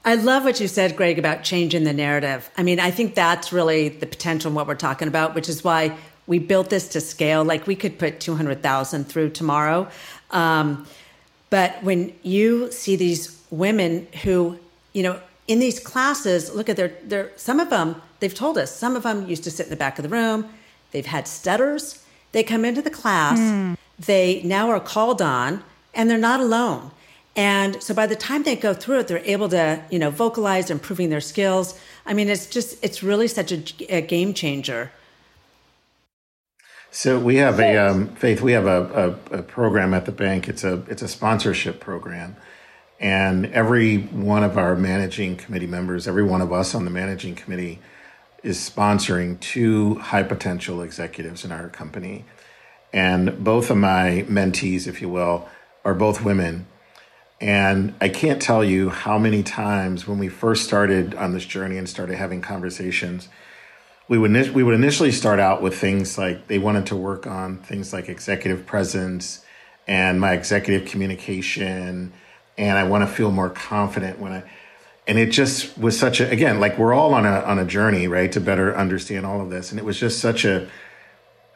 I 0.06 0.14
love 0.14 0.44
what 0.44 0.60
you 0.60 0.68
said, 0.68 0.94
Greg, 0.96 1.18
about 1.18 1.42
changing 1.42 1.82
the 1.82 1.92
narrative. 1.92 2.48
I 2.56 2.62
mean, 2.62 2.78
I 2.78 2.92
think 2.92 3.16
that's 3.16 3.52
really 3.52 3.88
the 3.88 4.06
potential 4.06 4.50
in 4.50 4.54
what 4.54 4.68
we're 4.68 4.76
talking 4.76 5.08
about, 5.08 5.34
which 5.34 5.48
is 5.48 5.64
why 5.64 5.96
we 6.28 6.38
built 6.38 6.70
this 6.70 6.86
to 6.90 7.00
scale. 7.00 7.44
Like 7.44 7.66
we 7.66 7.74
could 7.74 7.98
put 7.98 8.20
200,000 8.20 9.04
through 9.04 9.30
tomorrow. 9.30 9.88
Um, 10.30 10.86
but 11.50 11.82
when 11.82 12.14
you 12.22 12.70
see 12.70 12.94
these 12.94 13.42
women 13.50 14.06
who, 14.22 14.58
you 14.92 15.02
know, 15.02 15.20
in 15.48 15.58
these 15.58 15.80
classes, 15.80 16.54
look 16.54 16.68
at 16.68 16.76
their, 16.76 16.92
their 17.02 17.32
some 17.34 17.58
of 17.58 17.68
them, 17.68 18.00
they've 18.20 18.34
told 18.34 18.58
us, 18.58 18.74
some 18.74 18.94
of 18.94 19.02
them 19.02 19.28
used 19.28 19.42
to 19.42 19.50
sit 19.50 19.66
in 19.66 19.70
the 19.70 19.76
back 19.76 19.98
of 19.98 20.04
the 20.04 20.08
room. 20.08 20.48
They've 20.92 21.06
had 21.06 21.26
stutters. 21.26 22.04
They 22.30 22.44
come 22.44 22.64
into 22.64 22.82
the 22.82 22.90
class, 22.90 23.38
mm. 23.38 23.76
they 23.98 24.42
now 24.42 24.68
are 24.68 24.78
called 24.78 25.22
on, 25.22 25.64
and 25.94 26.10
they're 26.10 26.18
not 26.18 26.40
alone. 26.40 26.90
And 27.36 27.82
so 27.82 27.92
by 27.92 28.06
the 28.06 28.16
time 28.16 28.42
they 28.44 28.56
go 28.56 28.72
through 28.72 29.00
it, 29.00 29.08
they're 29.08 29.18
able 29.18 29.50
to, 29.50 29.84
you 29.90 29.98
know, 29.98 30.10
vocalize, 30.10 30.70
improving 30.70 31.10
their 31.10 31.20
skills. 31.20 31.78
I 32.06 32.14
mean, 32.14 32.30
it's 32.30 32.46
just, 32.46 32.82
it's 32.82 33.02
really 33.02 33.28
such 33.28 33.52
a, 33.52 33.62
a 33.94 34.00
game 34.00 34.32
changer. 34.32 34.90
So 36.90 37.18
we 37.18 37.36
have 37.36 37.60
a 37.60 37.76
um, 37.76 38.08
Faith. 38.16 38.40
We 38.40 38.52
have 38.52 38.64
a, 38.64 39.18
a, 39.30 39.38
a, 39.40 39.42
program 39.42 39.92
at 39.92 40.06
the 40.06 40.12
bank. 40.12 40.48
It's 40.48 40.64
a 40.64 40.82
it's 40.88 41.02
a 41.02 41.08
sponsorship 41.08 41.78
program, 41.78 42.36
and 42.98 43.44
every 43.52 43.98
one 43.98 44.42
of 44.42 44.56
our 44.56 44.74
managing 44.74 45.36
committee 45.36 45.66
members, 45.66 46.08
every 46.08 46.22
one 46.22 46.40
of 46.40 46.54
us 46.54 46.74
on 46.74 46.86
the 46.86 46.90
managing 46.90 47.34
committee 47.34 47.80
is 48.42 48.58
sponsoring 48.58 49.38
two 49.40 49.96
high 49.96 50.22
potential 50.22 50.80
executives 50.80 51.44
in 51.44 51.52
our 51.52 51.68
company. 51.68 52.24
And 52.94 53.44
both 53.44 53.68
of 53.68 53.76
my 53.76 54.24
mentees, 54.26 54.86
if 54.86 55.02
you 55.02 55.10
will, 55.10 55.50
are 55.84 55.92
both 55.92 56.24
women. 56.24 56.66
And 57.40 57.94
I 58.00 58.08
can't 58.08 58.40
tell 58.40 58.64
you 58.64 58.88
how 58.88 59.18
many 59.18 59.42
times 59.42 60.08
when 60.08 60.18
we 60.18 60.28
first 60.28 60.64
started 60.64 61.14
on 61.14 61.32
this 61.32 61.44
journey 61.44 61.76
and 61.76 61.88
started 61.88 62.16
having 62.16 62.40
conversations, 62.40 63.28
we 64.08 64.18
would 64.18 64.54
we 64.54 64.62
would 64.62 64.74
initially 64.74 65.10
start 65.10 65.40
out 65.40 65.62
with 65.62 65.76
things 65.76 66.16
like 66.16 66.46
they 66.46 66.58
wanted 66.58 66.86
to 66.86 66.96
work 66.96 67.26
on 67.26 67.58
things 67.58 67.92
like 67.92 68.08
executive 68.08 68.64
presence 68.64 69.44
and 69.86 70.20
my 70.20 70.32
executive 70.32 70.88
communication 70.88 72.12
and 72.58 72.78
I 72.78 72.84
want 72.84 73.08
to 73.08 73.12
feel 73.12 73.30
more 73.30 73.50
confident 73.50 74.18
when 74.18 74.32
I 74.32 74.44
and 75.08 75.18
it 75.18 75.30
just 75.30 75.76
was 75.76 75.98
such 75.98 76.20
a 76.20 76.30
again 76.30 76.60
like 76.60 76.78
we're 76.78 76.94
all 76.94 77.14
on 77.14 77.26
a 77.26 77.40
on 77.40 77.58
a 77.58 77.64
journey 77.64 78.06
right 78.06 78.30
to 78.32 78.40
better 78.40 78.76
understand 78.76 79.26
all 79.26 79.40
of 79.40 79.50
this 79.50 79.70
and 79.70 79.80
it 79.80 79.84
was 79.84 79.98
just 79.98 80.20
such 80.20 80.44
a 80.44 80.68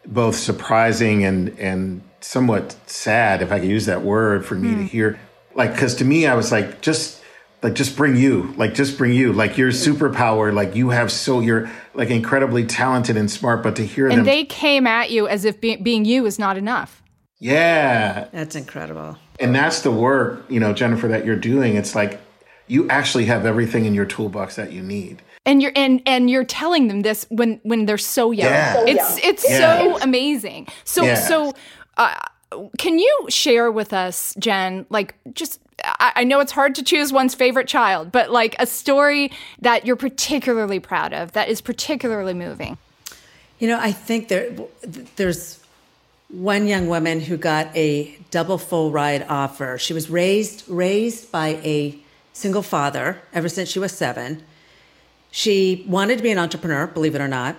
both 0.07 0.35
surprising 0.35 1.25
and 1.25 1.57
and 1.59 2.03
somewhat 2.21 2.77
sad 2.87 3.43
if 3.43 3.53
I 3.53 3.61
could 3.61 3.69
use 3.69 3.87
that 3.87 4.03
word 4.03 4.45
for 4.45 4.57
me 4.57 4.71
mm. 4.71 4.75
to 4.75 4.81
hmm. 4.81 4.87
hear 4.87 5.21
like 5.55 5.77
cuz 5.77 5.95
to 5.97 6.05
me 6.05 6.27
I 6.27 6.35
was 6.35 6.53
like 6.53 6.81
just 6.81 7.21
like 7.63 7.75
just 7.75 7.97
bring 7.97 8.17
you 8.17 8.55
like 8.57 8.75
just 8.75 8.97
bring 8.97 9.13
you 9.13 9.33
like 9.33 9.59
your 9.59 9.71
superpower 9.71 10.53
like 10.53 10.75
you 10.75 10.91
have 10.91 11.13
so 11.13 11.41
you're 11.41 11.71
like 11.95 12.11
incredibly 12.11 12.65
talented 12.65 13.17
and 13.17 13.31
smart 13.31 13.63
but 13.63 13.77
to 13.77 13.85
hear 13.85 14.07
and 14.07 14.13
them 14.13 14.19
and 14.21 14.29
they 14.29 14.45
came 14.45 14.87
at 14.87 15.11
you 15.11 15.29
as 15.29 15.45
if 15.45 15.61
be- 15.61 15.77
being 15.77 16.05
you 16.05 16.27
is 16.27 16.39
not 16.39 16.57
enough. 16.57 17.03
Yeah. 17.39 18.29
That's 18.33 18.55
incredible. 18.55 19.17
And 19.39 19.55
that's 19.55 19.83
the 19.83 19.91
work 19.91 20.45
you 20.49 20.61
know 20.61 20.73
jennifer 20.73 21.09
that 21.09 21.25
you're 21.27 21.37
doing. 21.37 21.77
It's 21.77 21.95
like 21.95 22.21
you 22.67 22.89
actually 22.89 23.27
have 23.27 23.45
everything 23.45 23.85
in 23.85 23.95
your 23.95 24.07
toolbox 24.07 24.57
that 24.57 24.73
you 24.73 24.83
need. 24.83 25.23
And 25.45 25.61
you're 25.61 25.73
and 25.75 26.01
and 26.07 26.31
you're 26.31 26.45
telling 26.45 26.89
them 26.89 27.03
this 27.03 27.27
when 27.31 27.61
when 27.63 27.87
they're 27.87 27.99
so 27.99 28.31
young. 28.31 28.51
Yeah. 28.51 28.85
it's 28.87 29.19
it's 29.25 29.51
yeah. 29.51 29.59
so 29.59 29.99
amazing. 29.99 30.69
So 30.85 31.03
yeah. 31.03 31.15
so 31.17 31.53
uh, 31.97 32.15
can 32.79 32.99
you 32.99 33.27
share 33.29 33.71
with 33.71 33.93
us 33.93 34.35
jen 34.39 34.87
like 34.91 35.15
just 35.33 35.61
I, 35.83 36.25
know 36.25 36.41
it's 36.41 36.53
hard 36.53 36.75
to 36.77 36.83
choose 36.83 37.13
one's 37.13 37.35
favorite 37.35 37.67
child, 37.67 38.13
but 38.13 38.31
like 38.31 38.57
a 38.59 38.67
story 38.67 39.31
that 39.61 39.87
you're 39.87 39.97
particularly 39.97 40.79
proud 40.79 41.13
of, 41.13 41.33
that 41.33 41.49
is 41.49 41.61
particularly 41.61 42.35
moving. 42.35 42.77
You 43.59 43.69
know, 43.69 43.79
I 43.79 43.93
think 43.93 44.29
there 44.29 44.55
there's 45.17 45.61
one 46.29 46.67
young 46.67 46.89
woman 46.89 47.21
who 47.21 47.37
got 47.37 47.75
a 47.77 48.17
double 48.31 48.59
full 48.59 48.91
ride 48.91 49.27
offer. 49.29 49.79
She 49.79 49.93
was 49.93 50.09
raised 50.09 50.69
raised 50.69 51.31
by 51.31 51.61
a 51.65 51.99
single 52.33 52.63
father 52.63 53.21
ever 53.33 53.49
since 53.49 53.69
she 53.69 53.79
was 53.79 53.93
seven. 53.93 54.43
She 55.31 55.85
wanted 55.89 56.17
to 56.17 56.23
be 56.23 56.31
an 56.31 56.39
entrepreneur, 56.39 56.87
believe 56.87 57.15
it 57.15 57.21
or 57.21 57.29
not, 57.29 57.57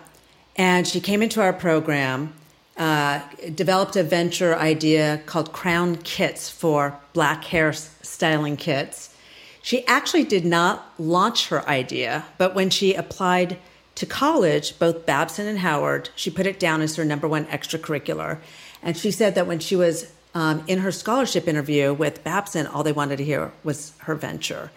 and 0.55 0.87
she 0.87 0.99
came 0.99 1.21
into 1.21 1.41
our 1.41 1.53
program. 1.53 2.33
Uh, 2.77 3.19
developed 3.53 3.95
a 3.95 4.03
venture 4.03 4.55
idea 4.55 5.21
called 5.25 5.51
Crown 5.51 5.97
Kits 5.97 6.49
for 6.49 6.97
black 7.13 7.43
hair 7.43 7.73
styling 7.73 8.57
kits. 8.57 9.13
She 9.61 9.85
actually 9.85 10.23
did 10.23 10.45
not 10.45 10.91
launch 10.97 11.49
her 11.49 11.67
idea, 11.67 12.25
but 12.37 12.55
when 12.55 12.69
she 12.69 12.95
applied 12.95 13.57
to 13.95 14.05
college, 14.05 14.79
both 14.79 15.05
Babson 15.05 15.47
and 15.47 15.59
Howard, 15.59 16.09
she 16.15 16.31
put 16.31 16.47
it 16.47 16.59
down 16.59 16.81
as 16.81 16.95
her 16.95 17.05
number 17.05 17.27
one 17.27 17.45
extracurricular. 17.45 18.39
And 18.81 18.97
she 18.97 19.11
said 19.11 19.35
that 19.35 19.45
when 19.45 19.59
she 19.59 19.75
was 19.75 20.11
um, 20.33 20.63
in 20.65 20.79
her 20.79 20.91
scholarship 20.91 21.47
interview 21.47 21.93
with 21.93 22.23
Babson, 22.23 22.65
all 22.65 22.83
they 22.83 22.93
wanted 22.93 23.17
to 23.17 23.23
hear 23.23 23.51
was 23.63 23.93
her 23.99 24.15
venture. 24.15 24.71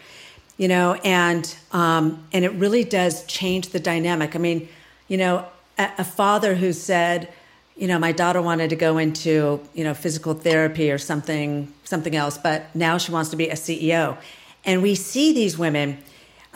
You 0.57 0.69
know, 0.69 0.95
and 1.05 1.57
um, 1.73 2.27
and 2.33 2.45
it 2.45 2.53
really 2.53 2.85
does 2.85 3.25
change 3.27 3.69
the 3.69 3.81
dynamic. 3.81 4.37
I 4.37 4.39
mean, 4.39 4.69
you 5.09 5.17
know, 5.17 5.47
a, 5.79 5.91
a 5.99 6.05
father 6.05 6.57
who 6.57 6.73
said, 6.73 7.33
you 7.77 7.89
know, 7.89 7.99
my 7.99 8.13
daughter 8.13 8.41
wanted 8.41 8.71
to 8.71 8.77
go 8.77 8.99
into 8.99 9.61
you 9.75 9.85
know 9.85 9.95
physical 9.95 10.35
therapy 10.35 10.91
or 10.91 10.99
something 10.99 11.73
something 11.85 12.15
else, 12.15 12.39
but 12.39 12.75
now 12.75 12.99
she 12.99 13.13
wants 13.13 13.31
to 13.31 13.37
be 13.37 13.49
a 13.49 13.55
CEO, 13.55 14.17
and 14.65 14.83
we 14.83 14.95
see 14.95 15.33
these 15.33 15.59
women. 15.59 15.99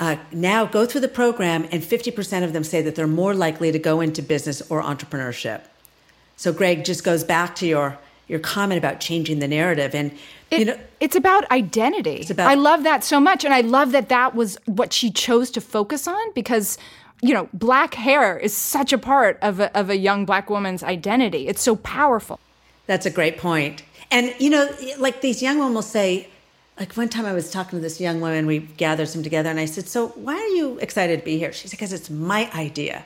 Uh, 0.00 0.16
now 0.30 0.64
go 0.64 0.86
through 0.86 1.00
the 1.00 1.08
program, 1.08 1.66
and 1.72 1.82
50% 1.82 2.44
of 2.44 2.52
them 2.52 2.62
say 2.62 2.80
that 2.82 2.94
they're 2.94 3.08
more 3.08 3.34
likely 3.34 3.72
to 3.72 3.80
go 3.80 4.00
into 4.00 4.22
business 4.22 4.62
or 4.70 4.80
entrepreneurship. 4.80 5.62
So, 6.36 6.52
Greg, 6.52 6.84
just 6.84 7.02
goes 7.02 7.24
back 7.24 7.56
to 7.56 7.66
your 7.66 7.98
your 8.28 8.38
comment 8.38 8.78
about 8.78 9.00
changing 9.00 9.38
the 9.38 9.48
narrative 9.48 9.94
and 9.94 10.12
it, 10.50 10.60
you 10.60 10.64
know 10.66 10.78
it's 11.00 11.16
about 11.16 11.50
identity 11.50 12.16
it's 12.16 12.30
about, 12.30 12.48
i 12.48 12.54
love 12.54 12.82
that 12.82 13.02
so 13.02 13.18
much 13.18 13.42
and 13.44 13.54
i 13.54 13.62
love 13.62 13.92
that 13.92 14.10
that 14.10 14.34
was 14.34 14.58
what 14.66 14.92
she 14.92 15.10
chose 15.10 15.50
to 15.50 15.60
focus 15.60 16.06
on 16.06 16.32
because 16.34 16.76
you 17.20 17.34
know 17.34 17.48
black 17.52 17.94
hair 17.94 18.38
is 18.38 18.56
such 18.56 18.92
a 18.92 18.98
part 18.98 19.38
of 19.42 19.60
a, 19.60 19.76
of 19.78 19.90
a 19.90 19.96
young 19.96 20.24
black 20.24 20.48
woman's 20.50 20.82
identity 20.82 21.48
it's 21.48 21.62
so 21.62 21.76
powerful 21.76 22.38
that's 22.86 23.06
a 23.06 23.10
great 23.10 23.36
point. 23.36 23.82
and 24.10 24.34
you 24.38 24.50
know 24.50 24.68
like 24.98 25.20
these 25.20 25.42
young 25.42 25.58
women 25.58 25.74
will 25.74 25.82
say 25.82 26.28
like 26.78 26.92
one 26.94 27.08
time 27.08 27.26
i 27.26 27.32
was 27.32 27.50
talking 27.50 27.78
to 27.78 27.82
this 27.82 28.00
young 28.00 28.20
woman 28.20 28.46
we 28.46 28.58
gathered 28.58 29.08
some 29.08 29.22
together 29.22 29.50
and 29.50 29.60
i 29.60 29.64
said 29.64 29.86
so 29.86 30.08
why 30.08 30.34
are 30.34 30.54
you 30.56 30.78
excited 30.78 31.18
to 31.20 31.24
be 31.24 31.38
here 31.38 31.52
she 31.52 31.68
said 31.68 31.72
because 31.78 31.92
it's 31.92 32.10
my 32.10 32.50
idea 32.54 33.04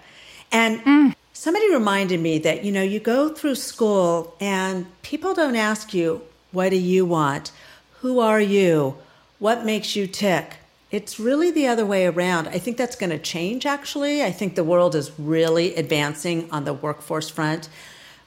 and 0.50 0.80
mm 0.80 1.14
somebody 1.42 1.72
reminded 1.72 2.20
me 2.20 2.38
that, 2.38 2.64
you 2.64 2.70
know, 2.70 2.82
you 2.82 3.00
go 3.00 3.28
through 3.28 3.56
school 3.56 4.32
and 4.40 4.86
people 5.02 5.34
don't 5.34 5.56
ask 5.56 5.92
you, 5.92 6.22
what 6.52 6.68
do 6.68 6.76
you 6.76 7.04
want? 7.04 7.50
Who 8.00 8.20
are 8.20 8.40
you? 8.40 8.96
What 9.40 9.64
makes 9.64 9.96
you 9.96 10.06
tick? 10.06 10.54
It's 10.92 11.18
really 11.18 11.50
the 11.50 11.66
other 11.66 11.86
way 11.86 12.04
around. 12.04 12.48
I 12.48 12.58
think 12.58 12.76
that's 12.76 12.96
going 12.96 13.10
to 13.10 13.18
change, 13.18 13.64
actually. 13.64 14.22
I 14.22 14.30
think 14.30 14.56
the 14.56 14.62
world 14.62 14.94
is 14.94 15.10
really 15.18 15.74
advancing 15.74 16.50
on 16.50 16.64
the 16.64 16.74
workforce 16.74 17.30
front. 17.30 17.70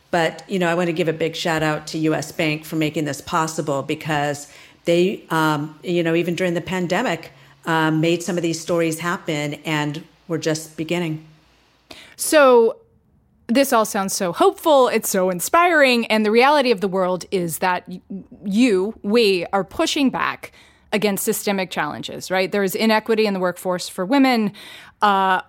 But, 0.09 0.43
you 0.49 0.57
know, 0.57 0.67
I 0.67 0.73
want 0.73 0.87
to 0.87 0.93
give 0.93 1.07
a 1.07 1.13
big 1.13 1.35
shout 1.35 1.61
out 1.61 1.85
to 1.87 1.99
US 1.99 2.31
Bank 2.31 2.65
for 2.65 2.75
making 2.75 3.05
this 3.05 3.21
possible 3.21 3.83
because 3.83 4.51
they, 4.85 5.25
um, 5.29 5.77
you 5.83 6.01
know, 6.01 6.15
even 6.15 6.33
during 6.33 6.55
the 6.55 6.61
pandemic, 6.61 7.31
um, 7.67 8.01
made 8.01 8.23
some 8.23 8.35
of 8.35 8.41
these 8.41 8.59
stories 8.59 8.99
happen 8.99 9.55
and 9.65 10.03
we're 10.27 10.39
just 10.39 10.75
beginning. 10.75 11.23
So, 12.15 12.77
this 13.47 13.71
all 13.71 13.85
sounds 13.85 14.15
so 14.15 14.33
hopeful, 14.33 14.87
it's 14.87 15.07
so 15.07 15.29
inspiring, 15.29 16.07
and 16.07 16.25
the 16.25 16.31
reality 16.31 16.71
of 16.71 16.81
the 16.81 16.87
world 16.87 17.25
is 17.29 17.59
that 17.59 17.87
you, 18.43 18.99
we, 19.03 19.45
are 19.53 19.63
pushing 19.63 20.09
back 20.09 20.51
against 20.95 21.25
systemic 21.25 21.69
challenges, 21.69 22.31
right? 22.31 22.51
There 22.51 22.63
is 22.63 22.73
inequity 22.73 23.27
in 23.27 23.33
the 23.33 23.39
workforce 23.39 23.89
for 23.89 24.05
women. 24.05 24.53
Uh, 25.01 25.41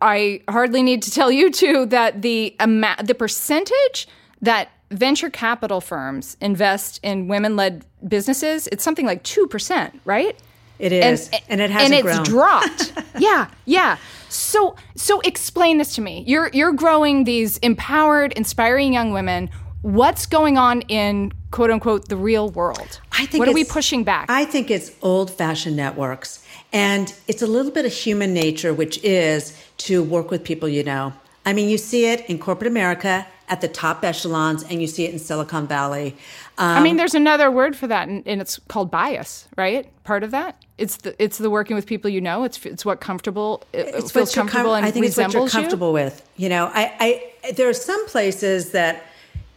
I 0.00 0.40
hardly 0.48 0.82
need 0.82 1.02
to 1.02 1.10
tell 1.10 1.30
you 1.30 1.50
too 1.50 1.86
that 1.86 2.22
the 2.22 2.56
the 2.58 3.14
percentage 3.16 4.08
that 4.40 4.70
venture 4.90 5.30
capital 5.30 5.80
firms 5.80 6.36
invest 6.40 7.00
in 7.02 7.28
women-led 7.28 7.84
businesses, 8.08 8.66
it's 8.68 8.82
something 8.82 9.06
like 9.06 9.22
two 9.22 9.46
percent, 9.46 10.00
right? 10.04 10.36
It 10.78 10.92
is, 10.92 11.28
and, 11.28 11.42
and 11.48 11.60
it 11.60 11.70
hasn't 11.70 11.94
and 11.94 12.06
it's 12.06 12.14
grown. 12.14 12.24
dropped. 12.24 12.92
yeah, 13.18 13.48
yeah. 13.64 13.98
So, 14.28 14.74
so 14.96 15.20
explain 15.20 15.78
this 15.78 15.94
to 15.96 16.00
me. 16.00 16.24
You're 16.26 16.50
you're 16.52 16.72
growing 16.72 17.24
these 17.24 17.58
empowered, 17.58 18.32
inspiring 18.32 18.92
young 18.92 19.12
women. 19.12 19.50
What's 19.84 20.24
going 20.24 20.56
on 20.56 20.80
in 20.88 21.30
quote 21.50 21.70
unquote 21.70 22.08
the 22.08 22.16
real 22.16 22.48
world? 22.48 23.00
I 23.12 23.26
think 23.26 23.40
what 23.40 23.48
are 23.50 23.52
we 23.52 23.64
pushing 23.64 24.02
back? 24.02 24.30
I 24.30 24.46
think 24.46 24.70
it's 24.70 24.90
old 25.02 25.30
fashioned 25.30 25.76
networks, 25.76 26.42
and 26.72 27.14
it's 27.28 27.42
a 27.42 27.46
little 27.46 27.70
bit 27.70 27.84
of 27.84 27.92
human 27.92 28.32
nature, 28.32 28.72
which 28.72 28.96
is 29.04 29.54
to 29.76 30.02
work 30.02 30.30
with 30.30 30.42
people 30.42 30.70
you 30.70 30.84
know. 30.84 31.12
I 31.44 31.52
mean, 31.52 31.68
you 31.68 31.76
see 31.76 32.06
it 32.06 32.24
in 32.30 32.38
corporate 32.38 32.70
America 32.70 33.26
at 33.50 33.60
the 33.60 33.68
top 33.68 34.02
echelons, 34.02 34.62
and 34.62 34.80
you 34.80 34.86
see 34.86 35.04
it 35.04 35.12
in 35.12 35.18
Silicon 35.18 35.66
Valley. 35.66 36.16
Um, 36.56 36.78
I 36.78 36.82
mean, 36.82 36.96
there's 36.96 37.14
another 37.14 37.50
word 37.50 37.76
for 37.76 37.86
that, 37.86 38.08
and, 38.08 38.26
and, 38.26 38.40
it's 38.40 38.58
called 38.68 38.90
bias, 38.90 39.48
right? 39.58 39.86
Part 40.04 40.22
of 40.22 40.30
that. 40.30 40.64
It's 40.78 40.96
the 40.96 41.14
it's 41.22 41.36
the 41.36 41.50
working 41.50 41.76
with 41.76 41.84
people 41.84 42.10
you 42.10 42.22
know. 42.22 42.44
It's 42.44 42.64
it's 42.64 42.86
what 42.86 43.02
comfortable 43.02 43.62
it 43.74 43.94
it's 43.94 44.12
feels 44.12 44.34
comfortable 44.34 44.70
com- 44.70 44.78
and 44.78 44.86
I 44.86 44.90
think 44.90 45.04
it's 45.04 45.18
what 45.18 45.30
you're 45.34 45.46
comfortable 45.46 45.88
you. 45.88 45.92
with. 46.04 46.26
You 46.38 46.48
know, 46.48 46.70
I, 46.72 47.34
I 47.44 47.52
there 47.52 47.68
are 47.68 47.74
some 47.74 48.06
places 48.06 48.70
that, 48.70 49.04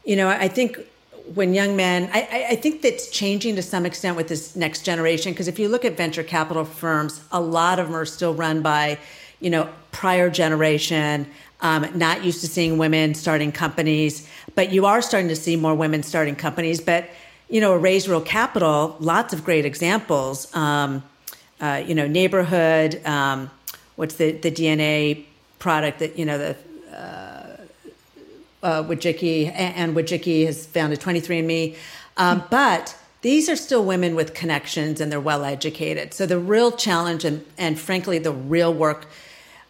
you 0.07 0.15
know, 0.15 0.29
I 0.29 0.47
think 0.47 0.79
when 1.33 1.53
young 1.53 1.75
men, 1.75 2.09
I, 2.13 2.47
I 2.51 2.55
think 2.55 2.81
that's 2.81 3.09
changing 3.09 3.57
to 3.57 3.61
some 3.61 3.85
extent 3.85 4.15
with 4.15 4.29
this 4.29 4.55
next 4.55 4.83
generation. 4.83 5.33
Because 5.33 5.49
if 5.49 5.59
you 5.59 5.67
look 5.67 5.83
at 5.83 5.97
venture 5.97 6.23
capital 6.23 6.63
firms, 6.63 7.21
a 7.29 7.41
lot 7.41 7.77
of 7.77 7.87
them 7.87 7.95
are 7.95 8.05
still 8.05 8.33
run 8.33 8.61
by, 8.61 8.97
you 9.41 9.49
know, 9.49 9.67
prior 9.91 10.29
generation 10.29 11.27
um, 11.59 11.89
not 11.93 12.23
used 12.23 12.39
to 12.41 12.47
seeing 12.47 12.77
women 12.77 13.15
starting 13.15 13.51
companies, 13.51 14.29
but 14.55 14.71
you 14.71 14.85
are 14.85 15.01
starting 15.01 15.27
to 15.27 15.35
see 15.35 15.57
more 15.57 15.75
women 15.75 16.03
starting 16.03 16.35
companies. 16.35 16.79
But 16.79 17.09
you 17.49 17.61
know, 17.61 17.73
a 17.73 17.77
Raise 17.77 18.07
Real 18.07 18.21
Capital, 18.21 18.95
lots 18.99 19.33
of 19.33 19.43
great 19.43 19.65
examples. 19.65 20.53
Um, 20.55 21.03
uh, 21.59 21.83
you 21.85 21.95
know, 21.95 22.07
neighborhood. 22.07 23.01
Um, 23.05 23.49
what's 23.95 24.15
the 24.15 24.31
the 24.31 24.51
DNA 24.51 25.25
product 25.59 25.99
that 25.99 26.17
you 26.17 26.25
know 26.25 26.37
the 26.37 26.55
uh, 26.95 27.36
uh, 28.67 28.83
Wojcicki 28.83 29.49
and 29.55 29.95
Wojcicki 29.95 30.45
has 30.45 30.65
founded 30.65 30.99
23andMe, 30.99 31.77
um, 32.17 32.43
but 32.51 32.97
these 33.21 33.47
are 33.47 33.55
still 33.55 33.83
women 33.83 34.13
with 34.13 34.33
connections 34.33 34.99
and 34.99 35.09
they're 35.09 35.21
well 35.21 35.45
educated. 35.45 36.13
So 36.13 36.25
the 36.25 36.37
real 36.37 36.71
challenge 36.73 37.23
and 37.23 37.45
and 37.57 37.79
frankly 37.79 38.19
the 38.19 38.33
real 38.33 38.73
work 38.73 39.07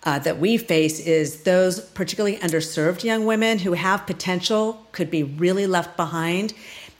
uh, 0.03 0.17
that 0.19 0.39
we 0.39 0.57
face 0.57 0.99
is 0.99 1.43
those 1.43 1.79
particularly 1.79 2.37
underserved 2.37 3.03
young 3.03 3.25
women 3.25 3.59
who 3.59 3.73
have 3.73 4.07
potential 4.07 4.87
could 4.93 5.11
be 5.11 5.21
really 5.21 5.67
left 5.67 5.95
behind 5.95 6.53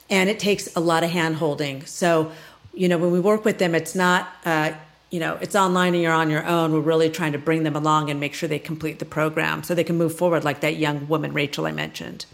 and 0.10 0.30
it 0.30 0.39
takes 0.39 0.74
a 0.76 0.80
lot 0.80 1.04
of 1.04 1.10
hand 1.10 1.36
holding 1.36 1.86
so 1.86 2.32
you 2.74 2.88
know 2.88 2.98
when 2.98 3.12
we 3.12 3.20
work 3.20 3.45
with 3.45 3.60
them 3.60 3.76
it's 3.76 3.95
not 3.95 4.28
uh, 4.45 4.72
you 5.10 5.20
know 5.20 5.38
it's 5.41 5.55
online 5.55 5.93
and 5.93 6.03
you're 6.03 6.14
on 6.14 6.30
your 6.30 6.45
own 6.45 6.74
we're 6.74 6.80
really 6.80 7.10
trying 7.10 7.32
to 7.32 7.38
bring 7.38 7.64
them 7.64 7.76
along 7.76 8.10
and 8.10 8.20
make 8.20 8.34
sure 8.34 8.49
they 8.49 8.60
complete 8.60 8.99
the 8.99 9.05
program 9.05 9.64
so 9.64 9.74
they 9.74 9.84
can 9.84 9.97
move 9.97 10.16
forward 10.16 10.43
like 10.43 10.62
that 10.62 10.78
young 10.78 11.08
woman 11.08 11.34
rachel 11.34 11.66
i 11.66 11.72
mentioned 11.72 12.26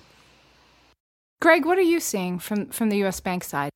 greg 1.42 1.66
what 1.66 1.78
are 1.78 1.82
you 1.82 2.00
seeing 2.00 2.40
from 2.40 2.68
from 2.68 2.90
the 2.90 2.98
us 3.04 3.20
bank 3.20 3.44
side 3.44 3.70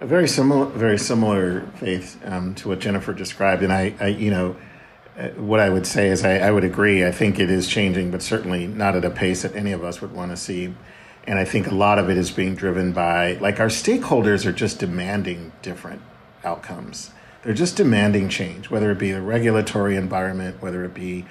a 0.00 0.06
very 0.06 0.28
similar 0.28 0.66
very 0.66 0.98
similar 0.98 1.62
faith 1.76 2.20
um, 2.24 2.54
to 2.54 2.68
what 2.68 2.78
jennifer 2.78 3.12
described 3.12 3.62
and 3.62 3.72
I, 3.72 3.94
I 4.00 4.06
you 4.08 4.30
know 4.30 4.56
uh, 5.16 5.28
what 5.30 5.60
I 5.60 5.68
would 5.68 5.86
say 5.86 6.08
is 6.08 6.24
I, 6.24 6.38
I, 6.38 6.50
would 6.50 6.64
agree. 6.64 7.04
I 7.04 7.12
think 7.12 7.38
it 7.38 7.50
is 7.50 7.68
changing, 7.68 8.10
but 8.10 8.22
certainly 8.22 8.66
not 8.66 8.96
at 8.96 9.04
a 9.04 9.10
pace 9.10 9.42
that 9.42 9.54
any 9.54 9.72
of 9.72 9.84
us 9.84 10.00
would 10.00 10.12
want 10.12 10.30
to 10.30 10.38
see. 10.38 10.74
And 11.26 11.38
I 11.38 11.44
think 11.44 11.66
a 11.66 11.74
lot 11.74 11.98
of 11.98 12.08
it 12.08 12.16
is 12.16 12.30
being 12.30 12.54
driven 12.54 12.92
by, 12.92 13.34
like, 13.34 13.60
our 13.60 13.66
stakeholders 13.66 14.46
are 14.46 14.52
just 14.52 14.78
demanding 14.78 15.52
different 15.60 16.00
outcomes. 16.44 17.10
They're 17.42 17.54
just 17.54 17.76
demanding 17.76 18.28
change, 18.28 18.70
whether 18.70 18.90
it 18.90 18.98
be 18.98 19.12
the 19.12 19.22
regulatory 19.22 19.96
environment, 19.96 20.62
whether 20.62 20.84
it 20.84 20.94
be, 20.94 21.24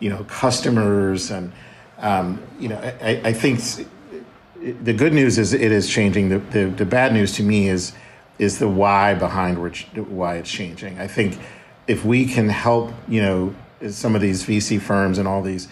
you 0.00 0.10
know, 0.10 0.24
customers. 0.24 1.30
And, 1.30 1.52
um, 1.98 2.42
you 2.60 2.68
know, 2.68 2.78
I, 3.00 3.20
I, 3.24 3.32
think 3.32 3.60
the 4.82 4.92
good 4.92 5.14
news 5.14 5.38
is 5.38 5.54
it 5.54 5.72
is 5.72 5.88
changing. 5.88 6.28
The, 6.28 6.38
the, 6.38 6.64
the 6.66 6.84
bad 6.84 7.14
news 7.14 7.32
to 7.34 7.42
me 7.42 7.68
is, 7.68 7.92
is 8.38 8.58
the 8.58 8.68
why 8.68 9.14
behind 9.14 9.60
which, 9.62 9.84
why 9.94 10.36
it's 10.36 10.50
changing. 10.50 10.98
I 10.98 11.06
think 11.06 11.38
if 11.86 12.04
we 12.04 12.26
can 12.26 12.48
help, 12.50 12.92
you 13.08 13.22
know, 13.22 13.54
some 13.90 14.14
of 14.14 14.20
these 14.20 14.44
VC 14.44 14.80
firms 14.80 15.18
and 15.18 15.26
all 15.26 15.42
these, 15.42 15.68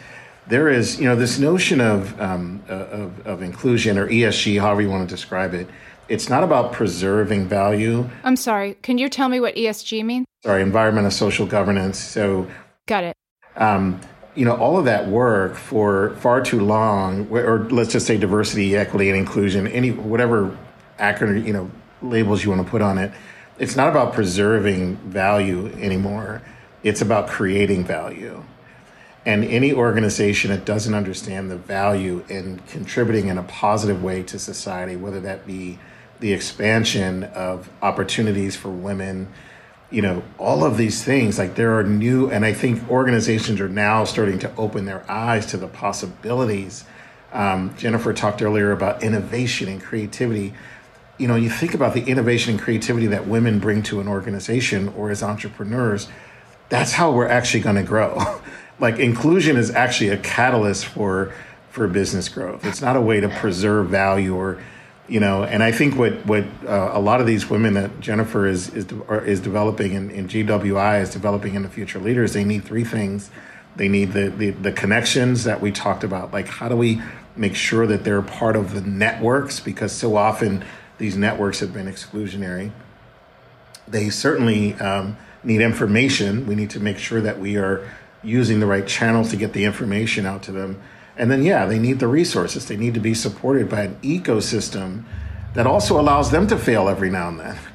there 0.46 0.68
is, 0.68 0.98
you 0.98 1.06
know, 1.06 1.16
this 1.16 1.38
notion 1.38 1.80
of, 1.80 2.18
um, 2.20 2.62
of, 2.68 3.26
of 3.26 3.42
inclusion 3.42 3.98
or 3.98 4.08
ESG, 4.08 4.60
however 4.60 4.82
you 4.82 4.90
want 4.90 5.08
to 5.08 5.14
describe 5.14 5.54
it. 5.54 5.68
It's 6.08 6.28
not 6.28 6.42
about 6.42 6.72
preserving 6.72 7.48
value. 7.48 8.08
I'm 8.22 8.36
sorry. 8.36 8.74
Can 8.82 8.98
you 8.98 9.08
tell 9.08 9.28
me 9.28 9.40
what 9.40 9.54
ESG 9.54 10.04
means? 10.04 10.26
Sorry, 10.44 10.62
environmental 10.62 11.10
social 11.10 11.46
governance. 11.46 11.98
So, 11.98 12.46
got 12.86 13.04
it. 13.04 13.16
Um, 13.56 14.00
you 14.34 14.44
know, 14.44 14.56
all 14.56 14.78
of 14.78 14.84
that 14.84 15.08
work 15.08 15.54
for 15.54 16.10
far 16.16 16.42
too 16.42 16.60
long, 16.60 17.28
or 17.30 17.60
let's 17.70 17.92
just 17.92 18.06
say 18.06 18.16
diversity, 18.16 18.76
equity, 18.76 19.08
and 19.08 19.18
inclusion, 19.18 19.66
any 19.68 19.92
whatever 19.92 20.56
acronym, 20.98 21.46
you 21.46 21.52
know, 21.52 21.70
labels 22.02 22.44
you 22.44 22.50
want 22.50 22.64
to 22.64 22.70
put 22.70 22.82
on 22.82 22.98
it 22.98 23.12
it's 23.58 23.76
not 23.76 23.88
about 23.88 24.12
preserving 24.12 24.96
value 24.96 25.68
anymore. 25.78 26.42
It's 26.82 27.00
about 27.00 27.28
creating 27.28 27.84
value. 27.84 28.42
And 29.26 29.44
any 29.44 29.72
organization 29.72 30.50
that 30.50 30.64
doesn't 30.64 30.92
understand 30.92 31.50
the 31.50 31.56
value 31.56 32.24
in 32.28 32.58
contributing 32.68 33.28
in 33.28 33.38
a 33.38 33.42
positive 33.44 34.02
way 34.02 34.22
to 34.24 34.38
society, 34.38 34.96
whether 34.96 35.20
that 35.20 35.46
be 35.46 35.78
the 36.20 36.32
expansion 36.32 37.24
of 37.24 37.68
opportunities 37.82 38.56
for 38.56 38.68
women, 38.68 39.28
you 39.90 40.02
know, 40.02 40.22
all 40.38 40.64
of 40.64 40.76
these 40.76 41.04
things. 41.04 41.38
Like 41.38 41.54
there 41.54 41.78
are 41.78 41.84
new, 41.84 42.30
and 42.30 42.44
I 42.44 42.52
think 42.52 42.88
organizations 42.90 43.60
are 43.60 43.68
now 43.68 44.04
starting 44.04 44.38
to 44.40 44.56
open 44.56 44.84
their 44.84 45.08
eyes 45.10 45.46
to 45.46 45.56
the 45.56 45.68
possibilities. 45.68 46.84
Um, 47.32 47.74
Jennifer 47.76 48.12
talked 48.12 48.42
earlier 48.42 48.72
about 48.72 49.02
innovation 49.02 49.68
and 49.68 49.82
creativity. 49.82 50.54
You 51.18 51.28
know, 51.28 51.36
you 51.36 51.50
think 51.50 51.74
about 51.74 51.94
the 51.94 52.04
innovation 52.04 52.52
and 52.52 52.60
creativity 52.60 53.06
that 53.08 53.26
women 53.26 53.58
bring 53.58 53.82
to 53.84 54.00
an 54.00 54.08
organization 54.08 54.88
or 54.90 55.10
as 55.10 55.22
entrepreneurs, 55.22 56.08
that's 56.68 56.92
how 56.92 57.12
we're 57.12 57.28
actually 57.28 57.60
going 57.60 57.76
to 57.76 57.82
grow. 57.82 58.40
like 58.80 58.98
inclusion 58.98 59.56
is 59.56 59.70
actually 59.70 60.10
a 60.10 60.18
catalyst 60.18 60.86
for 60.86 61.32
for 61.70 61.88
business 61.88 62.28
growth. 62.28 62.64
It's 62.64 62.80
not 62.80 62.94
a 62.94 63.00
way 63.00 63.18
to 63.18 63.28
preserve 63.28 63.88
value 63.88 64.36
or 64.36 64.62
you 65.08 65.20
know 65.20 65.44
and 65.44 65.62
i 65.62 65.70
think 65.70 65.96
what 65.96 66.24
what 66.26 66.44
uh, 66.66 66.90
a 66.92 67.00
lot 67.00 67.20
of 67.20 67.26
these 67.26 67.50
women 67.50 67.74
that 67.74 68.00
jennifer 68.00 68.46
is 68.46 68.68
is 68.70 68.86
is 69.26 69.40
developing 69.40 69.92
in, 69.92 70.10
in 70.10 70.26
gwi 70.26 71.00
is 71.02 71.10
developing 71.10 71.54
into 71.54 71.68
future 71.68 71.98
leaders 71.98 72.32
they 72.32 72.44
need 72.44 72.64
three 72.64 72.84
things. 72.84 73.30
They 73.76 73.88
need 73.88 74.12
the, 74.12 74.28
the 74.28 74.50
the 74.50 74.72
connections 74.72 75.44
that 75.44 75.60
we 75.60 75.72
talked 75.72 76.04
about 76.04 76.32
like 76.32 76.48
how 76.48 76.68
do 76.68 76.76
we 76.76 77.02
make 77.36 77.56
sure 77.56 77.86
that 77.86 78.04
they're 78.04 78.22
part 78.22 78.54
of 78.54 78.74
the 78.74 78.80
networks? 78.80 79.58
Because 79.58 79.92
so 79.92 80.16
often 80.16 80.64
these 80.98 81.16
networks 81.16 81.60
have 81.60 81.72
been 81.72 81.86
exclusionary. 81.86 82.70
They 83.88 84.10
certainly 84.10 84.74
um, 84.74 85.16
need 85.42 85.60
information. 85.60 86.46
We 86.46 86.54
need 86.54 86.70
to 86.70 86.80
make 86.80 86.98
sure 86.98 87.20
that 87.20 87.40
we 87.40 87.56
are 87.56 87.88
using 88.22 88.60
the 88.60 88.66
right 88.66 88.86
channels 88.86 89.30
to 89.30 89.36
get 89.36 89.52
the 89.52 89.64
information 89.64 90.24
out 90.24 90.44
to 90.44 90.52
them 90.52 90.80
and 91.16 91.30
then, 91.30 91.42
yeah, 91.42 91.66
they 91.66 91.78
need 91.78 92.00
the 92.00 92.08
resources. 92.08 92.66
They 92.66 92.76
need 92.76 92.94
to 92.94 93.00
be 93.00 93.14
supported 93.14 93.68
by 93.68 93.82
an 93.82 93.96
ecosystem 94.02 95.04
that 95.54 95.66
also 95.66 96.00
allows 96.00 96.30
them 96.30 96.46
to 96.48 96.58
fail 96.58 96.88
every 96.88 97.10
now 97.10 97.28
and 97.28 97.40
then. 97.40 97.58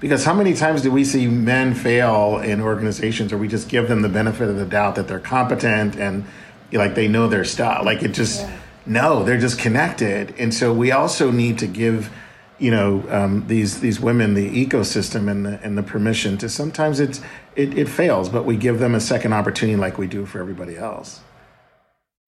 Because 0.00 0.24
how 0.24 0.34
many 0.34 0.54
times 0.54 0.82
do 0.82 0.90
we 0.90 1.04
see 1.04 1.28
men 1.28 1.74
fail 1.74 2.38
in 2.38 2.60
organizations 2.60 3.32
or 3.32 3.38
we 3.38 3.46
just 3.46 3.68
give 3.68 3.86
them 3.86 4.02
the 4.02 4.08
benefit 4.08 4.48
of 4.48 4.56
the 4.56 4.64
doubt 4.64 4.96
that 4.96 5.06
they're 5.06 5.20
competent 5.20 5.94
and 5.94 6.24
like 6.72 6.96
they 6.96 7.06
know 7.06 7.28
their 7.28 7.44
stuff? 7.44 7.84
Like 7.84 8.02
it 8.02 8.08
just, 8.08 8.40
yeah. 8.40 8.58
no, 8.84 9.22
they're 9.22 9.38
just 9.38 9.60
connected. 9.60 10.34
And 10.38 10.52
so 10.52 10.72
we 10.72 10.90
also 10.90 11.30
need 11.30 11.60
to 11.60 11.68
give, 11.68 12.10
you 12.58 12.72
know, 12.72 13.04
um, 13.10 13.46
these 13.46 13.78
these 13.78 14.00
women 14.00 14.34
the 14.34 14.66
ecosystem 14.66 15.30
and 15.30 15.46
the, 15.46 15.60
and 15.62 15.78
the 15.78 15.84
permission 15.84 16.36
to 16.38 16.48
sometimes 16.48 16.98
it's, 16.98 17.20
it, 17.54 17.78
it 17.78 17.88
fails, 17.88 18.28
but 18.28 18.44
we 18.44 18.56
give 18.56 18.80
them 18.80 18.96
a 18.96 19.00
second 19.00 19.32
opportunity 19.32 19.76
like 19.76 19.98
we 19.98 20.08
do 20.08 20.26
for 20.26 20.40
everybody 20.40 20.76
else. 20.76 21.20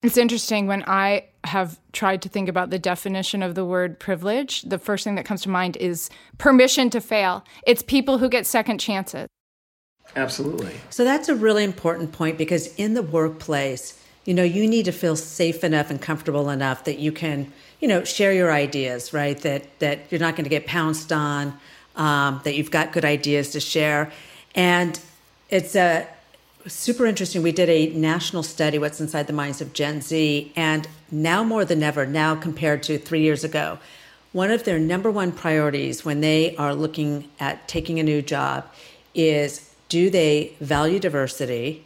It's 0.04 0.18
interesting 0.18 0.66
when 0.66 0.84
I 0.86 1.24
have 1.44 1.80
tried 1.92 2.20
to 2.22 2.28
think 2.28 2.50
about 2.50 2.68
the 2.68 2.78
definition 2.78 3.42
of 3.42 3.54
the 3.54 3.64
word 3.64 3.98
privilege, 3.98 4.60
the 4.60 4.78
first 4.78 5.02
thing 5.02 5.14
that 5.14 5.24
comes 5.24 5.40
to 5.42 5.48
mind 5.48 5.78
is 5.78 6.10
permission 6.36 6.90
to 6.90 7.00
fail. 7.00 7.42
It's 7.66 7.82
people 7.82 8.18
who 8.18 8.28
get 8.28 8.44
second 8.44 8.80
chances. 8.80 9.28
Absolutely. 10.14 10.74
So 10.90 11.04
that's 11.04 11.30
a 11.30 11.34
really 11.34 11.64
important 11.64 12.12
point 12.12 12.36
because 12.36 12.66
in 12.74 12.92
the 12.92 13.02
workplace, 13.02 13.98
you 14.26 14.34
know, 14.34 14.42
you 14.42 14.68
need 14.68 14.84
to 14.84 14.92
feel 14.92 15.16
safe 15.16 15.64
enough 15.64 15.88
and 15.88 16.00
comfortable 16.00 16.50
enough 16.50 16.84
that 16.84 16.98
you 16.98 17.10
can, 17.10 17.50
you 17.80 17.88
know, 17.88 18.04
share 18.04 18.34
your 18.34 18.52
ideas, 18.52 19.14
right? 19.14 19.40
That 19.40 19.78
that 19.78 20.00
you're 20.10 20.20
not 20.20 20.36
going 20.36 20.44
to 20.44 20.50
get 20.50 20.66
pounced 20.66 21.12
on, 21.12 21.58
um, 21.96 22.42
that 22.44 22.54
you've 22.54 22.70
got 22.70 22.92
good 22.92 23.06
ideas 23.06 23.52
to 23.52 23.60
share, 23.60 24.12
and 24.54 25.00
it's 25.48 25.74
a 25.74 26.06
super 26.66 27.06
interesting. 27.06 27.42
We 27.42 27.52
did 27.52 27.68
a 27.68 27.88
national 27.88 28.42
study, 28.42 28.78
What's 28.78 29.00
Inside 29.00 29.26
the 29.26 29.32
Minds 29.32 29.60
of 29.60 29.72
Gen 29.72 30.00
Z, 30.00 30.52
and 30.56 30.88
now 31.10 31.44
more 31.44 31.64
than 31.64 31.82
ever, 31.82 32.06
now 32.06 32.34
compared 32.34 32.82
to 32.84 32.98
three 32.98 33.20
years 33.20 33.44
ago, 33.44 33.78
one 34.32 34.50
of 34.50 34.64
their 34.64 34.78
number 34.78 35.10
one 35.10 35.30
priorities 35.30 36.04
when 36.04 36.20
they 36.20 36.56
are 36.56 36.74
looking 36.74 37.30
at 37.38 37.68
taking 37.68 38.00
a 38.00 38.02
new 38.02 38.20
job 38.20 38.66
is 39.14 39.72
do 39.88 40.10
they 40.10 40.54
value 40.60 40.98
diversity? 40.98 41.84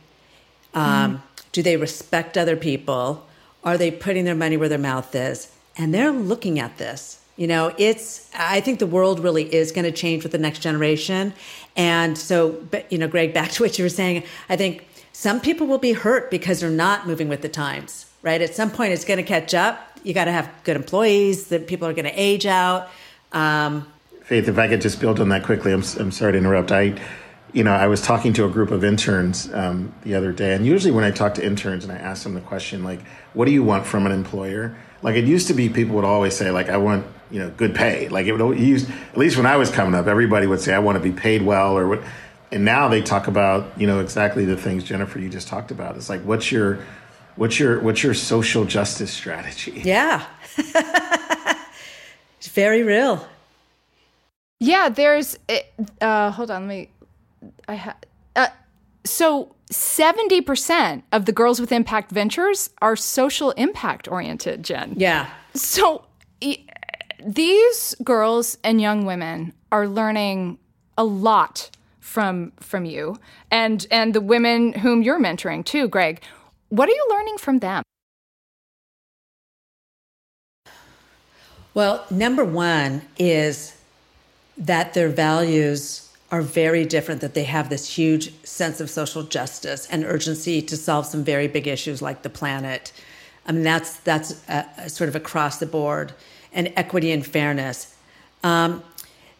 Um, 0.72 1.18
mm. 1.18 1.20
Do 1.52 1.62
they 1.62 1.76
respect 1.76 2.38
other 2.38 2.56
people? 2.56 3.26
Are 3.64 3.76
they 3.76 3.90
putting 3.90 4.24
their 4.24 4.34
money 4.34 4.56
where 4.56 4.68
their 4.68 4.78
mouth 4.78 5.14
is? 5.14 5.52
And 5.76 5.92
they're 5.92 6.12
looking 6.12 6.58
at 6.58 6.78
this. 6.78 7.17
You 7.38 7.46
know, 7.46 7.72
it's, 7.78 8.28
I 8.36 8.60
think 8.60 8.80
the 8.80 8.86
world 8.86 9.20
really 9.20 9.54
is 9.54 9.70
going 9.70 9.84
to 9.84 9.92
change 9.92 10.24
with 10.24 10.32
the 10.32 10.38
next 10.38 10.58
generation. 10.58 11.32
And 11.76 12.18
so, 12.18 12.50
but, 12.50 12.90
you 12.92 12.98
know, 12.98 13.06
Greg, 13.06 13.32
back 13.40 13.52
to 13.52 13.62
what 13.62 13.78
you 13.78 13.84
were 13.84 13.88
saying, 13.88 14.24
I 14.48 14.56
think 14.56 14.86
some 15.12 15.40
people 15.40 15.68
will 15.68 15.78
be 15.78 15.92
hurt 15.92 16.32
because 16.32 16.60
they're 16.60 16.68
not 16.68 17.06
moving 17.06 17.28
with 17.28 17.42
the 17.42 17.48
times, 17.48 18.06
right? 18.22 18.42
At 18.42 18.56
some 18.56 18.72
point, 18.72 18.92
it's 18.92 19.04
going 19.04 19.18
to 19.18 19.22
catch 19.22 19.54
up. 19.54 19.78
You 20.02 20.14
got 20.14 20.24
to 20.24 20.32
have 20.32 20.50
good 20.64 20.74
employees, 20.74 21.46
that 21.48 21.68
people 21.68 21.86
are 21.86 21.92
going 21.92 22.06
to 22.06 22.20
age 22.20 22.44
out. 22.44 22.88
Um, 23.30 23.86
Faith, 24.24 24.48
if 24.48 24.58
I 24.58 24.66
could 24.66 24.80
just 24.80 25.00
build 25.00 25.20
on 25.20 25.28
that 25.28 25.44
quickly, 25.44 25.72
I'm, 25.72 25.84
I'm 25.98 26.10
sorry 26.10 26.32
to 26.32 26.38
interrupt. 26.38 26.72
I, 26.72 27.00
you 27.52 27.62
know, 27.62 27.72
I 27.72 27.86
was 27.86 28.02
talking 28.02 28.32
to 28.34 28.46
a 28.46 28.48
group 28.48 28.72
of 28.72 28.82
interns 28.82 29.52
um, 29.54 29.94
the 30.02 30.16
other 30.16 30.32
day, 30.32 30.54
and 30.54 30.66
usually 30.66 30.92
when 30.92 31.04
I 31.04 31.12
talk 31.12 31.34
to 31.34 31.44
interns 31.44 31.84
and 31.84 31.92
I 31.92 31.96
ask 31.96 32.24
them 32.24 32.34
the 32.34 32.40
question, 32.40 32.82
like, 32.82 33.00
what 33.32 33.44
do 33.44 33.52
you 33.52 33.62
want 33.62 33.86
from 33.86 34.06
an 34.06 34.12
employer? 34.12 34.76
Like, 35.02 35.14
it 35.14 35.24
used 35.24 35.46
to 35.46 35.54
be 35.54 35.68
people 35.68 35.94
would 35.94 36.04
always 36.04 36.36
say, 36.36 36.50
like, 36.50 36.68
I 36.68 36.76
want 36.76 37.06
you 37.30 37.40
know 37.40 37.50
good 37.50 37.74
pay. 37.74 38.08
Like 38.08 38.26
it 38.26 38.32
would 38.32 38.58
use 38.58 38.88
at 38.88 39.16
least 39.16 39.36
when 39.36 39.46
I 39.46 39.56
was 39.56 39.70
coming 39.70 39.94
up, 39.94 40.06
everybody 40.06 40.46
would 40.46 40.60
say 40.60 40.74
I 40.74 40.78
want 40.78 40.96
to 40.96 41.02
be 41.02 41.12
paid 41.12 41.42
well 41.42 41.76
or 41.76 41.88
what. 41.88 42.02
And 42.50 42.64
now 42.64 42.88
they 42.88 43.02
talk 43.02 43.26
about 43.26 43.78
you 43.78 43.86
know 43.86 44.00
exactly 44.00 44.44
the 44.44 44.56
things 44.56 44.84
Jennifer 44.84 45.18
you 45.18 45.28
just 45.28 45.48
talked 45.48 45.70
about. 45.70 45.96
It's 45.96 46.08
like 46.08 46.22
what's 46.22 46.50
your 46.50 46.78
what's 47.36 47.58
your 47.58 47.80
what's 47.80 48.02
your 48.02 48.14
social 48.14 48.64
justice 48.64 49.12
strategy? 49.12 49.82
Yeah, 49.84 50.24
it's 52.38 52.48
very 52.48 52.82
real. 52.82 53.26
Yeah, 54.60 54.88
there's. 54.88 55.38
Uh, 56.00 56.30
hold 56.30 56.50
on, 56.50 56.62
let 56.62 56.68
me. 56.68 56.90
I 57.68 57.74
have. 57.74 57.96
Uh, 58.34 58.48
so 59.04 59.54
70% 59.72 61.02
of 61.12 61.26
the 61.26 61.32
Girls 61.32 61.60
with 61.60 61.72
Impact 61.72 62.10
ventures 62.10 62.70
are 62.80 62.96
social 62.96 63.52
impact 63.52 64.08
oriented, 64.08 64.62
Jen. 64.64 64.94
Yeah. 64.96 65.28
So 65.54 66.04
these 67.24 67.94
girls 68.04 68.58
and 68.62 68.80
young 68.80 69.04
women 69.04 69.52
are 69.72 69.88
learning 69.88 70.58
a 70.96 71.04
lot 71.04 71.70
from 72.00 72.52
from 72.58 72.84
you 72.84 73.18
and 73.50 73.86
and 73.90 74.14
the 74.14 74.20
women 74.20 74.72
whom 74.72 75.02
you're 75.02 75.20
mentoring 75.20 75.64
too 75.64 75.88
greg. 75.88 76.22
What 76.70 76.88
are 76.88 76.92
you 76.92 77.06
learning 77.10 77.38
from 77.38 77.58
them? 77.58 77.82
Well 81.74 82.04
number 82.10 82.44
one 82.44 83.02
is 83.18 83.76
that 84.56 84.94
their 84.94 85.08
values 85.08 86.04
are 86.30 86.42
very 86.42 86.84
different 86.84 87.20
that 87.20 87.34
they 87.34 87.44
have 87.44 87.70
this 87.70 87.88
huge 87.96 88.32
sense 88.44 88.80
of 88.80 88.90
social 88.90 89.22
justice 89.22 89.86
and 89.90 90.04
urgency 90.04 90.60
to 90.60 90.76
solve 90.76 91.06
some 91.06 91.24
very 91.24 91.48
big 91.48 91.66
issues 91.66 92.02
like 92.02 92.22
the 92.22 92.30
planet. 92.30 92.92
I 93.46 93.52
mean 93.52 93.62
that's 93.62 93.98
that's 93.98 94.48
uh, 94.48 94.88
sort 94.88 95.08
of 95.08 95.16
across 95.16 95.58
the 95.58 95.66
board 95.66 96.12
and 96.52 96.72
equity 96.76 97.12
and 97.12 97.26
fairness. 97.26 97.94
Um, 98.42 98.82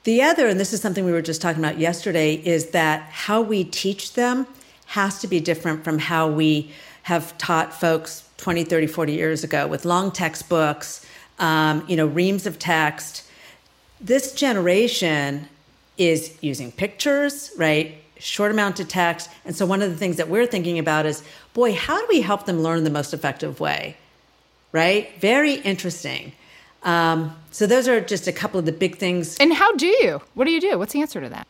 the 0.04 0.22
other, 0.22 0.46
and 0.46 0.58
this 0.58 0.72
is 0.72 0.80
something 0.80 1.04
we 1.04 1.12
were 1.12 1.22
just 1.22 1.42
talking 1.42 1.62
about 1.62 1.78
yesterday, 1.78 2.34
is 2.34 2.70
that 2.70 3.02
how 3.10 3.42
we 3.42 3.64
teach 3.64 4.14
them 4.14 4.46
has 4.86 5.20
to 5.20 5.26
be 5.26 5.38
different 5.40 5.84
from 5.84 5.98
how 5.98 6.28
we 6.28 6.72
have 7.02 7.36
taught 7.36 7.78
folks 7.78 8.28
20, 8.38 8.64
30, 8.64 8.86
40 8.86 9.12
years 9.12 9.44
ago 9.44 9.66
with 9.66 9.84
long 9.84 10.10
textbooks, 10.10 11.04
um, 11.38 11.84
you 11.88 11.96
know, 11.96 12.06
reams 12.06 12.46
of 12.46 12.58
text. 12.58 13.26
This 14.00 14.32
generation 14.32 15.48
is 15.98 16.38
using 16.40 16.72
pictures, 16.72 17.50
right? 17.56 17.96
Short 18.18 18.50
amount 18.50 18.80
of 18.80 18.88
text. 18.88 19.28
And 19.44 19.54
so 19.54 19.66
one 19.66 19.82
of 19.82 19.90
the 19.90 19.96
things 19.96 20.16
that 20.16 20.28
we're 20.28 20.46
thinking 20.46 20.78
about 20.78 21.04
is, 21.06 21.22
boy, 21.52 21.74
how 21.74 21.98
do 21.98 22.06
we 22.08 22.20
help 22.20 22.46
them 22.46 22.62
learn 22.62 22.84
the 22.84 22.90
most 22.90 23.12
effective 23.12 23.60
way? 23.60 23.96
Right? 24.72 25.18
Very 25.20 25.54
interesting. 25.54 26.32
Um, 26.82 27.36
so 27.50 27.66
those 27.66 27.88
are 27.88 28.00
just 28.00 28.28
a 28.28 28.32
couple 28.32 28.60
of 28.60 28.66
the 28.66 28.72
big 28.72 28.96
things. 28.96 29.36
And 29.38 29.52
how 29.52 29.74
do 29.76 29.86
you? 29.86 30.20
What 30.34 30.44
do 30.44 30.50
you 30.50 30.60
do? 30.60 30.78
What's 30.78 30.92
the 30.92 31.00
answer 31.00 31.20
to 31.20 31.28
that? 31.28 31.46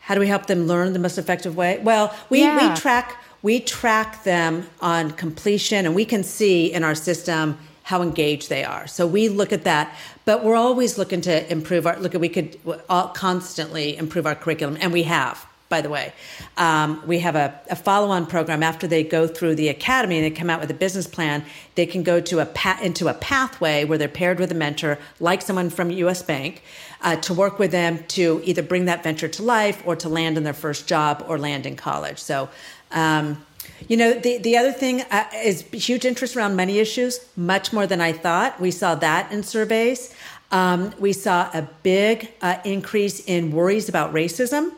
How 0.00 0.14
do 0.14 0.20
we 0.20 0.28
help 0.28 0.46
them 0.46 0.66
learn 0.68 0.92
the 0.92 1.00
most 1.00 1.18
effective 1.18 1.56
way? 1.56 1.80
Well, 1.82 2.14
we, 2.30 2.42
yeah. 2.42 2.70
we 2.70 2.76
track 2.76 3.20
we 3.42 3.60
track 3.60 4.24
them 4.24 4.66
on 4.80 5.12
completion, 5.12 5.86
and 5.86 5.94
we 5.94 6.04
can 6.04 6.24
see 6.24 6.72
in 6.72 6.82
our 6.82 6.96
system 6.96 7.56
how 7.84 8.02
engaged 8.02 8.48
they 8.48 8.64
are. 8.64 8.88
So 8.88 9.06
we 9.06 9.28
look 9.28 9.52
at 9.52 9.62
that, 9.62 9.94
but 10.24 10.42
we're 10.42 10.56
always 10.56 10.98
looking 10.98 11.20
to 11.20 11.52
improve 11.52 11.86
our 11.86 11.96
look 12.00 12.14
at 12.14 12.20
we 12.20 12.28
could 12.28 12.58
all, 12.88 13.08
constantly 13.08 13.96
improve 13.96 14.26
our 14.26 14.34
curriculum, 14.34 14.76
and 14.80 14.92
we 14.92 15.04
have 15.04 15.46
by 15.68 15.80
the 15.80 15.88
way. 15.88 16.12
Um, 16.56 17.02
we 17.06 17.18
have 17.20 17.34
a, 17.34 17.58
a 17.68 17.76
follow 17.76 18.10
on 18.10 18.26
program 18.26 18.62
after 18.62 18.86
they 18.86 19.02
go 19.02 19.26
through 19.26 19.56
the 19.56 19.68
academy 19.68 20.16
and 20.16 20.24
they 20.24 20.30
come 20.30 20.48
out 20.48 20.60
with 20.60 20.70
a 20.70 20.74
business 20.74 21.06
plan. 21.06 21.44
They 21.74 21.86
can 21.86 22.02
go 22.02 22.20
to 22.20 22.38
a 22.38 22.46
pa- 22.46 22.78
into 22.82 23.08
a 23.08 23.14
pathway 23.14 23.84
where 23.84 23.98
they're 23.98 24.08
paired 24.08 24.38
with 24.38 24.52
a 24.52 24.54
mentor, 24.54 24.98
like 25.18 25.42
someone 25.42 25.70
from 25.70 25.90
US 25.90 26.22
Bank, 26.22 26.62
uh, 27.02 27.16
to 27.16 27.34
work 27.34 27.58
with 27.58 27.72
them 27.72 28.04
to 28.08 28.40
either 28.44 28.62
bring 28.62 28.84
that 28.84 29.02
venture 29.02 29.28
to 29.28 29.42
life 29.42 29.82
or 29.84 29.96
to 29.96 30.08
land 30.08 30.36
in 30.36 30.44
their 30.44 30.54
first 30.54 30.86
job 30.86 31.24
or 31.28 31.38
land 31.38 31.66
in 31.66 31.76
college. 31.76 32.18
So, 32.18 32.48
um, 32.92 33.44
you 33.88 33.96
know, 33.96 34.12
the, 34.12 34.38
the 34.38 34.56
other 34.56 34.72
thing 34.72 35.02
uh, 35.10 35.24
is 35.34 35.62
huge 35.72 36.04
interest 36.04 36.36
around 36.36 36.54
money 36.54 36.78
issues, 36.78 37.20
much 37.36 37.72
more 37.72 37.86
than 37.86 38.00
I 38.00 38.12
thought. 38.12 38.60
We 38.60 38.70
saw 38.70 38.94
that 38.96 39.32
in 39.32 39.42
surveys. 39.42 40.14
Um, 40.52 40.94
we 41.00 41.12
saw 41.12 41.50
a 41.52 41.68
big 41.82 42.32
uh, 42.40 42.58
increase 42.64 43.20
in 43.26 43.50
worries 43.50 43.88
about 43.88 44.14
racism 44.14 44.72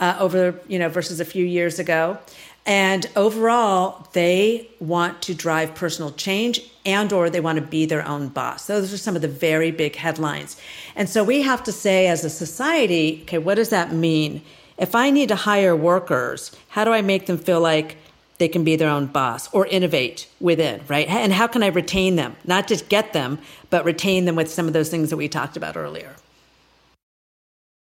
uh, 0.00 0.16
over, 0.18 0.58
you 0.68 0.78
know, 0.78 0.88
versus 0.88 1.20
a 1.20 1.24
few 1.24 1.44
years 1.44 1.78
ago. 1.78 2.18
And 2.66 3.06
overall, 3.14 4.08
they 4.12 4.70
want 4.80 5.20
to 5.22 5.34
drive 5.34 5.74
personal 5.74 6.12
change 6.12 6.62
and 6.86 7.12
or 7.12 7.28
they 7.28 7.40
want 7.40 7.58
to 7.58 7.64
be 7.64 7.84
their 7.84 8.06
own 8.06 8.28
boss. 8.28 8.66
Those 8.66 8.92
are 8.92 8.98
some 8.98 9.16
of 9.16 9.22
the 9.22 9.28
very 9.28 9.70
big 9.70 9.96
headlines. 9.96 10.56
And 10.96 11.08
so 11.08 11.22
we 11.22 11.42
have 11.42 11.62
to 11.64 11.72
say 11.72 12.06
as 12.06 12.24
a 12.24 12.30
society, 12.30 13.20
okay, 13.22 13.38
what 13.38 13.56
does 13.56 13.68
that 13.68 13.92
mean? 13.92 14.42
If 14.78 14.94
I 14.94 15.10
need 15.10 15.28
to 15.28 15.36
hire 15.36 15.76
workers, 15.76 16.56
how 16.68 16.84
do 16.84 16.92
I 16.92 17.02
make 17.02 17.26
them 17.26 17.38
feel 17.38 17.60
like 17.60 17.98
they 18.38 18.48
can 18.48 18.64
be 18.64 18.76
their 18.76 18.88
own 18.88 19.06
boss 19.06 19.52
or 19.52 19.66
innovate 19.66 20.26
within, 20.40 20.80
right? 20.88 21.06
And 21.08 21.32
how 21.32 21.46
can 21.46 21.62
I 21.62 21.68
retain 21.68 22.16
them? 22.16 22.34
Not 22.44 22.66
just 22.66 22.88
get 22.88 23.12
them, 23.12 23.38
but 23.70 23.84
retain 23.84 24.24
them 24.24 24.36
with 24.36 24.50
some 24.50 24.66
of 24.66 24.72
those 24.72 24.88
things 24.88 25.10
that 25.10 25.16
we 25.16 25.28
talked 25.28 25.56
about 25.56 25.76
earlier. 25.76 26.16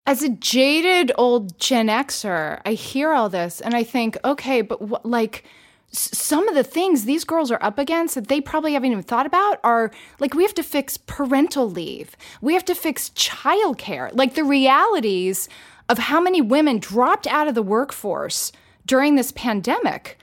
As 0.06 0.22
a 0.22 0.28
jaded 0.28 1.10
old 1.18 1.58
Gen 1.58 1.88
Xer, 1.88 2.60
I 2.64 2.74
hear 2.74 3.12
all 3.12 3.28
this 3.28 3.60
and 3.60 3.74
I 3.74 3.82
think, 3.82 4.16
okay, 4.24 4.62
but 4.62 4.80
what, 4.80 5.04
like, 5.04 5.44
some 5.90 6.48
of 6.48 6.54
the 6.54 6.62
things 6.62 7.04
these 7.04 7.24
girls 7.24 7.50
are 7.50 7.62
up 7.62 7.76
against 7.78 8.14
that 8.14 8.28
they 8.28 8.40
probably 8.40 8.74
haven't 8.74 8.92
even 8.92 9.02
thought 9.02 9.26
about 9.26 9.58
are 9.64 9.90
like 10.20 10.34
we 10.34 10.42
have 10.42 10.54
to 10.54 10.62
fix 10.62 10.96
parental 10.96 11.68
leave. 11.68 12.16
We 12.40 12.54
have 12.54 12.64
to 12.66 12.74
fix 12.74 13.10
childcare. 13.10 14.10
Like 14.12 14.34
the 14.34 14.44
realities 14.44 15.48
of 15.88 15.98
how 15.98 16.20
many 16.20 16.40
women 16.40 16.78
dropped 16.78 17.26
out 17.26 17.48
of 17.48 17.54
the 17.54 17.62
workforce 17.62 18.52
during 18.84 19.14
this 19.14 19.32
pandemic 19.32 20.18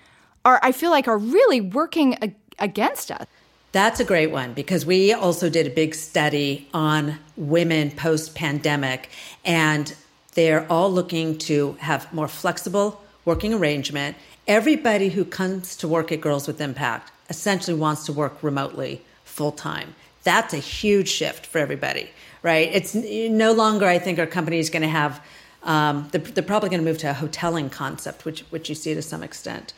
are 0.46 0.60
I 0.62 0.72
feel 0.72 0.92
like 0.92 1.08
are 1.08 1.18
really 1.18 1.60
working 1.60 2.22
ag- 2.22 2.36
against 2.60 3.12
us. 3.12 3.26
That's 3.74 4.00
a 4.00 4.06
great 4.06 4.30
one 4.30 4.54
because 4.54 4.86
we 4.86 5.14
also 5.14 5.50
did 5.50 5.66
a 5.66 5.72
big 5.72 5.96
study 5.96 6.70
on 6.76 7.18
women 7.36 7.90
post 7.90 8.36
pandemic 8.36 9.10
and 9.44 9.96
they're 10.36 10.72
all 10.72 10.92
looking 10.92 11.40
to 11.40 11.74
have 11.80 12.12
more 12.14 12.28
flexible 12.28 13.02
working 13.26 13.52
arrangement. 13.52 14.16
Everybody 14.48 15.10
who 15.10 15.26
comes 15.26 15.76
to 15.78 15.88
work 15.88 16.12
at 16.12 16.22
Girls 16.22 16.46
with 16.46 16.62
Impact 16.62 17.12
essentially 17.30 17.76
wants 17.76 18.06
to 18.06 18.14
work 18.14 18.44
remotely 18.44 19.02
full 19.24 19.52
time. 19.52 19.96
That's 20.22 20.54
a 20.54 20.58
huge 20.58 21.10
shift 21.10 21.48
for 21.48 21.58
everybody, 21.58 22.12
right? 22.44 22.70
It's 22.72 22.94
no 22.94 23.54
longer, 23.54 23.88
I 23.88 23.98
think, 23.98 24.20
our 24.20 24.28
company 24.28 24.60
is 24.60 24.70
going 24.70 24.84
to 24.84 24.88
have, 24.88 25.20
um, 25.64 26.10
they're, 26.12 26.22
they're 26.22 26.44
probably 26.44 26.70
going 26.70 26.82
to 26.82 26.86
move 26.86 27.00
to 27.00 27.10
a 27.10 27.14
hoteling 27.16 27.72
concept, 27.72 28.24
which, 28.24 28.42
which 28.52 28.70
you 28.70 28.76
see 28.76 28.94
to 28.94 29.02
some 29.02 29.24
extent. 29.24 29.74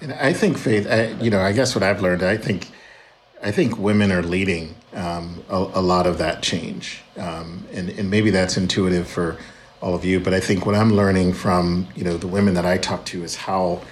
And 0.00 0.12
I 0.12 0.32
think 0.32 0.58
Faith, 0.58 0.86
I, 0.88 1.08
you 1.22 1.30
know, 1.30 1.40
I 1.40 1.52
guess 1.52 1.74
what 1.74 1.82
I've 1.82 2.00
learned, 2.00 2.22
I 2.22 2.36
think, 2.36 2.68
I 3.42 3.50
think 3.50 3.78
women 3.78 4.12
are 4.12 4.22
leading 4.22 4.74
um, 4.94 5.42
a, 5.48 5.56
a, 5.56 5.82
lot 5.82 6.06
of 6.06 6.18
that 6.18 6.42
change, 6.42 7.02
um, 7.16 7.64
and 7.72 7.90
and 7.90 8.10
maybe 8.10 8.30
that's 8.30 8.56
intuitive 8.56 9.06
for 9.06 9.38
all 9.80 9.94
of 9.94 10.04
you, 10.04 10.18
but 10.18 10.34
I 10.34 10.40
think 10.40 10.66
what 10.66 10.74
I'm 10.74 10.92
learning 10.92 11.34
from 11.34 11.88
you 11.94 12.04
know 12.04 12.16
the 12.16 12.26
women 12.26 12.54
that 12.54 12.66
I 12.66 12.78
talk 12.78 13.04
to 13.06 13.22
is 13.22 13.36
how 13.36 13.82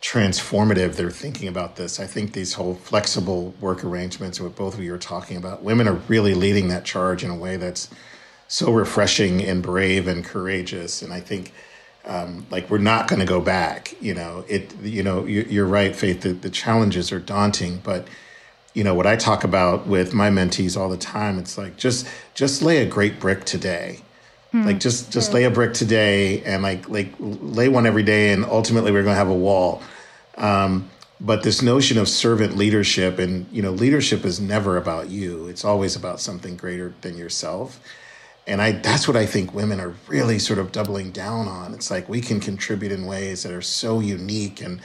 transformative 0.00 0.96
they're 0.96 1.10
thinking 1.10 1.46
about 1.46 1.76
this. 1.76 2.00
I 2.00 2.06
think 2.06 2.32
these 2.32 2.54
whole 2.54 2.74
flexible 2.74 3.54
work 3.60 3.84
arrangements, 3.84 4.40
what 4.40 4.56
both 4.56 4.74
of 4.74 4.80
you 4.80 4.92
are 4.94 4.98
talking 4.98 5.36
about, 5.36 5.62
women 5.62 5.86
are 5.86 6.00
really 6.08 6.34
leading 6.34 6.68
that 6.68 6.84
charge 6.84 7.22
in 7.22 7.30
a 7.30 7.36
way 7.36 7.56
that's 7.56 7.88
so 8.48 8.72
refreshing 8.72 9.42
and 9.42 9.62
brave 9.62 10.08
and 10.08 10.24
courageous, 10.24 11.02
and 11.02 11.12
I 11.12 11.20
think 11.20 11.52
um, 12.04 12.46
like 12.50 12.68
we're 12.68 12.78
not 12.78 13.08
going 13.08 13.20
to 13.20 13.26
go 13.26 13.40
back. 13.40 13.94
You 14.00 14.14
know, 14.14 14.44
it. 14.48 14.74
You 14.80 15.02
know, 15.02 15.24
you, 15.24 15.62
are 15.64 15.66
right, 15.66 15.94
Faith. 15.94 16.22
The, 16.22 16.32
the 16.32 16.50
challenges 16.50 17.12
are 17.12 17.20
daunting, 17.20 17.80
but 17.84 18.08
you 18.74 18.84
know 18.84 18.94
what 18.94 19.06
I 19.06 19.16
talk 19.16 19.44
about 19.44 19.86
with 19.86 20.12
my 20.12 20.30
mentees 20.30 20.76
all 20.76 20.88
the 20.88 20.96
time. 20.96 21.38
It's 21.38 21.56
like 21.56 21.76
just 21.76 22.06
just 22.34 22.62
lay 22.62 22.78
a 22.78 22.86
great 22.86 23.20
brick 23.20 23.44
today. 23.44 24.00
Hmm. 24.50 24.66
Like 24.66 24.80
just 24.80 25.12
just 25.12 25.32
lay 25.32 25.44
a 25.44 25.50
brick 25.50 25.74
today, 25.74 26.42
and 26.42 26.62
like 26.62 26.88
like 26.88 27.12
lay 27.18 27.68
one 27.68 27.86
every 27.86 28.02
day, 28.02 28.32
and 28.32 28.44
ultimately 28.44 28.90
we're 28.90 29.04
going 29.04 29.14
to 29.14 29.18
have 29.18 29.28
a 29.28 29.34
wall. 29.34 29.82
Um, 30.36 30.90
but 31.20 31.44
this 31.44 31.62
notion 31.62 31.98
of 31.98 32.08
servant 32.08 32.56
leadership, 32.56 33.20
and 33.20 33.46
you 33.52 33.62
know, 33.62 33.70
leadership 33.70 34.24
is 34.24 34.40
never 34.40 34.76
about 34.76 35.08
you. 35.08 35.46
It's 35.46 35.64
always 35.64 35.94
about 35.94 36.20
something 36.20 36.56
greater 36.56 36.94
than 37.02 37.16
yourself 37.16 37.78
and 38.46 38.60
I 38.60 38.72
that's 38.72 39.06
what 39.06 39.16
I 39.16 39.26
think 39.26 39.54
women 39.54 39.80
are 39.80 39.94
really 40.08 40.38
sort 40.38 40.58
of 40.58 40.72
doubling 40.72 41.10
down 41.10 41.48
on. 41.48 41.74
It's 41.74 41.90
like 41.90 42.08
we 42.08 42.20
can 42.20 42.40
contribute 42.40 42.92
in 42.92 43.06
ways 43.06 43.42
that 43.44 43.52
are 43.52 43.62
so 43.62 44.00
unique 44.00 44.60
and 44.60 44.80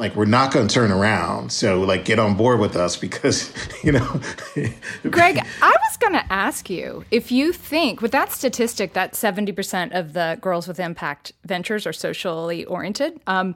like 0.00 0.16
we're 0.16 0.24
not 0.24 0.52
going 0.52 0.66
to 0.66 0.74
turn 0.74 0.90
around. 0.90 1.52
So 1.52 1.82
like 1.82 2.04
get 2.06 2.18
on 2.18 2.34
board 2.34 2.58
with 2.58 2.74
us 2.74 2.96
because, 2.96 3.52
you 3.84 3.92
know. 3.92 4.20
Greg, 5.08 5.38
I 5.62 5.76
was 5.88 5.96
going 5.98 6.14
to 6.14 6.32
ask 6.32 6.70
you 6.70 7.04
if 7.10 7.30
you 7.30 7.52
think 7.52 8.00
with 8.00 8.12
that 8.12 8.32
statistic 8.32 8.94
that 8.94 9.12
70% 9.12 9.92
of 9.92 10.14
the 10.14 10.38
girls 10.40 10.66
with 10.66 10.80
impact 10.80 11.32
ventures 11.44 11.86
are 11.86 11.92
socially 11.92 12.64
oriented, 12.64 13.20
um, 13.26 13.54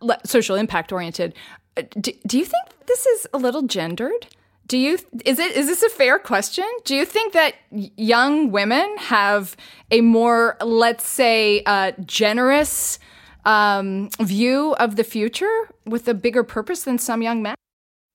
uh, 0.00 0.16
social 0.24 0.56
impact 0.56 0.90
oriented. 0.90 1.34
Uh, 1.76 1.82
do, 2.00 2.12
do 2.26 2.38
you 2.38 2.44
think 2.44 2.64
this 2.86 3.06
is 3.06 3.26
a 3.32 3.38
little 3.38 3.62
gendered? 3.62 4.26
Do 4.68 4.76
you 4.76 4.98
is 5.24 5.38
it 5.38 5.56
is 5.56 5.66
this 5.66 5.82
a 5.82 5.88
fair 5.88 6.18
question? 6.18 6.66
Do 6.84 6.94
you 6.94 7.04
think 7.04 7.32
that 7.32 7.54
young 7.70 8.52
women 8.52 8.96
have 8.98 9.56
a 9.90 10.02
more, 10.02 10.56
let's 10.60 11.06
say, 11.06 11.62
uh, 11.64 11.92
generous 12.04 12.98
um, 13.46 14.10
view 14.20 14.74
of 14.74 14.96
the 14.96 15.04
future 15.04 15.68
with 15.86 16.06
a 16.06 16.14
bigger 16.14 16.44
purpose 16.44 16.82
than 16.82 16.98
some 16.98 17.22
young 17.22 17.42
men? 17.42 17.54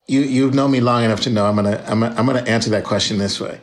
You 0.08 0.22
you've 0.22 0.54
known 0.54 0.72
me 0.72 0.80
long 0.80 1.04
enough 1.04 1.22
to 1.22 1.32
know 1.32 1.47
I'm 1.47 1.56
gonna 1.56 1.84
I'm 1.88 2.01
gonna, 2.01 2.16
I'm 2.16 2.26
gonna 2.28 2.41
answer 2.41 2.70
that 2.70 2.84
question 2.84 3.18
this 3.18 3.39
way. 3.39 3.60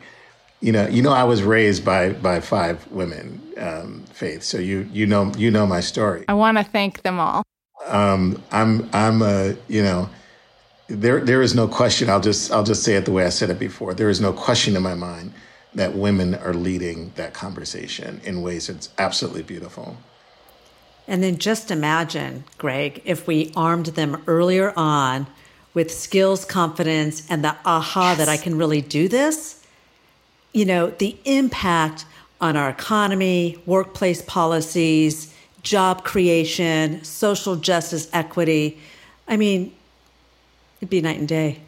You 0.59 0.73
know, 0.73 0.87
you 0.87 1.01
know, 1.01 1.13
I 1.13 1.23
was 1.23 1.43
raised 1.43 1.85
by 1.85 2.09
by 2.11 2.41
five 2.41 2.85
women, 2.91 3.41
um, 3.57 4.03
Faith. 4.11 4.43
So 4.43 4.57
you 4.57 4.89
you 4.91 5.05
know 5.05 5.31
you 5.37 5.49
know 5.49 5.65
my 5.65 5.79
story. 5.79 6.25
I 6.27 6.33
want 6.33 6.57
to 6.57 6.63
thank 6.63 7.03
them 7.03 7.21
all. 7.21 7.43
Um, 7.87 8.43
I'm 8.51 8.89
I'm 8.91 9.21
a 9.21 9.55
you 9.69 9.81
know 9.81 10.09
there 10.91 11.19
there 11.23 11.41
is 11.41 11.55
no 11.55 11.67
question. 11.67 12.09
I'll 12.09 12.21
just 12.21 12.51
I'll 12.51 12.63
just 12.63 12.83
say 12.83 12.95
it 12.95 13.05
the 13.05 13.11
way 13.11 13.25
I 13.25 13.29
said 13.29 13.49
it 13.49 13.59
before. 13.59 13.93
There 13.93 14.09
is 14.09 14.19
no 14.19 14.33
question 14.33 14.75
in 14.75 14.83
my 14.83 14.95
mind 14.95 15.33
that 15.73 15.95
women 15.95 16.35
are 16.35 16.53
leading 16.53 17.11
that 17.15 17.33
conversation 17.33 18.19
in 18.23 18.41
ways 18.41 18.67
that's 18.67 18.89
absolutely 18.97 19.43
beautiful. 19.43 19.97
And 21.07 21.23
then 21.23 21.37
just 21.37 21.71
imagine, 21.71 22.43
Greg, 22.57 23.01
if 23.05 23.25
we 23.25 23.51
armed 23.55 23.87
them 23.87 24.21
earlier 24.27 24.73
on 24.77 25.27
with 25.73 25.91
skills, 25.91 26.43
confidence, 26.43 27.25
and 27.29 27.43
the 27.43 27.55
aha 27.65 28.09
yes. 28.09 28.17
that 28.17 28.29
I 28.29 28.37
can 28.37 28.57
really 28.57 28.81
do 28.81 29.07
this. 29.07 29.65
You 30.53 30.65
know, 30.65 30.89
the 30.89 31.17
impact 31.23 32.05
on 32.41 32.57
our 32.57 32.69
economy, 32.69 33.61
workplace 33.65 34.21
policies, 34.21 35.33
job 35.63 36.03
creation, 36.03 37.03
social 37.03 37.55
justice, 37.55 38.09
equity. 38.11 38.79
I 39.27 39.37
mean, 39.37 39.73
It'd 40.81 40.89
be 40.89 40.99
night 40.99 41.19
and 41.19 41.27
day. 41.27 41.59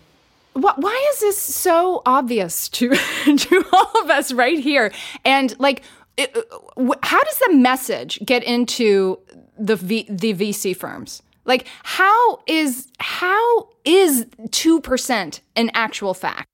Why 0.54 1.12
is 1.14 1.20
this 1.20 1.38
so 1.38 2.02
obvious 2.06 2.68
to 2.70 2.90
to 3.38 3.66
all 3.72 4.02
of 4.04 4.10
us 4.10 4.32
right 4.32 4.60
here? 4.60 4.92
And 5.24 5.58
like, 5.60 5.84
it, 6.18 6.36
uh, 6.36 6.96
how 7.02 7.24
does 7.24 7.40
the 7.48 7.54
message 7.54 8.20
get 8.26 8.44
into 8.44 9.20
the 9.58 9.76
v, 9.76 10.08
the 10.10 10.34
VC 10.34 10.76
firms? 10.76 11.22
Like, 11.46 11.68
how 11.84 12.42
is 12.48 12.88
how 13.00 13.70
is 13.84 14.28
two 14.52 14.80
percent 14.82 15.42
an 15.56 15.72
actual 15.74 16.14
fact? 16.14 16.48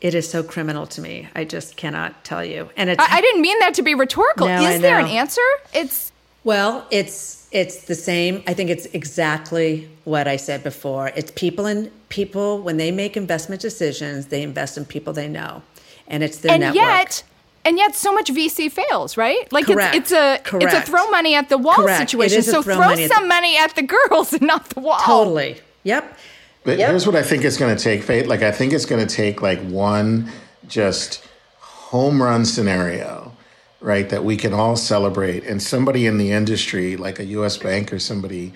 It 0.00 0.14
is 0.14 0.28
so 0.28 0.42
criminal 0.42 0.86
to 0.88 1.00
me. 1.00 1.28
I 1.34 1.44
just 1.44 1.76
cannot 1.76 2.24
tell 2.24 2.44
you. 2.44 2.68
And 2.76 2.90
it's 2.90 3.02
I, 3.02 3.18
I 3.18 3.20
didn't 3.20 3.40
mean 3.40 3.58
that 3.60 3.74
to 3.74 3.82
be 3.82 3.94
rhetorical. 3.94 4.48
No, 4.48 4.60
is 4.62 4.80
there 4.80 4.98
an 4.98 5.06
answer? 5.06 5.40
It's 5.72 6.11
well, 6.44 6.86
it's 6.90 7.46
it's 7.52 7.84
the 7.84 7.94
same. 7.94 8.42
I 8.46 8.54
think 8.54 8.70
it's 8.70 8.86
exactly 8.86 9.88
what 10.04 10.26
I 10.26 10.36
said 10.36 10.62
before. 10.62 11.08
It's 11.14 11.30
people 11.32 11.66
and 11.66 11.90
people 12.08 12.60
when 12.60 12.76
they 12.78 12.90
make 12.90 13.16
investment 13.16 13.60
decisions, 13.60 14.26
they 14.26 14.42
invest 14.42 14.76
in 14.76 14.84
people 14.84 15.12
they 15.12 15.28
know, 15.28 15.62
and 16.08 16.22
it's 16.22 16.38
their 16.38 16.52
and 16.52 16.60
network. 16.60 16.76
Yet, 16.76 17.22
and 17.64 17.78
yet, 17.78 17.94
so 17.94 18.12
much 18.12 18.28
VC 18.28 18.70
fails, 18.70 19.16
right? 19.16 19.50
Like 19.52 19.66
Correct. 19.66 19.94
it's, 19.94 20.10
it's 20.10 20.12
a 20.12 20.42
Correct. 20.42 20.64
it's 20.64 20.74
a 20.88 20.90
throw 20.90 21.08
money 21.10 21.34
at 21.34 21.48
the 21.48 21.58
wall 21.58 21.76
Correct. 21.76 22.10
situation. 22.10 22.42
So 22.42 22.62
throw, 22.62 22.74
throw 22.74 22.86
money 22.86 23.06
some 23.06 23.24
the- 23.24 23.28
money 23.28 23.56
at 23.56 23.76
the 23.76 23.82
girls 23.82 24.32
and 24.32 24.42
not 24.42 24.70
the 24.70 24.80
wall. 24.80 24.98
Totally. 24.98 25.58
Yep. 25.84 26.18
But 26.64 26.78
yep. 26.78 26.90
here's 26.90 27.06
what 27.06 27.16
I 27.16 27.22
think 27.22 27.44
it's 27.44 27.56
going 27.56 27.76
to 27.76 27.82
take, 27.82 28.02
Faith. 28.02 28.26
Like 28.26 28.42
I 28.42 28.52
think 28.52 28.72
it's 28.72 28.86
going 28.86 29.04
to 29.04 29.14
take 29.14 29.42
like 29.42 29.60
one 29.62 30.30
just 30.68 31.26
home 31.58 32.22
run 32.22 32.44
scenario 32.44 33.31
right, 33.82 34.08
that 34.08 34.24
we 34.24 34.36
can 34.36 34.54
all 34.54 34.76
celebrate. 34.76 35.44
And 35.44 35.62
somebody 35.62 36.06
in 36.06 36.16
the 36.16 36.30
industry, 36.30 36.96
like 36.96 37.18
a 37.18 37.24
US 37.24 37.56
bank 37.56 37.92
or 37.92 37.98
somebody, 37.98 38.52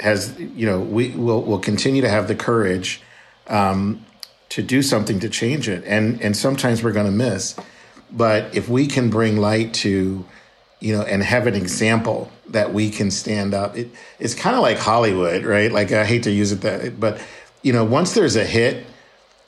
has, 0.00 0.38
you 0.38 0.66
know, 0.66 0.80
we 0.80 1.10
will 1.10 1.42
will 1.42 1.58
continue 1.58 2.02
to 2.02 2.08
have 2.08 2.26
the 2.26 2.34
courage 2.34 3.02
um, 3.46 4.04
to 4.48 4.62
do 4.62 4.82
something 4.82 5.20
to 5.20 5.28
change 5.28 5.68
it. 5.68 5.84
And 5.84 6.20
and 6.20 6.36
sometimes 6.36 6.82
we're 6.82 6.92
going 6.92 7.06
to 7.06 7.12
miss. 7.12 7.54
But 8.10 8.54
if 8.54 8.68
we 8.68 8.86
can 8.86 9.10
bring 9.10 9.36
light 9.36 9.74
to, 9.74 10.24
you 10.80 10.96
know, 10.96 11.02
and 11.02 11.22
have 11.22 11.46
an 11.46 11.54
example 11.54 12.30
that 12.48 12.72
we 12.72 12.90
can 12.90 13.10
stand 13.10 13.54
up, 13.54 13.76
it, 13.76 13.90
it's 14.18 14.34
kind 14.34 14.54
of 14.54 14.62
like 14.62 14.78
Hollywood, 14.78 15.44
right? 15.44 15.70
Like 15.70 15.92
I 15.92 16.04
hate 16.04 16.22
to 16.24 16.30
use 16.30 16.52
it 16.52 16.60
that, 16.60 17.00
but 17.00 17.20
you 17.62 17.72
know, 17.72 17.84
once 17.84 18.14
there's 18.14 18.36
a 18.36 18.44
hit, 18.44 18.86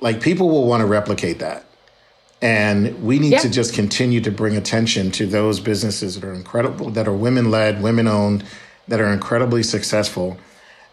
like 0.01 0.21
people 0.21 0.49
will 0.49 0.67
want 0.67 0.81
to 0.81 0.87
replicate 0.87 1.39
that. 1.41 1.66
And 2.47 3.03
we 3.03 3.19
need 3.19 3.33
yeah. 3.33 3.39
to 3.41 3.51
just 3.51 3.75
continue 3.75 4.21
to 4.21 4.31
bring 4.31 4.57
attention 4.57 5.11
to 5.13 5.27
those 5.27 5.59
businesses 5.59 6.15
that 6.15 6.25
are 6.25 6.33
incredible, 6.33 6.91
that 6.91 7.09
are 7.09 7.13
women 7.13 7.51
led, 7.51 7.83
women 7.83 8.07
owned, 8.07 8.45
that 8.87 9.01
are 9.01 9.13
incredibly 9.13 9.65
successful, 9.65 10.39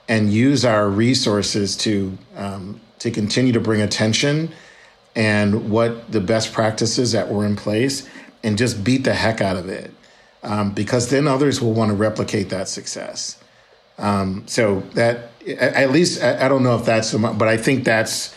and 0.10 0.34
use 0.34 0.66
our 0.66 0.90
resources 0.90 1.78
to 1.78 2.18
um, 2.36 2.82
to 2.98 3.12
continue 3.12 3.54
to 3.54 3.60
bring 3.60 3.82
attention 3.82 4.52
and 5.16 5.70
what 5.70 6.12
the 6.12 6.20
best 6.20 6.54
practices 6.54 7.12
that 7.12 7.30
were 7.30 7.46
in 7.46 7.56
place, 7.56 8.10
and 8.44 8.58
just 8.58 8.84
beat 8.84 9.04
the 9.04 9.14
heck 9.14 9.40
out 9.40 9.56
of 9.56 9.70
it, 9.70 9.94
um, 10.42 10.74
because 10.74 11.12
then 11.12 11.28
others 11.28 11.62
will 11.62 11.74
want 11.74 11.90
to 11.90 11.96
replicate 11.96 12.50
that 12.50 12.68
success. 12.68 13.40
Um, 14.00 14.44
so 14.48 14.80
that 14.96 15.30
at 15.48 15.92
least 15.92 16.24
I, 16.24 16.48
don't 16.48 16.64
know 16.64 16.76
if 16.76 16.86
that's, 16.86 17.12
the, 17.12 17.20
but 17.20 17.48
I 17.48 17.58
think 17.58 17.84
that's 17.84 18.34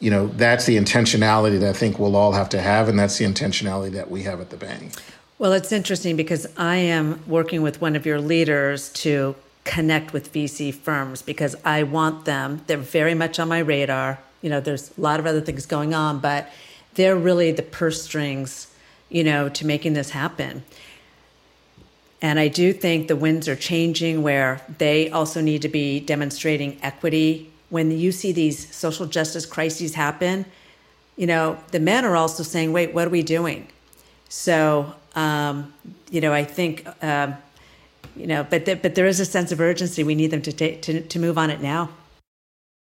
you 0.00 0.10
know, 0.10 0.28
that's 0.28 0.66
the 0.66 0.76
intentionality 0.76 1.58
that 1.60 1.68
I 1.70 1.72
think 1.72 1.98
we'll 1.98 2.16
all 2.16 2.32
have 2.32 2.48
to 2.50 2.60
have, 2.60 2.88
and 2.88 2.98
that's 2.98 3.18
the 3.18 3.24
intentionality 3.24 3.90
that 3.92 4.10
we 4.10 4.22
have 4.22 4.40
at 4.40 4.50
the 4.50 4.56
bank. 4.56 4.92
Well, 5.38 5.52
it's 5.52 5.72
interesting 5.72 6.16
because 6.16 6.46
I 6.56 6.76
am 6.76 7.22
working 7.26 7.62
with 7.62 7.80
one 7.80 7.94
of 7.96 8.04
your 8.04 8.20
leaders 8.20 8.90
to 8.94 9.36
connect 9.64 10.12
with 10.12 10.32
VC 10.32 10.74
firms 10.74 11.22
because 11.22 11.54
I 11.64 11.82
want 11.82 12.24
them, 12.24 12.62
they're 12.66 12.76
very 12.76 13.14
much 13.14 13.38
on 13.38 13.48
my 13.48 13.58
radar. 13.58 14.18
You 14.40 14.50
know, 14.50 14.60
there's 14.60 14.96
a 14.96 15.00
lot 15.00 15.20
of 15.20 15.26
other 15.26 15.40
things 15.40 15.66
going 15.66 15.94
on, 15.94 16.20
but 16.20 16.50
they're 16.94 17.16
really 17.16 17.52
the 17.52 17.62
purse 17.62 18.02
strings, 18.02 18.72
you 19.08 19.22
know, 19.22 19.48
to 19.50 19.66
making 19.66 19.92
this 19.92 20.10
happen. 20.10 20.64
And 22.20 22.40
I 22.40 22.48
do 22.48 22.72
think 22.72 23.06
the 23.06 23.14
winds 23.14 23.46
are 23.46 23.56
changing 23.56 24.22
where 24.22 24.60
they 24.78 25.08
also 25.10 25.40
need 25.40 25.62
to 25.62 25.68
be 25.68 26.00
demonstrating 26.00 26.78
equity 26.82 27.52
when 27.70 27.90
you 27.90 28.12
see 28.12 28.32
these 28.32 28.74
social 28.74 29.06
justice 29.06 29.46
crises 29.46 29.94
happen, 29.94 30.46
you 31.16 31.26
know, 31.26 31.58
the 31.72 31.80
men 31.80 32.04
are 32.04 32.16
also 32.16 32.42
saying, 32.42 32.72
wait, 32.72 32.94
what 32.94 33.06
are 33.06 33.10
we 33.10 33.22
doing? 33.22 33.68
So, 34.28 34.94
um, 35.14 35.72
you 36.10 36.20
know, 36.20 36.32
I 36.32 36.44
think, 36.44 36.86
um, 37.02 37.36
you 38.16 38.26
know, 38.26 38.46
but, 38.48 38.64
th- 38.64 38.82
but 38.82 38.94
there 38.94 39.06
is 39.06 39.20
a 39.20 39.24
sense 39.24 39.52
of 39.52 39.60
urgency. 39.60 40.04
We 40.04 40.14
need 40.14 40.30
them 40.30 40.42
to, 40.42 40.52
ta- 40.52 40.80
to, 40.82 41.00
to 41.00 41.18
move 41.18 41.36
on 41.36 41.50
it 41.50 41.60
now. 41.60 41.90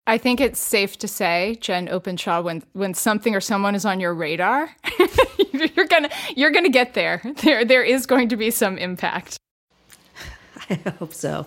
I 0.06 0.18
think 0.18 0.40
it's 0.40 0.60
safe 0.60 0.98
to 0.98 1.08
say, 1.08 1.56
Jen 1.60 1.88
Openshaw, 1.88 2.42
when 2.42 2.62
when 2.74 2.92
something 2.92 3.34
or 3.34 3.40
someone 3.40 3.74
is 3.74 3.86
on 3.86 4.00
your 4.00 4.12
radar, 4.12 4.70
you're 5.52 5.86
gonna 5.86 6.10
you're 6.36 6.50
gonna 6.50 6.68
get 6.68 6.92
there. 6.92 7.22
There 7.42 7.64
there 7.64 7.82
is 7.82 8.04
going 8.04 8.28
to 8.28 8.36
be 8.36 8.50
some 8.50 8.76
impact. 8.76 9.38
I 10.68 10.74
hope 10.98 11.14
so. 11.14 11.46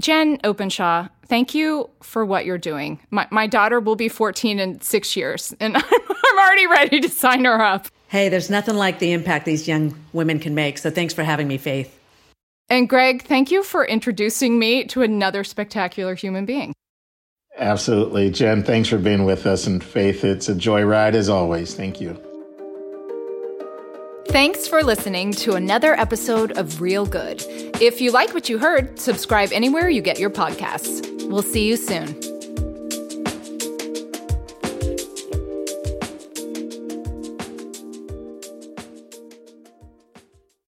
Jen 0.00 0.38
Openshaw, 0.44 1.08
thank 1.26 1.54
you 1.54 1.88
for 2.02 2.24
what 2.24 2.44
you're 2.44 2.58
doing. 2.58 2.98
My, 3.10 3.26
my 3.30 3.46
daughter 3.46 3.80
will 3.80 3.96
be 3.96 4.08
14 4.08 4.58
in 4.58 4.80
six 4.80 5.16
years, 5.16 5.54
and 5.60 5.76
I'm, 5.76 5.84
I'm 5.92 6.38
already 6.38 6.66
ready 6.66 7.00
to 7.00 7.08
sign 7.08 7.44
her 7.44 7.62
up. 7.62 7.86
Hey, 8.08 8.28
there's 8.28 8.50
nothing 8.50 8.76
like 8.76 8.98
the 8.98 9.12
impact 9.12 9.44
these 9.44 9.66
young 9.66 9.94
women 10.12 10.38
can 10.38 10.54
make. 10.54 10.78
So 10.78 10.90
thanks 10.90 11.14
for 11.14 11.24
having 11.24 11.48
me, 11.48 11.58
Faith. 11.58 11.98
And 12.68 12.88
Greg, 12.88 13.22
thank 13.22 13.50
you 13.50 13.62
for 13.62 13.84
introducing 13.84 14.58
me 14.58 14.84
to 14.84 15.02
another 15.02 15.44
spectacular 15.44 16.14
human 16.14 16.46
being. 16.46 16.74
Absolutely. 17.58 18.30
Jen, 18.30 18.62
thanks 18.64 18.88
for 18.88 18.98
being 18.98 19.24
with 19.24 19.46
us. 19.46 19.66
And 19.66 19.82
Faith, 19.82 20.24
it's 20.24 20.48
a 20.48 20.54
joyride 20.54 21.14
as 21.14 21.28
always. 21.28 21.74
Thank 21.74 22.00
you. 22.00 22.23
Thanks 24.34 24.66
for 24.66 24.82
listening 24.82 25.30
to 25.34 25.52
another 25.52 25.94
episode 25.94 26.58
of 26.58 26.80
Real 26.80 27.06
Good. 27.06 27.44
If 27.80 28.00
you 28.00 28.10
like 28.10 28.34
what 28.34 28.48
you 28.48 28.58
heard, 28.58 28.98
subscribe 28.98 29.52
anywhere 29.52 29.88
you 29.88 30.02
get 30.02 30.18
your 30.18 30.28
podcasts. 30.28 31.28
We'll 31.28 31.40
see 31.40 31.68
you 31.68 31.76
soon. 31.76 32.33